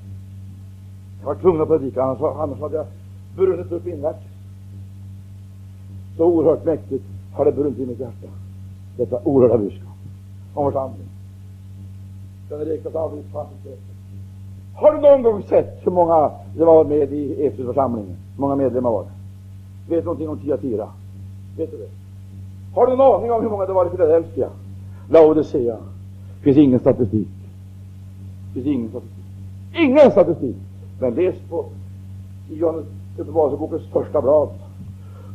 Jag 1.20 1.28
var 1.28 1.36
tvungen 1.36 1.62
att 1.62 1.68
predika, 1.68 2.04
annars, 2.04 2.22
annars 2.22 2.60
hade 2.60 2.76
jag 2.76 2.86
brunnit 3.36 3.72
upp 3.72 3.88
invärtes. 3.88 4.32
Så 6.18 6.26
oerhört 6.26 6.66
mäktigt 6.66 7.04
har 7.34 7.46
det 7.46 7.52
brunnit 7.52 7.80
i 7.80 7.86
mitt 7.86 8.00
hjärta. 8.00 8.28
Detta 8.98 9.20
oerhörda 9.24 9.58
budskap 9.58 9.98
om 10.54 10.72
församling. 10.72 11.08
Den 12.50 12.60
räknas 12.60 12.96
aldrig 12.96 13.32
kvantitet. 13.32 13.80
Har 14.76 14.94
du 14.94 15.02
någon 15.02 15.24
gång 15.24 15.44
sett 15.44 15.80
hur 15.86 15.92
många 15.92 16.32
det 16.58 16.66
var 16.66 16.86
med 16.86 17.14
i 17.14 17.46
Efesförsamlingen? 17.46 18.18
Hur 18.36 18.42
många 18.42 18.56
medlemmar 18.56 18.92
var 18.92 19.04
det? 19.04 19.96
Vet 19.96 20.02
du 20.02 20.06
någonting 20.06 20.30
om 20.30 20.40
Tiatira? 20.40 20.90
Vet 21.58 21.72
du 21.72 21.78
det? 21.78 21.90
Har 22.76 22.88
du 22.88 22.94
en 22.94 23.02
aning 23.02 23.32
om 23.32 23.42
hur 23.42 23.50
många 23.50 23.66
det 23.66 23.74
var 23.74 23.86
i 23.86 23.90
Philadelphia? 23.90 24.50
Laodicea? 25.10 25.78
finns 26.42 26.58
ingen 26.58 26.80
statistik. 26.80 27.28
finns 28.54 28.66
ingen 28.66 28.90
statistik. 28.90 29.26
Ingen 29.74 30.12
statistik. 30.12 30.56
Men 31.00 31.16
läs 31.16 31.36
på 31.50 31.66
i 32.50 32.56
Johannes 32.56 32.86
Uppenbarelsebokens 33.18 33.84
första 33.92 34.22
blad. 34.22 34.50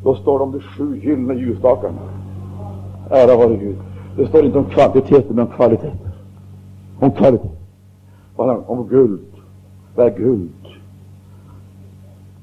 Då 0.04 0.14
står 0.14 0.38
det 0.38 0.44
om 0.44 0.52
de 0.52 0.60
sju 0.60 0.96
gyllene 0.96 1.34
ljusstakarna. 1.34 2.00
Ära 3.10 3.36
vare 3.36 3.56
Gud. 3.56 3.76
Det 4.16 4.26
står 4.26 4.44
inte 4.44 4.58
om 4.58 4.64
kvantiteter, 4.64 5.34
men 5.34 5.46
om 5.46 5.52
kvaliteter. 5.52 6.10
Om 7.00 7.10
kvalitet. 7.10 7.48
Om 8.36 8.88
guld. 8.88 9.26
Vad 9.94 10.06
är 10.06 10.18
guld? 10.18 10.50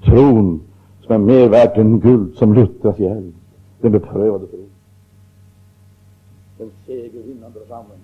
Tron 0.05 0.61
som 1.05 1.15
är 1.15 1.17
mer 1.17 1.49
värt 1.49 1.77
än 1.77 1.99
guld 1.99 2.35
som 2.35 2.53
luttras 2.53 2.99
i 2.99 3.05
eld. 3.05 3.33
Den 3.81 3.91
beprövade 3.91 4.47
tron. 4.47 4.69
Den 6.57 6.71
segervinnande 6.85 7.59
församling 7.59 7.99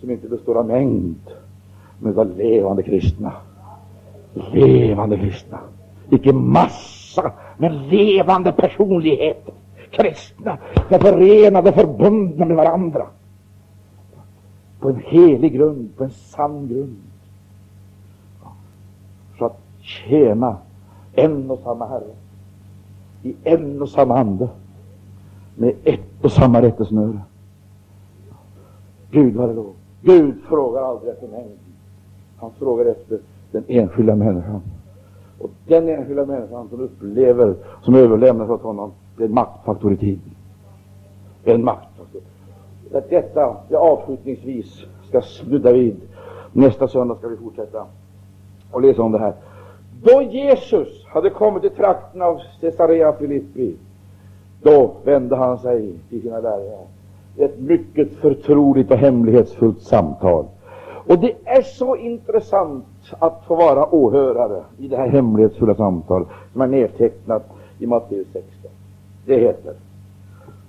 som 0.00 0.10
inte 0.10 0.28
består 0.28 0.54
av 0.54 0.66
mängd, 0.66 1.30
men 1.98 2.18
av 2.18 2.36
levande 2.36 2.82
kristna. 2.82 3.32
Levande 4.52 5.18
kristna. 5.18 5.58
Icke 6.10 6.32
massa, 6.32 7.32
men 7.58 7.88
levande 7.88 8.52
personligheter. 8.52 9.54
Kristna, 9.90 10.58
som 10.74 10.94
är 10.94 10.98
förenade, 10.98 11.72
förbundna 11.72 12.44
med 12.44 12.56
varandra. 12.56 13.06
På 14.80 14.88
en 14.88 15.02
helig 15.06 15.52
grund, 15.52 15.96
på 15.96 16.04
en 16.04 16.10
sann 16.10 16.68
grund. 16.68 16.96
Så 19.38 19.44
att 19.44 19.60
tjäna 19.80 20.56
en 21.12 21.50
och 21.50 21.60
samma 21.64 21.86
Herre 21.86 22.14
i 23.22 23.34
en 23.44 23.82
och 23.82 23.88
samma 23.88 24.18
ande 24.18 24.48
med 25.54 25.74
ett 25.84 26.24
och 26.24 26.32
samma 26.32 26.62
rättesnöre. 26.62 27.20
Gud 29.10 29.36
vare 29.36 29.52
lov. 29.52 29.74
Gud 30.02 30.34
frågar 30.48 30.82
aldrig 30.82 31.12
efter 31.12 31.28
mängden. 31.28 31.58
Han 32.36 32.50
frågar 32.58 32.86
efter 32.86 33.18
den 33.52 33.64
enskilda 33.68 34.14
människan. 34.14 34.62
Och 35.38 35.50
den 35.66 35.88
enskilda 35.88 36.26
människan 36.26 36.68
som 36.68 36.80
upplever, 36.80 37.54
som 37.82 37.94
överlämnas 37.94 38.50
åt 38.50 38.62
honom, 38.62 38.92
det 39.16 39.22
är 39.22 39.28
en 39.28 39.34
maktfaktor 39.34 39.92
i 39.92 39.96
tiden. 39.96 40.34
Det 41.44 41.50
är 41.50 41.54
En 41.54 41.64
maktfaktor. 41.64 42.20
Att 42.94 43.10
detta, 43.10 43.56
jag 43.68 43.82
avslutningsvis 43.82 44.84
ska 45.08 45.22
sluta 45.22 45.72
vid. 45.72 45.96
Nästa 46.52 46.88
söndag 46.88 47.14
ska 47.18 47.28
vi 47.28 47.36
fortsätta 47.36 47.86
och 48.70 48.82
läsa 48.82 49.02
om 49.02 49.12
det 49.12 49.18
här. 49.18 49.34
Då 50.02 50.22
Jesus 50.22 51.06
hade 51.06 51.30
kommit 51.30 51.62
till 51.62 51.70
trakten 51.70 52.22
av 52.22 52.40
Caesarea 52.60 53.12
Filippi, 53.12 53.76
då 54.62 54.90
vände 55.04 55.36
han 55.36 55.58
sig 55.58 55.92
till 56.08 56.22
sina 56.22 56.40
lärjungar. 56.40 56.86
Ett 57.36 57.60
mycket 57.60 58.12
förtroligt 58.12 58.90
och 58.90 58.96
hemlighetsfullt 58.96 59.82
samtal. 59.82 60.44
Och 61.06 61.18
det 61.18 61.34
är 61.44 61.62
så 61.62 61.96
intressant 61.96 62.84
att 63.18 63.44
få 63.46 63.54
vara 63.54 63.94
åhörare 63.94 64.62
i 64.78 64.88
det 64.88 64.96
här 64.96 65.08
hemlighetsfulla 65.08 65.74
samtalet 65.74 66.28
som 66.52 66.60
är 66.60 66.66
nedtecknat 66.66 67.42
i 67.78 67.86
Matteus 67.86 68.26
16. 68.32 68.70
Det 69.26 69.38
heter, 69.38 69.74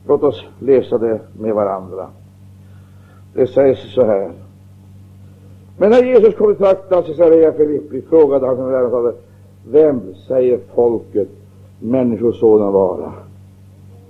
låt 0.07 0.23
oss 0.23 0.45
läsa 0.59 0.97
det 0.97 1.19
med 1.39 1.55
varandra. 1.55 2.07
Det 3.33 3.47
sägs 3.47 3.93
så 3.93 4.03
här. 4.03 4.31
Men 5.77 5.89
när 5.89 6.03
Jesus 6.03 6.35
kom 6.35 6.51
i 6.51 6.55
trakten 6.55 6.97
av 6.97 7.01
Caesarea 7.01 7.51
Filippi 7.51 8.01
frågade 8.01 8.47
han 8.47 8.55
sina 8.55 8.67
lärjungar 8.67 9.13
vem 9.71 10.01
säger 10.27 10.59
folket 10.75 11.29
Människosonen 11.79 12.73
vara? 12.73 13.13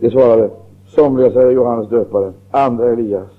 De 0.04 0.12
svarade, 0.12 0.50
somliga 0.88 1.32
säger 1.32 1.52
Johannes 1.52 1.90
döparen, 1.90 2.34
andra 2.52 2.92
Elias, 2.92 3.30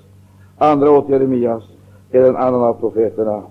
andra 0.57 0.91
åt 0.91 1.09
Jeremias 1.09 1.63
eller 2.11 2.29
en 2.29 2.35
annan 2.35 2.63
av 2.63 2.73
profeterna. 2.73 3.41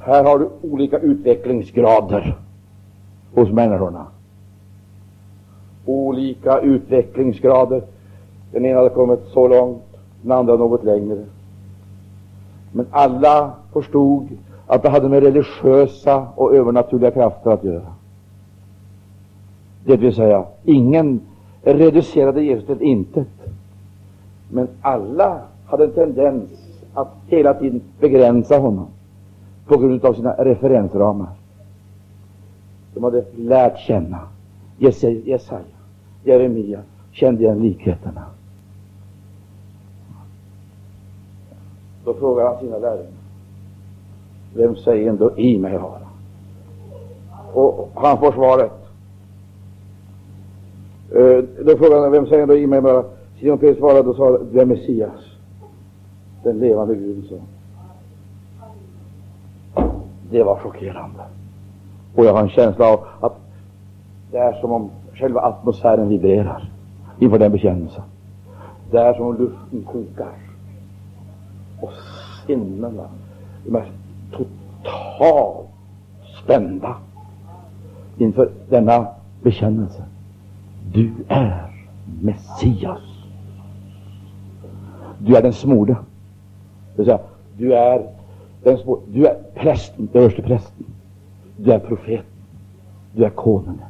Här 0.00 0.24
har 0.24 0.38
du 0.38 0.48
olika 0.62 0.98
utvecklingsgrader 0.98 2.38
hos 3.34 3.50
människorna. 3.50 4.06
Olika 5.86 6.60
utvecklingsgrader. 6.60 7.82
Den 8.52 8.66
ena 8.66 8.78
hade 8.78 8.90
kommit 8.90 9.20
så 9.32 9.48
långt, 9.48 9.82
den 10.22 10.32
andra 10.32 10.56
något 10.56 10.84
längre. 10.84 11.24
Men 12.72 12.86
alla 12.90 13.52
förstod 13.72 14.28
att 14.66 14.82
det 14.82 14.88
hade 14.88 15.08
med 15.08 15.22
religiösa 15.22 16.26
och 16.36 16.54
övernaturliga 16.54 17.10
krafter 17.10 17.50
att 17.50 17.64
göra. 17.64 17.93
Det 19.84 19.96
vill 19.96 20.14
säga, 20.14 20.44
ingen 20.64 21.20
reducerade 21.62 22.42
Jesus 22.42 22.66
till 22.66 22.82
intet. 22.82 23.28
Men 24.48 24.68
alla 24.80 25.40
hade 25.66 25.84
en 25.84 25.92
tendens 25.92 26.50
att 26.94 27.08
hela 27.26 27.54
tiden 27.54 27.80
begränsa 28.00 28.58
honom 28.58 28.86
på 29.66 29.76
grund 29.76 30.04
av 30.04 30.14
sina 30.14 30.32
referensramar. 30.32 31.28
De 32.94 33.04
hade 33.04 33.24
lärt 33.36 33.78
känna 33.78 34.20
Jesaja, 34.78 35.60
Jeremia, 36.24 36.80
kände 37.12 37.42
igen 37.42 37.58
likheterna. 37.58 38.24
Då 42.04 42.14
frågar 42.14 42.46
han 42.46 42.60
sina 42.60 42.78
lärjungar. 42.78 43.12
vem 44.54 44.76
säger 44.76 45.10
ändå 45.10 45.38
i 45.38 45.58
mig 45.58 45.78
vara? 45.78 46.08
Och 47.52 47.90
han 47.94 48.18
får 48.18 48.32
svaret. 48.32 48.83
Eh, 51.10 51.44
då 51.64 51.76
frågade 51.76 52.02
han, 52.02 52.12
vem 52.12 52.26
säger 52.26 52.46
då. 52.46 52.56
i 52.56 52.66
mig 52.66 52.80
bara? 52.80 53.04
Simon 53.40 53.58
Petrus 53.58 53.78
svarade 53.78 54.08
och 54.08 54.16
sa, 54.16 54.38
du 54.52 54.60
är 54.60 54.64
Messias, 54.64 55.20
den 56.42 56.58
levande 56.58 56.94
Guden, 56.94 57.24
sa 57.28 57.36
Det 60.30 60.42
var 60.42 60.58
chockerande. 60.58 61.22
Och 62.14 62.24
jag 62.24 62.32
har 62.32 62.42
en 62.42 62.48
känsla 62.48 62.92
av 62.92 63.06
att 63.20 63.36
det 64.30 64.38
är 64.38 64.52
som 64.52 64.72
om 64.72 64.90
själva 65.14 65.40
atmosfären 65.40 66.08
vibrerar 66.08 66.70
inför 67.18 67.38
den 67.38 67.52
bekännelsen. 67.52 68.02
Det 68.90 68.98
är 68.98 69.14
som 69.14 69.26
om 69.26 69.36
luften 69.36 69.82
kokar. 69.82 70.32
Och 71.80 71.92
sinnena, 72.46 73.08
de 73.66 73.76
är 73.76 73.90
totalt 74.32 75.66
spända 76.42 76.96
inför 78.18 78.50
denna 78.68 79.06
bekännelse. 79.42 80.02
Du 80.92 81.12
är 81.28 81.86
Messias. 82.22 83.02
Du 85.18 85.36
är 85.36 85.42
den 85.42 85.52
smorde. 85.52 85.92
Det 85.92 86.96
vill 86.96 87.06
säga, 87.06 87.20
du 87.56 87.74
är 87.74 88.10
den 88.62 88.78
smorde. 88.78 89.02
Du 89.12 89.26
är 89.26 89.42
prästen, 89.54 90.08
överste 90.12 90.42
prästen. 90.42 90.86
Du 91.56 91.72
är 91.72 91.78
profeten. 91.78 92.26
Du 93.12 93.24
är 93.24 93.30
konungen. 93.30 93.80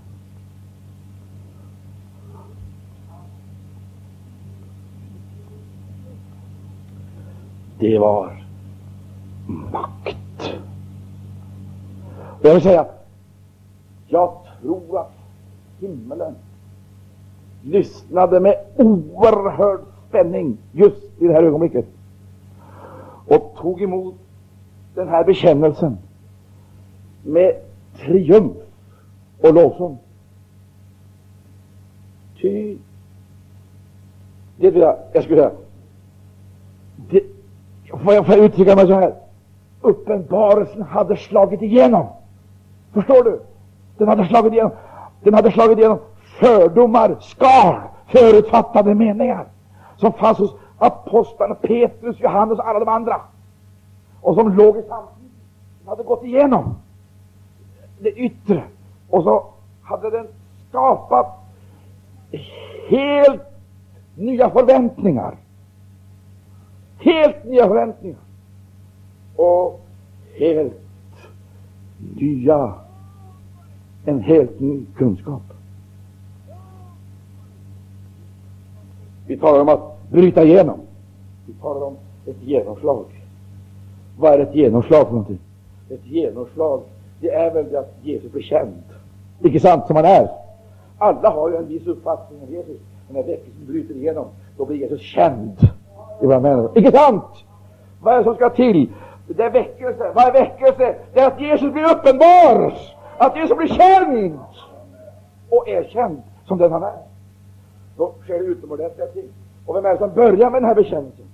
Det 7.79 7.99
var 7.99 8.45
makt. 9.47 10.17
Och 12.41 12.45
jag 12.49 12.55
vill 12.55 12.63
säga, 12.63 12.87
jag 14.09 14.39
tror 14.61 14.99
att 15.01 15.13
himmelen 15.81 16.35
lyssnade 17.65 18.41
med 18.41 18.55
oerhörd 18.77 19.81
spänning 20.09 20.57
just 20.73 21.03
i 21.21 21.27
det 21.27 21.33
här 21.33 21.43
ögonblicket 21.43 21.87
och 23.27 23.55
tog 23.61 23.83
emot 23.83 24.15
den 24.95 25.09
här 25.09 25.25
bekännelsen 25.25 25.99
med 27.23 27.55
triumf 28.01 28.57
och 29.41 29.55
lovsång. 29.55 29.99
Ty, 32.41 32.77
det 34.57 34.71
vill 34.71 34.83
jag, 34.83 34.97
jag 35.13 35.25
skulle 35.25 35.41
säga, 35.41 35.53
det, 37.11 37.23
får 38.05 38.15
jag, 38.15 38.27
får 38.27 38.35
jag 38.35 38.45
uttrycka 38.45 38.77
mig 38.77 38.87
så 38.87 38.95
här? 38.95 39.15
Uppenbarelsen 39.81 40.83
hade 40.83 41.17
slagit 41.17 41.63
igenom. 41.63 42.07
Förstår 42.93 43.25
du? 43.25 43.41
Den 43.99 44.09
hade 44.09 44.29
slagit 44.29 44.53
igenom, 44.53 44.73
den 45.23 45.35
hade 45.35 45.53
slagit 45.53 45.79
igenom 45.79 45.99
fördomar, 46.39 47.17
skal, 47.21 47.81
förutfattade 48.07 48.95
meningar 48.95 49.47
som 49.97 50.13
fanns 50.13 50.39
hos 50.39 50.55
apostlarna 50.79 51.55
Petrus, 51.55 52.21
Johannes 52.21 52.59
och 52.59 52.69
alla 52.69 52.79
de 52.79 52.89
andra 52.89 53.21
och 54.21 54.35
som 54.35 54.57
låg 54.57 54.77
i 54.77 54.83
samtiden. 54.83 55.31
Den 55.79 55.89
hade 55.89 56.03
gått 56.03 56.25
igenom 56.25 56.75
det 57.99 58.11
yttre 58.11 58.63
och 59.11 59.23
så 59.23 59.47
hade 59.83 60.11
den 60.11 60.27
skapat 60.69 61.27
helt 62.89 63.43
nya 64.15 64.51
förväntningar. 64.51 65.37
Helt 66.99 67.45
nya 67.45 67.69
förväntningar 67.69 68.21
och 69.37 69.81
helt 70.39 70.81
nya 72.17 72.75
en 74.05 74.21
helt 74.21 74.61
ny 74.61 74.87
kunskap. 74.97 75.43
Vi 79.27 79.37
talar 79.37 79.61
om 79.61 79.69
att 79.69 80.11
bryta 80.11 80.45
igenom. 80.45 80.81
Vi 81.47 81.53
talar 81.53 81.87
om 81.87 81.97
ett 82.27 82.43
genomslag. 82.43 83.05
Vad 84.19 84.33
är 84.33 84.39
ett 84.39 84.55
genomslag 84.55 85.07
för 85.07 85.13
någonting? 85.13 85.39
ett 85.91 86.07
genomslag, 86.07 86.81
det 87.21 87.31
är 87.31 87.55
väl 87.55 87.71
det 87.71 87.79
att 87.79 87.95
Jesus 88.03 88.33
blir 88.33 88.43
känd. 88.43 88.83
Icke 89.43 89.61
sant, 89.61 89.87
som 89.87 89.97
han 89.97 90.05
är. 90.05 90.29
Alla 90.99 91.31
har 91.31 91.51
ju 91.51 91.57
en 91.57 91.69
viss 91.69 91.87
uppfattning 91.87 92.41
om 92.43 92.55
Jesus. 92.55 92.81
Men 93.09 93.17
när 93.17 93.23
väckelsen 93.23 93.67
bryter 93.67 93.95
igenom, 93.95 94.27
då 94.57 94.65
blir 94.65 94.77
Jesus 94.77 95.01
känd 95.01 95.59
i 96.23 96.27
våra 96.27 96.41
människor. 96.41 96.79
Icke 96.79 96.93
sant? 96.93 97.25
Vad 98.03 98.15
är 98.15 98.19
det 98.19 98.25
som 98.25 98.35
ska 98.35 98.51
till? 98.51 98.93
Det 99.27 99.43
är 99.43 99.51
väckelse. 99.51 100.13
Vad 100.15 100.25
är 100.25 100.33
väckelse? 100.33 100.95
Det 101.15 101.21
är 101.21 101.27
att 101.27 101.41
Jesus 101.41 101.73
blir 101.73 101.85
uppenbar. 101.85 102.75
Att 103.19 103.37
Jesus 103.37 103.57
blir 103.57 103.69
känd 103.69 104.39
och 105.51 105.69
erkänd 105.69 106.23
som 106.47 106.59
den 106.59 106.73
han 106.73 106.83
är. 106.83 107.14
Då 107.97 108.13
sker 108.23 108.39
det 108.39 108.45
utomordentliga 108.45 109.07
ting. 109.07 109.29
Och 109.67 109.77
vem 109.77 109.85
är 109.85 109.93
det 109.93 109.99
som 109.99 110.15
börjar 110.15 110.51
med 110.51 110.63
den 110.63 110.69
här 110.69 110.75
bekännelsen? 110.75 111.27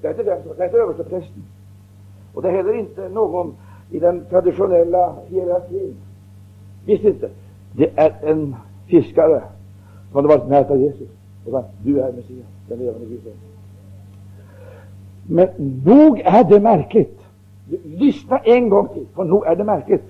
Det 0.00 0.06
är 0.06 0.10
inte 0.10 0.22
den 0.22 0.42
som, 0.42 0.52
det 0.56 0.62
är 0.62 0.66
inte 0.66 0.78
översteprästen. 0.78 1.42
Och 2.34 2.42
det 2.42 2.48
är 2.48 2.52
heller 2.52 2.78
inte 2.78 3.08
någon 3.08 3.54
i 3.90 3.98
den 3.98 4.24
traditionella 4.30 5.14
hierarkin. 5.28 5.96
Visst 6.86 7.04
inte. 7.04 7.30
Det 7.72 7.98
är 7.98 8.14
en 8.22 8.56
fiskare 8.86 9.42
som 10.10 10.16
hade 10.16 10.28
varit 10.28 10.48
nära 10.48 10.76
Jesus 10.76 11.08
och 11.46 11.52
sagt, 11.52 11.68
du 11.84 12.00
är 12.00 12.12
Messias, 12.12 12.46
den 12.68 12.78
levande 12.78 13.06
Guden. 13.06 13.32
Men 15.26 15.48
nog 15.84 16.20
är 16.20 16.44
det 16.44 16.60
märkligt. 16.60 17.20
Lyssna 17.84 18.38
en 18.38 18.68
gång 18.68 18.88
till, 18.88 19.06
för 19.14 19.24
nog 19.24 19.46
är 19.46 19.56
det 19.56 19.64
märkligt. 19.64 20.02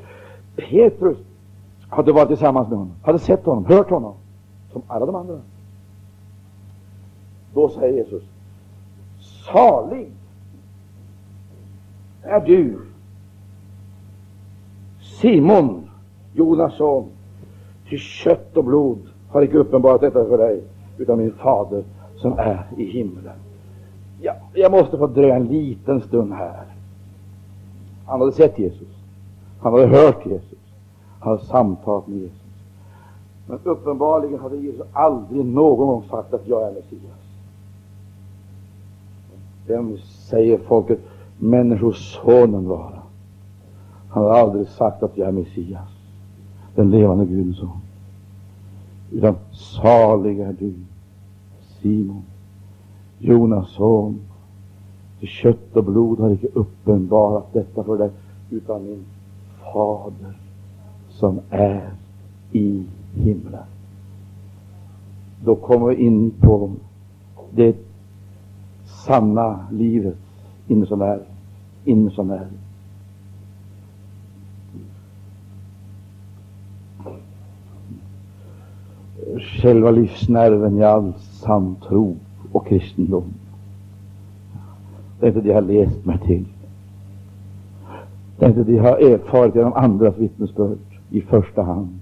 Petrus 0.56 1.18
hade 1.88 2.12
varit 2.12 2.28
tillsammans 2.28 2.68
med 2.68 2.78
honom, 2.78 2.94
hade 3.02 3.18
sett 3.18 3.46
honom, 3.46 3.64
hört 3.64 3.90
honom, 3.90 4.14
som 4.72 4.82
alla 4.86 5.06
de 5.06 5.14
andra. 5.14 5.40
Då 7.54 7.68
säger 7.68 7.96
Jesus, 7.96 8.22
salig 9.52 10.10
är 12.22 12.40
du, 12.40 12.78
Simon, 15.00 15.90
Jonas 16.34 16.76
son, 16.76 17.04
till 17.88 17.98
kött 17.98 18.56
och 18.56 18.64
blod 18.64 18.98
har 19.28 19.42
icke 19.42 19.58
uppenbarat 19.58 20.00
detta 20.00 20.24
för 20.24 20.38
dig, 20.38 20.62
utan 20.98 21.18
min 21.18 21.32
fader 21.32 21.84
som 22.16 22.38
är 22.38 22.66
i 22.76 22.84
himlen. 22.84 23.38
Ja, 24.20 24.32
jag 24.54 24.72
måste 24.72 24.98
få 24.98 25.06
dröja 25.06 25.36
en 25.36 25.46
liten 25.46 26.00
stund 26.00 26.32
här. 26.32 26.64
Han 28.06 28.20
hade 28.20 28.32
sett 28.32 28.58
Jesus. 28.58 28.88
Han 29.60 29.72
hade 29.72 29.86
hört 29.86 30.26
Jesus. 30.26 30.58
Han 31.20 31.32
hade 31.32 31.44
samtalat 31.44 32.06
med 32.06 32.18
Jesus. 32.18 32.40
Men 33.46 33.58
uppenbarligen 33.62 34.40
hade 34.40 34.56
Jesus 34.56 34.86
aldrig 34.92 35.44
någon 35.44 35.86
gång 35.86 36.04
sagt 36.10 36.34
att 36.34 36.48
jag 36.48 36.62
är 36.62 36.72
Messias. 36.72 37.19
Vem 39.70 39.98
säger 39.98 40.58
folket 40.58 40.98
Människosonen 41.38 42.68
vara? 42.68 43.02
Han 44.08 44.24
har 44.24 44.30
aldrig 44.30 44.68
sagt 44.68 45.02
att 45.02 45.16
jag 45.16 45.28
är 45.28 45.32
Messias, 45.32 45.88
den 46.74 46.90
levande 46.90 47.24
Gudens 47.24 47.56
son. 47.56 47.80
Utan 49.12 49.34
salig 49.52 50.40
är 50.40 50.56
du, 50.58 50.74
Simon, 51.60 52.22
Jonas 53.18 53.70
son. 53.70 54.20
Till 55.18 55.28
kött 55.28 55.76
och 55.76 55.84
blod 55.84 56.18
har 56.18 56.30
icke 56.30 56.48
uppenbarat 56.54 57.52
detta 57.52 57.84
för 57.84 57.98
dig, 57.98 58.10
utan 58.50 58.84
min 58.84 59.04
fader 59.72 60.38
som 61.10 61.40
är 61.50 61.90
i 62.52 62.84
himlen. 63.14 63.64
Då 65.44 65.54
kommer 65.54 65.86
vi 65.86 65.94
in 65.94 66.30
på 66.30 66.70
det 67.50 67.89
sanna 69.06 69.66
livet 69.70 70.16
inne 70.66 70.86
som 70.86 71.02
är, 71.02 71.20
inne 71.84 72.10
som 72.10 72.30
är. 72.30 72.46
Själva 79.38 79.90
livsnerven 79.90 80.78
i 80.78 80.84
all 80.84 81.12
sann 81.18 81.76
tro 81.88 82.16
och 82.52 82.66
kristendom. 82.66 83.24
Det 85.20 85.26
är 85.26 85.28
inte 85.28 85.40
det 85.40 85.48
jag 85.48 85.54
har 85.54 85.62
läst 85.62 86.04
mig 86.04 86.18
till. 86.18 86.44
Det 88.38 88.44
är 88.44 88.48
inte 88.48 88.64
det 88.64 88.72
jag 88.72 88.82
har 88.82 88.98
erfarit 88.98 89.54
genom 89.54 89.72
andras 89.72 90.18
vittnesbörd 90.18 90.78
i 91.10 91.20
första 91.20 91.62
hand, 91.62 91.98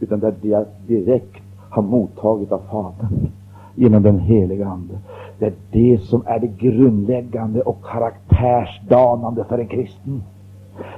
utan 0.00 0.20
det 0.20 0.26
är 0.26 0.34
det 0.42 0.48
jag 0.48 0.66
direkt 0.86 1.42
har 1.70 1.82
mottagit 1.82 2.52
av 2.52 2.62
Fadern 2.70 3.28
genom 3.74 4.02
den 4.02 4.18
heliga 4.18 4.68
Ande. 4.68 4.98
Det 5.40 5.46
är 5.46 5.52
det 5.70 5.98
som 6.02 6.22
är 6.26 6.38
det 6.38 6.46
grundläggande 6.46 7.62
och 7.62 7.84
karaktärsdanande 7.84 9.44
för 9.44 9.58
en 9.58 9.68
kristen. 9.68 10.22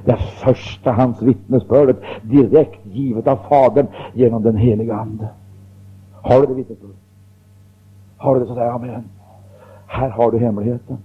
Det 0.05 0.17
första 0.17 0.93
hans 0.93 1.23
vittnesbördet 1.23 1.97
direkt 2.23 2.87
givet 2.87 3.27
av 3.27 3.37
Fadern 3.49 3.87
genom 4.15 4.43
den 4.43 4.57
heliga 4.57 4.95
Ande. 4.95 5.29
Har 6.13 6.41
du 6.41 6.47
det 6.47 6.55
vittnesbördet? 6.55 6.97
Har 8.17 8.35
du 8.35 8.41
det 8.41 8.47
så 8.47 8.55
säg 8.55 8.69
amen. 8.69 9.05
Här 9.87 10.09
har 10.09 10.33
du 10.33 10.39
hemligheten. 10.39 10.99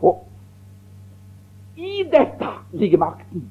Och 0.00 0.26
i 1.74 2.04
detta 2.10 2.48
ligger 2.72 2.98
makten. 2.98 3.42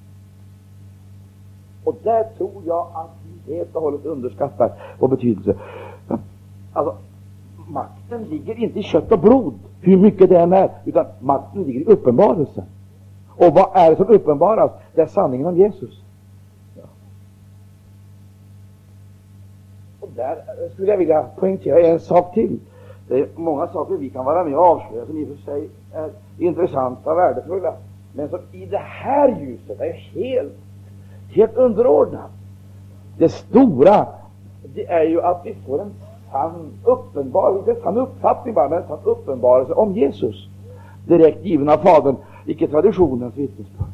Och 1.84 1.98
där 2.04 2.24
tror 2.38 2.64
jag 2.66 2.88
att 2.94 3.10
vi 3.48 3.56
helt 3.56 3.76
och 3.76 3.82
hållet 3.82 4.06
underskattar 4.06 4.72
vår 5.00 5.08
betydelse. 5.08 5.56
Alltså, 6.74 6.96
makten 7.68 8.24
ligger 8.24 8.56
inte 8.60 8.80
i 8.80 8.84
kött 8.84 9.12
och 9.12 9.20
blod, 9.20 9.54
hur 9.82 9.98
mycket 9.98 10.30
det 10.30 10.40
än 10.40 10.54
är, 10.54 10.70
utan 10.86 11.06
makten 11.20 11.64
ligger 11.64 11.80
i 11.80 11.84
uppenbarelsen. 11.84 12.64
Och 13.38 13.54
vad 13.54 13.70
är 13.74 13.90
det 13.90 13.96
som 13.96 14.08
uppenbaras? 14.08 14.72
Det 14.96 15.02
är 15.02 15.08
sanningen 15.08 15.48
om 15.48 15.58
Jesus. 15.58 16.02
Ja. 16.76 16.84
Och 20.00 20.10
där 20.16 20.38
skulle 20.74 20.92
jag 20.92 20.98
vilja 20.98 21.24
poängtera 21.24 21.80
en 21.80 22.00
sak 22.00 22.34
till. 22.34 22.60
Det 23.08 23.20
är 23.20 23.28
många 23.36 23.68
saker 23.68 23.98
vi 23.98 24.10
kan 24.10 24.26
vara 24.26 24.44
med 24.44 24.58
och 24.58 24.64
avslöja 24.64 25.06
som 25.06 25.18
i 25.18 25.24
och 25.24 25.28
för 25.28 25.52
sig 25.52 25.70
är 25.94 26.10
intressanta 26.38 27.12
och 27.12 27.18
värdefulla, 27.18 27.74
men 28.14 28.30
som 28.30 28.40
i 28.52 28.66
det 28.66 28.82
här 28.84 29.40
ljuset 29.42 29.82
är 29.82 29.94
helt, 29.94 30.54
helt 31.30 31.56
underordnat. 31.56 32.32
Det 33.18 33.30
stora, 33.30 34.08
det 34.76 34.86
är 34.86 35.04
ju 35.04 35.22
att 35.22 35.42
vi 35.46 35.56
får 35.66 35.82
en 35.82 35.92
sann 36.32 36.74
uppenbarelse, 36.84 37.70
inte 37.70 37.82
sann 37.82 37.98
uppfattning 37.98 38.54
bara, 38.54 38.70
men 38.70 38.82
en 38.82 38.88
sann 38.88 39.00
uppenbarelse 39.04 39.74
om 39.74 39.94
Jesus. 39.94 40.48
Direkt 41.08 41.46
given 41.46 41.70
av 41.70 41.78
Fadern, 41.78 42.16
icke 42.46 42.68
traditionens 42.68 43.38
vittnesbörd. 43.38 43.88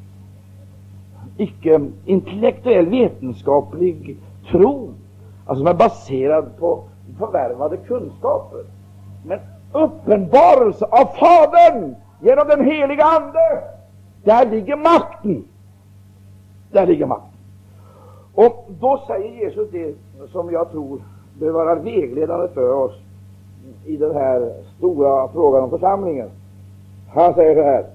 Icke 1.37 1.81
intellektuell 2.05 2.85
vetenskaplig 2.85 4.17
tro, 4.51 4.89
alltså 5.45 5.65
som 5.65 5.67
är 5.67 5.73
baserad 5.73 6.57
på 6.59 6.83
förvärvade 7.19 7.77
kunskaper. 7.77 8.63
Men 9.25 9.39
uppenbarelse 9.71 10.85
av 10.85 11.05
Fadern 11.05 11.95
genom 12.21 12.47
den 12.47 12.65
heliga 12.65 13.03
Ande. 13.03 13.63
Där 14.23 14.51
ligger 14.51 14.75
makten. 14.75 15.43
Där 16.71 16.87
ligger 16.87 17.05
makten. 17.05 17.29
Och 18.33 18.69
då 18.79 19.03
säger 19.07 19.29
Jesus 19.29 19.71
det 19.71 19.95
som 20.31 20.51
jag 20.51 20.71
tror 20.71 21.01
bör 21.39 21.51
vara 21.51 21.75
vägledande 21.75 22.47
för 22.47 22.73
oss 22.73 22.91
i 23.85 23.97
den 23.97 24.15
här 24.15 24.53
stora 24.77 25.27
frågan 25.27 25.63
om 25.63 25.69
församlingen. 25.69 26.29
Han 27.09 27.33
säger 27.33 27.55
så 27.55 27.63
här. 27.63 27.85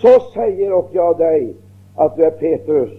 Så 0.00 0.30
säger 0.34 0.72
och 0.72 0.88
jag 0.92 1.18
dig 1.18 1.54
att 1.96 2.16
du 2.16 2.24
är 2.24 2.30
Petrus, 2.30 2.90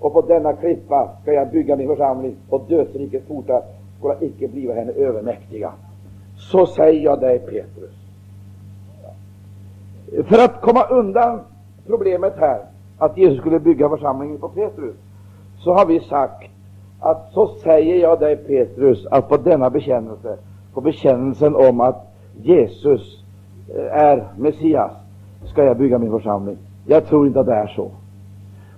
och 0.00 0.12
på 0.12 0.20
denna 0.20 0.52
klippa 0.52 1.08
ska 1.22 1.32
jag 1.32 1.50
bygga 1.50 1.76
min 1.76 1.88
församling, 1.88 2.36
och 2.48 2.64
dödsrikets 2.68 3.28
portar 3.28 3.62
skola 3.98 4.14
icke 4.20 4.48
bliva 4.48 4.74
henne 4.74 4.92
övermäktiga. 4.92 5.72
Så 6.36 6.66
säger 6.66 7.00
jag 7.04 7.20
dig, 7.20 7.38
Petrus. 7.38 7.90
För 10.28 10.44
att 10.44 10.60
komma 10.60 10.84
undan 10.84 11.40
problemet 11.86 12.32
här, 12.36 12.60
att 12.98 13.18
Jesus 13.18 13.38
skulle 13.38 13.60
bygga 13.60 13.88
församlingen 13.88 14.38
på 14.38 14.48
Petrus, 14.48 14.96
så 15.58 15.72
har 15.72 15.86
vi 15.86 16.00
sagt 16.00 16.50
att 17.00 17.32
så 17.32 17.46
säger 17.46 17.96
jag 17.96 18.20
dig 18.20 18.36
Petrus, 18.36 19.06
att 19.10 19.28
på 19.28 19.36
denna 19.36 19.70
bekännelse, 19.70 20.36
på 20.74 20.80
bekännelsen 20.80 21.56
om 21.56 21.80
att 21.80 22.12
Jesus 22.42 23.24
eh, 23.74 24.02
är 24.02 24.24
Messias, 24.36 24.92
ska 25.44 25.64
jag 25.64 25.76
bygga 25.76 25.98
min 25.98 26.10
församling. 26.10 26.56
Jag 26.86 27.06
tror 27.06 27.26
inte 27.26 27.40
att 27.40 27.46
det 27.46 27.54
är 27.54 27.66
så. 27.66 27.90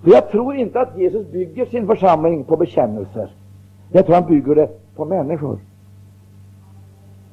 För 0.02 0.10
jag 0.10 0.30
tror 0.30 0.56
inte 0.56 0.80
att 0.80 0.98
Jesus 0.98 1.26
bygger 1.26 1.66
sin 1.66 1.86
församling 1.86 2.44
på 2.44 2.56
bekännelser. 2.56 3.28
Jag 3.92 4.06
tror 4.06 4.14
han 4.14 4.26
bygger 4.28 4.54
det 4.54 4.68
på 4.96 5.04
människor. 5.04 5.58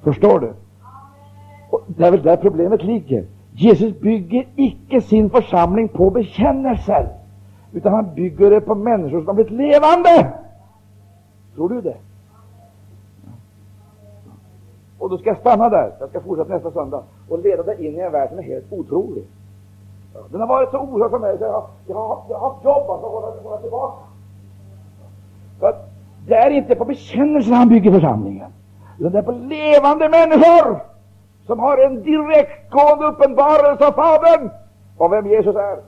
Förstår 0.04 0.40
du? 0.40 0.54
Och 1.70 1.82
det 1.88 2.04
är 2.04 2.12
väl 2.12 2.22
där 2.22 2.38
problemet 2.38 2.84
ligger. 2.84 3.24
Jesus 3.54 4.00
bygger 4.00 4.48
icke 4.56 5.02
sin 5.02 5.30
församling 5.30 5.88
på 5.88 6.10
bekännelser, 6.10 7.08
utan 7.74 7.94
han 7.94 8.16
bygger 8.16 8.50
det 8.50 8.62
på 8.62 8.76
människor 8.76 9.20
som 9.20 9.28
har 9.28 9.34
blivit 9.34 9.54
levande. 9.54 10.34
Tror 11.56 11.70
du 11.70 11.82
det? 11.82 11.98
Och 15.00 15.10
då 15.10 15.18
ska 15.18 15.30
jag 15.30 15.38
stanna 15.38 15.70
där. 15.70 15.92
Jag 16.00 16.10
ska 16.10 16.22
fortsätta 16.22 16.54
nästa 16.54 16.72
söndag 16.72 17.04
och 17.30 17.40
leda 17.40 17.64
dig 17.64 17.88
in 17.88 17.96
i 17.96 18.00
en 18.00 18.12
värld 18.12 18.30
som 18.30 18.40
är 18.40 18.44
helt 18.44 18.74
otrolig. 18.74 19.24
Den 20.32 20.40
har 20.40 20.48
varit 20.48 20.72
så 20.72 20.80
oerhört 20.80 21.12
för 21.12 21.20
mig 21.20 21.38
så 21.38 21.44
jag, 21.44 21.64
jag, 21.88 21.96
har, 21.96 22.22
jag 22.30 22.40
har 22.40 22.50
haft 22.50 22.66
jobb 22.66 22.90
att 22.90 23.02
hålla, 23.02 23.42
hålla 23.44 23.62
tillbaka. 23.62 24.04
För 25.60 25.70
att 25.70 25.90
det 26.28 26.36
är 26.36 26.50
inte 26.50 26.76
på 26.76 26.86
bekännelsen 26.86 27.54
han 27.54 27.70
bygger 27.70 27.92
församlingen, 27.92 28.52
utan 29.00 29.12
det 29.12 29.18
är 29.18 29.24
på 29.24 29.32
levande 29.32 30.10
människor 30.10 30.80
som 31.46 31.60
har 31.60 31.78
en 31.78 32.04
direktgående 32.04 33.06
uppenbarelse 33.06 33.88
av 33.88 33.92
Fadern 33.92 34.50
och 34.98 35.12
vem 35.12 35.28
Jesus 35.28 35.56
är. 35.56 35.80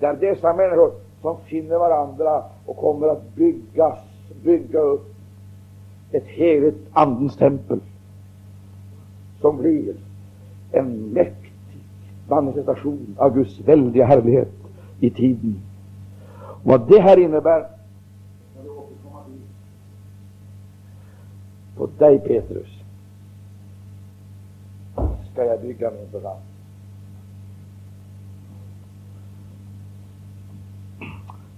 Det 0.00 0.06
är 0.06 0.14
dessa 0.14 0.52
människor 0.52 0.92
som 1.22 1.36
finner 1.36 1.78
varandra 1.78 2.42
och 2.66 2.76
kommer 2.76 3.08
att 3.08 3.22
byggas, 3.34 3.98
bygga 4.42 4.78
upp 4.78 5.14
ett 6.10 6.26
heligt 6.26 6.88
Andens 6.92 7.36
tempel 7.36 7.80
som 9.40 9.58
blir 9.58 9.94
en 10.72 11.12
mäktig 11.12 11.52
manifestation 12.28 13.16
av 13.18 13.34
Guds 13.34 13.60
väldiga 13.60 14.06
härlighet 14.06 14.52
i 15.00 15.10
tiden. 15.10 15.60
Vad 16.62 16.88
det 16.88 17.00
här 17.00 17.16
innebär 17.16 17.66
på 21.76 21.88
dig 21.98 22.18
Petrus 22.18 22.68
ska 25.32 25.44
jag 25.44 25.60
bygga 25.60 25.90
min 25.90 26.10
församling. 26.10 26.42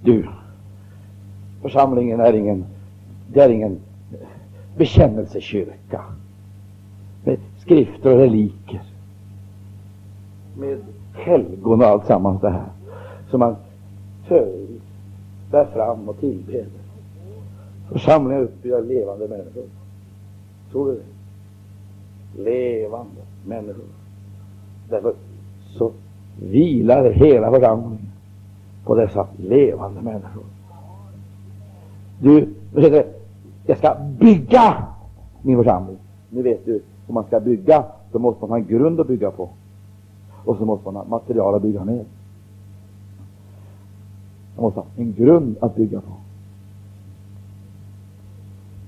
Du, 0.02 0.28
församlingen 1.62 2.20
är 2.20 2.32
ingen, 2.32 2.64
det 3.32 3.40
är 3.40 3.48
ingen 3.48 3.78
bekännelsekyrka 4.76 6.02
med 7.24 7.38
skrifter 7.58 8.12
och 8.12 8.18
reliker, 8.18 8.82
med 10.56 10.78
helgon 11.14 11.80
och 11.80 11.86
allt 11.86 12.06
sammans 12.06 12.40
det 12.40 12.50
här 12.50 12.68
som 13.30 13.40
man 13.40 13.56
förevis 14.26 14.82
bär 15.50 15.64
fram 15.64 16.08
och 16.08 16.20
tillbeder. 16.20 16.66
Församlingen 17.92 18.42
är 18.42 18.44
uppbyggd 18.44 18.74
av 18.74 18.86
levande 18.86 19.28
människor. 19.28 19.64
Tror 20.70 20.86
du 20.86 20.94
det? 20.94 22.42
Levande 22.42 23.20
människor. 23.46 23.84
Därför 24.88 25.14
så 25.78 25.92
vilar 26.42 27.10
hela 27.10 27.50
församlingen 27.50 27.98
på 28.84 28.94
dessa 28.94 29.26
levande 29.36 30.00
människor. 30.00 30.44
Du, 32.20 32.48
jag 33.66 33.78
ska 33.78 33.96
bygga 34.18 34.86
min 35.42 35.56
församling. 35.56 35.96
Nu 36.30 36.42
vet 36.42 36.66
du, 36.66 36.82
om 37.06 37.14
man 37.14 37.24
ska 37.24 37.40
bygga, 37.40 37.84
så 38.12 38.18
måste 38.18 38.40
man 38.40 38.50
ha 38.50 38.58
en 38.58 38.66
grund 38.66 39.00
att 39.00 39.08
bygga 39.08 39.30
på. 39.30 39.48
Och 40.44 40.56
så 40.56 40.64
måste 40.64 40.84
man 40.84 40.96
ha 40.96 41.04
material 41.04 41.54
att 41.54 41.62
bygga 41.62 41.84
med. 41.84 42.04
Man 44.56 44.62
måste 44.64 44.80
ha 44.80 44.86
en 44.96 45.14
grund 45.14 45.56
att 45.60 45.76
bygga 45.76 46.00
på. 46.00 46.12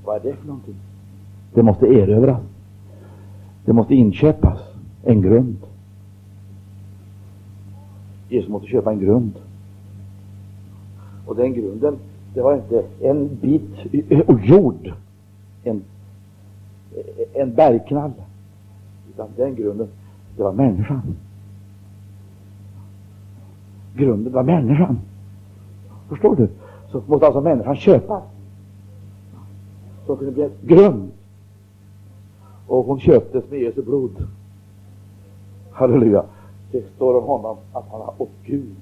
Vad 0.05 0.17
är 0.17 0.21
det 0.21 0.37
för 0.37 0.47
någonting? 0.47 0.75
Det 1.55 1.63
måste 1.63 1.87
erövras. 1.87 2.41
Det 3.65 3.73
måste 3.73 3.95
inköpas 3.95 4.59
en 5.05 5.23
grund. 5.23 5.57
Jesus 8.29 8.51
måste 8.51 8.69
köpa 8.69 8.93
en 8.93 9.01
grund. 9.01 9.33
Och 11.27 11.37
den 11.37 11.55
grunden, 11.55 11.99
det 12.35 12.43
var 12.43 12.55
inte 12.55 12.85
en 13.01 13.37
bit 13.37 13.71
jord, 14.43 14.93
en, 15.65 15.83
en 17.33 17.55
bergknall, 17.55 18.13
utan 19.15 19.29
den 19.37 19.55
grunden, 19.55 19.89
det 20.37 20.43
var 20.43 20.53
människan. 20.53 21.17
Grunden 23.97 24.33
var 24.33 24.43
människan. 24.43 24.99
Förstår 26.09 26.37
du? 26.37 26.49
Så 26.93 27.03
måste 27.07 27.27
alltså 27.27 27.41
människan 27.41 27.77
köpas. 27.77 28.23
Så 30.07 30.17
kunde 30.17 30.33
bli 30.33 30.43
en 30.43 30.51
grund. 30.63 31.11
Och 32.67 32.85
hon 32.85 33.01
köptes 33.01 33.51
med 33.51 33.61
Jesu 33.61 33.83
blod. 33.83 34.27
Halleluja. 35.73 36.25
Det 36.73 36.85
står 36.97 37.19
om 37.19 37.25
honom 37.25 37.57
att 37.73 37.85
han 37.91 38.01
har, 38.01 38.15
och 38.19 38.31
Gud 38.45 38.75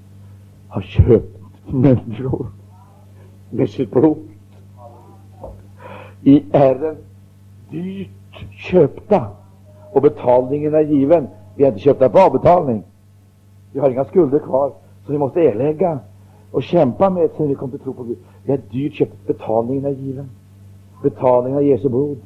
har 0.69 0.83
köpt 0.83 1.39
människor 1.67 2.47
med 3.51 3.71
sitt 3.71 3.91
blod. 3.91 4.19
I 6.23 6.45
är 6.53 6.97
dyrt 7.71 8.09
köpta 8.51 9.27
och 9.93 10.03
betalningen 10.03 10.75
är 10.75 10.81
given. 10.81 11.29
Vi 11.57 11.65
har 11.65 11.69
inte 11.69 11.81
köpt 11.81 12.13
på 12.13 12.19
avbetalning. 12.21 12.83
Vi 13.73 13.81
har 13.81 13.91
inga 13.91 14.05
skulder 14.05 14.39
kvar 14.39 14.73
som 15.05 15.13
vi 15.13 15.19
måste 15.19 15.41
erlägga 15.41 15.99
och 16.51 16.63
kämpa 16.63 17.11
med 17.11 17.31
sen 17.37 17.49
vi 17.49 17.55
kom 17.55 17.71
till 17.71 17.79
tro 17.81 17.93
på 17.93 18.03
Gud. 18.03 18.19
Vi 18.45 18.53
är 18.53 18.61
dyrt 18.71 18.95
köpt. 18.95 19.27
Betalningen 19.27 19.85
är 19.85 19.91
given. 19.91 20.31
Betalningen 21.03 21.59
är 21.59 21.63
Jesu 21.63 21.89
blod. 21.89 22.19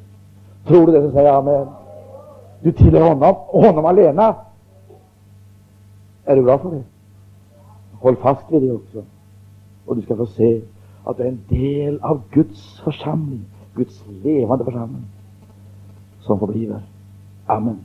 Tror 0.66 0.86
du 0.86 0.92
det 0.92 1.02
så 1.02 1.10
säger 1.10 1.32
amen. 1.32 1.66
Du 2.60 2.72
tillhör 2.72 3.08
honom 3.08 3.34
och 3.48 3.64
honom 3.64 3.84
alena. 3.84 4.34
Är 6.24 6.36
du 6.36 6.42
glad 6.42 6.60
för 6.60 6.70
det? 6.70 6.82
Håll 8.00 8.16
fast 8.16 8.52
vid 8.52 8.62
det 8.62 8.72
också. 8.72 9.02
Och 9.86 9.96
du 9.96 10.02
ska 10.02 10.16
få 10.16 10.26
se 10.26 10.60
att 11.04 11.16
du 11.16 11.22
är 11.22 11.28
en 11.28 11.40
del 11.48 12.00
av 12.00 12.22
Guds 12.30 12.80
församling, 12.80 13.44
Guds 13.74 14.04
levande 14.24 14.64
församling, 14.64 15.02
som 16.20 16.38
förbliver. 16.38 16.82
Amen. 17.46 17.78